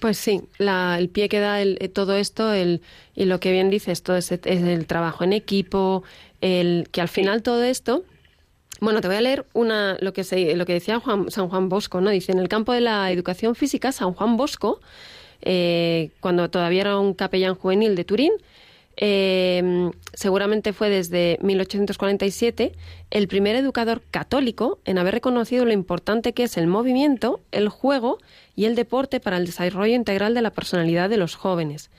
Pues 0.00 0.18
sí, 0.18 0.42
la- 0.58 0.98
el 0.98 1.08
pie 1.08 1.28
que 1.28 1.40
da 1.40 1.60
el- 1.62 1.78
eh, 1.80 1.88
todo 1.88 2.14
esto, 2.16 2.52
el, 2.52 2.82
y 3.14 3.24
lo 3.24 3.40
que 3.40 3.52
bien 3.52 3.70
dices, 3.70 4.02
todo 4.02 4.16
es 4.16 4.30
el 4.32 4.86
trabajo 4.86 5.24
en 5.24 5.32
equipo, 5.32 6.02
el 6.40 6.88
que 6.92 7.00
al 7.00 7.08
final 7.08 7.42
todo 7.42 7.62
esto. 7.62 8.04
Bueno, 8.80 9.00
te 9.00 9.06
voy 9.08 9.16
a 9.16 9.20
leer 9.22 9.46
una 9.54 9.96
lo 10.00 10.12
que 10.12 10.24
se, 10.24 10.56
lo 10.56 10.66
que 10.66 10.74
decía 10.74 10.98
Juan- 11.00 11.30
San 11.30 11.48
Juan 11.48 11.68
Bosco, 11.68 12.00
¿no? 12.00 12.10
Dice 12.10 12.32
en 12.32 12.38
el 12.38 12.48
campo 12.48 12.72
de 12.72 12.80
la 12.82 13.10
educación 13.12 13.54
física, 13.54 13.92
San 13.92 14.12
Juan 14.12 14.36
Bosco, 14.36 14.80
eh, 15.40 16.10
cuando 16.20 16.50
todavía 16.50 16.82
era 16.82 16.98
un 16.98 17.14
capellán 17.14 17.54
juvenil 17.54 17.94
de 17.94 18.04
Turín, 18.04 18.32
eh, 18.96 19.90
seguramente 20.12 20.72
fue 20.72 20.88
desde 20.90 21.38
1847 21.42 22.72
el 23.10 23.28
primer 23.28 23.56
educador 23.56 24.02
católico 24.10 24.78
en 24.84 24.98
haber 24.98 25.14
reconocido 25.14 25.64
lo 25.64 25.72
importante 25.72 26.32
que 26.32 26.44
es 26.44 26.56
el 26.56 26.66
movimiento, 26.66 27.40
el 27.52 27.68
juego 27.68 28.18
y 28.56 28.66
el 28.66 28.74
deporte 28.74 29.20
para 29.20 29.36
el 29.36 29.46
desarrollo 29.46 29.94
integral 29.94 30.34
de 30.34 30.42
la 30.42 30.50
personalidad 30.50 31.08
de 31.10 31.16
los 31.16 31.34
jóvenes. 31.34 31.90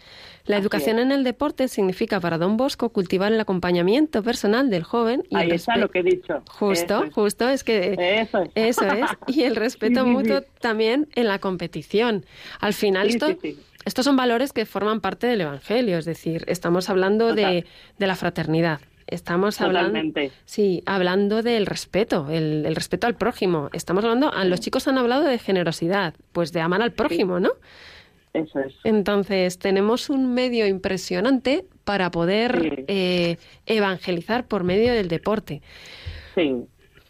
La 0.46 0.58
Así 0.58 0.62
educación 0.64 1.00
es. 1.00 1.06
en 1.06 1.12
el 1.12 1.24
deporte 1.24 1.68
significa 1.68 2.20
para 2.20 2.38
don 2.38 2.56
Bosco 2.56 2.90
cultivar 2.90 3.34
el 3.34 3.40
acompañamiento 3.40 4.22
personal 4.22 4.70
del 4.70 4.84
joven 4.84 5.24
y 5.30 5.36
Ahí 5.38 5.48
el 5.48 5.54
está 5.54 5.74
respe- 5.74 5.80
lo 5.80 5.90
que 5.90 6.00
he 6.00 6.04
dicho. 6.04 6.44
Justo, 6.50 7.04
Eso 7.04 7.12
justo, 7.14 7.50
es 7.50 7.64
que 7.64 7.96
Eso 8.22 8.44
es. 8.44 8.50
eso 8.54 8.86
es. 8.86 9.10
Y 9.36 9.42
el 9.44 9.56
respeto 9.56 10.04
Sí, 10.04 10.10
mutuo 10.10 10.40
sí. 10.42 10.46
también 10.62 11.08
en 11.16 11.28
la 11.28 11.40
competición. 11.40 12.26
Al 12.60 12.74
final, 12.74 13.08
Sí, 13.10 13.16
esto. 13.16 13.38
Estos 13.86 14.06
son 14.06 14.16
valores 14.16 14.52
que 14.54 14.66
forman 14.66 15.00
parte 15.00 15.28
del 15.28 15.42
Evangelio, 15.42 15.98
es 15.98 16.06
decir, 16.06 16.44
estamos 16.48 16.90
hablando 16.90 17.34
de, 17.34 17.66
de 17.98 18.08
la 18.08 18.16
fraternidad. 18.16 18.82
Estamos 19.08 19.62
hablando, 19.62 20.00
sí, 20.46 20.82
hablando 20.88 21.44
del 21.44 21.68
respeto, 21.68 22.28
el, 22.32 22.66
el 22.66 22.76
respeto 22.76 23.06
al 23.06 23.14
prójimo. 23.16 23.70
Estamos 23.72 24.04
hablando, 24.04 24.34
a 24.34 24.44
los 24.46 24.60
chicos 24.60 24.88
han 24.88 24.98
hablado 24.98 25.24
de 25.26 25.38
generosidad, 25.38 26.16
pues 26.32 26.52
de 26.52 26.62
amar 26.62 26.82
al 26.82 26.92
prójimo, 26.92 27.40
¿no? 27.40 27.52
Eso 28.34 28.60
es. 28.62 28.74
Entonces, 28.84 29.60
tenemos 29.60 30.10
un 30.10 30.34
medio 30.34 30.66
impresionante 30.66 31.66
para 31.84 32.10
poder 32.10 32.60
Sí. 32.60 32.84
eh, 32.88 33.38
evangelizar 33.68 34.48
por 34.48 34.64
medio 34.64 34.92
del 34.94 35.08
deporte. 35.08 35.62
Sí. 36.34 36.56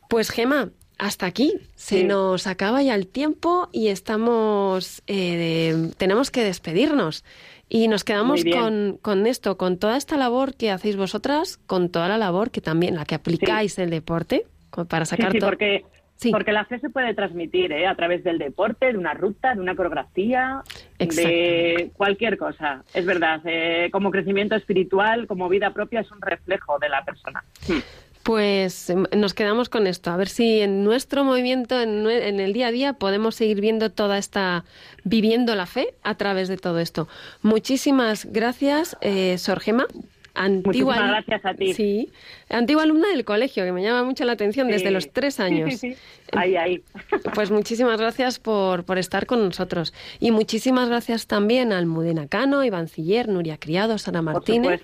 Pues 0.10 0.30
Gema, 0.32 0.72
hasta 0.98 1.26
aquí. 1.26 1.54
Se 1.76 2.00
Sí. 2.00 2.04
nos 2.04 2.48
acaba 2.48 2.82
ya 2.84 2.96
el 2.96 3.08
tiempo 3.08 3.70
y 3.72 3.88
estamos, 3.89 5.02
eh, 5.08 5.91
tenemos 5.98 6.32
que 6.32 6.43
despedirnos. 6.43 7.24
Y 7.68 7.88
nos 7.88 8.04
quedamos 8.04 8.43
con, 8.46 9.00
con 9.02 9.26
esto, 9.26 9.58
con 9.58 9.78
toda 9.78 9.98
esta 9.98 10.18
labor 10.18 10.54
que 10.56 10.70
hacéis 10.72 10.98
vosotras, 10.98 11.58
con 11.66 11.89
toda 11.89 12.08
la 12.08 12.18
labor 12.18 12.52
que 12.52 12.62
también, 12.62 12.96
la 12.96 13.06
que 13.06 13.16
aplicáis 13.16 13.80
el 13.80 13.89
deporte, 13.89 14.46
para 14.88 15.06
Sí, 15.06 15.12
sacar 15.12 15.32
sí, 15.32 15.39
todo. 15.39 15.50
porque, 15.50 15.84
Sí. 16.16 16.32
porque 16.32 16.52
la 16.52 16.66
fe 16.66 16.80
se 16.80 16.89
puede 16.89 17.14
transmitir 17.16 17.72
¿eh? 17.72 17.88
a 17.88 17.96
través 17.96 18.24
del 18.24 18.38
deporte, 18.38 18.91
de 18.91 18.98
una 18.98 19.14
ruta, 19.16 19.54
de 19.56 19.60
una 19.62 19.76
coreografía, 19.76 20.62
de 21.00 21.91
cualquier 21.98 22.38
cosa. 22.38 22.84
Es 22.93 23.06
verdad, 23.06 23.41
eh, 23.46 23.89
como 23.91 24.12
crecimiento 24.12 24.56
espiritual, 24.56 25.28
como 25.28 25.50
vida 25.50 25.74
propia, 25.74 26.02
es 26.02 26.12
un 26.12 26.22
reflejo 26.22 26.78
de 26.80 26.89
la 26.89 27.04
persona. 27.04 27.43
Hmm. 27.68 27.80
Pues 28.26 28.90
em, 28.90 29.06
nos 29.16 29.36
quedamos 29.36 29.70
con 29.70 29.86
esto, 29.86 30.10
a 30.10 30.18
ver 30.18 30.30
si 30.30 30.60
en 30.60 30.84
nuestro 30.84 31.24
movimiento, 31.24 31.80
en, 31.80 32.08
el 32.40 32.54
día 32.54 32.68
a 32.68 32.72
día, 32.72 32.94
podemos 32.94 33.36
seguir 33.36 33.62
viendo 33.62 33.92
toda 33.92 34.18
esta, 34.18 34.66
viviendo 35.04 35.54
la 35.54 35.68
fe 35.68 35.94
a 36.02 36.16
través 36.16 36.48
de 36.48 36.58
todo 36.58 36.80
esto. 36.80 37.08
Muchísimas 37.44 38.26
gracias, 38.26 38.98
eh, 39.02 39.38
Sorgema. 39.38 39.86
Antigua, 40.34 40.96
Muchísimas 40.96 41.12
gracias 41.12 41.46
a 41.46 41.54
ti. 41.54 41.74
Sí, 41.76 42.10
antigua 42.50 42.82
alumna 42.82 43.10
del 43.10 43.26
colegio, 43.26 43.64
que 43.64 43.72
me 43.72 43.84
llama 43.84 44.04
mucho 44.04 44.26
la 44.26 44.32
atención 44.32 44.70
desde 44.70 44.90
los 44.90 45.14
tres 45.14 45.40
años. 45.40 45.76
Sí, 45.76 45.96
ahí, 46.34 46.56
ahí. 46.56 46.84
Pues 47.36 47.52
muchísimas 47.52 48.00
gracias 48.02 48.40
por, 48.40 48.86
por, 48.86 48.98
estar 48.98 49.28
con 49.28 49.46
nosotros. 49.46 49.94
Y 50.20 50.32
muchísimas 50.32 50.90
gracias 50.90 51.28
también 51.28 51.72
al 51.72 51.86
Mudena 51.86 52.28
Cano, 52.28 52.64
Iván 52.64 52.88
Ciller, 52.88 53.30
Nuria 53.30 53.58
Criado, 53.58 54.00
Sara 54.00 54.24
Martínez, 54.24 54.82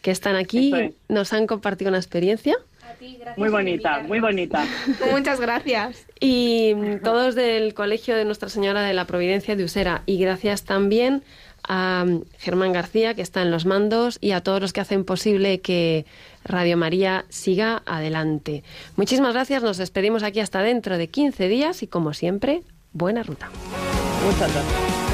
que 0.00 0.12
están 0.12 0.36
aquí, 0.36 0.72
nos 1.08 1.32
han 1.32 1.48
compartido 1.48 1.88
una 1.88 1.98
experiencia 1.98 2.56
muy 3.36 3.48
bonita, 3.48 4.00
muy 4.00 4.20
bonita. 4.20 4.64
Muchas 5.10 5.40
gracias. 5.40 6.06
Y 6.20 6.74
todos 7.02 7.34
del 7.34 7.74
Colegio 7.74 8.16
de 8.16 8.24
Nuestra 8.24 8.48
Señora 8.48 8.82
de 8.82 8.94
la 8.94 9.06
Providencia 9.06 9.56
de 9.56 9.64
Usera. 9.64 10.02
Y 10.06 10.18
gracias 10.18 10.64
también 10.64 11.22
a 11.66 12.04
Germán 12.38 12.72
García, 12.72 13.14
que 13.14 13.22
está 13.22 13.42
en 13.42 13.50
los 13.50 13.66
mandos, 13.66 14.18
y 14.20 14.32
a 14.32 14.42
todos 14.42 14.60
los 14.60 14.72
que 14.72 14.80
hacen 14.80 15.04
posible 15.04 15.60
que 15.60 16.04
Radio 16.44 16.76
María 16.76 17.24
siga 17.30 17.82
adelante. 17.86 18.62
Muchísimas 18.96 19.32
gracias, 19.32 19.62
nos 19.62 19.78
despedimos 19.78 20.22
aquí 20.22 20.40
hasta 20.40 20.62
dentro 20.62 20.98
de 20.98 21.08
15 21.08 21.48
días 21.48 21.82
y 21.82 21.86
como 21.86 22.12
siempre, 22.12 22.62
buena 22.92 23.22
ruta. 23.22 23.48
Muchas 24.24 24.52
gracias. 24.52 25.13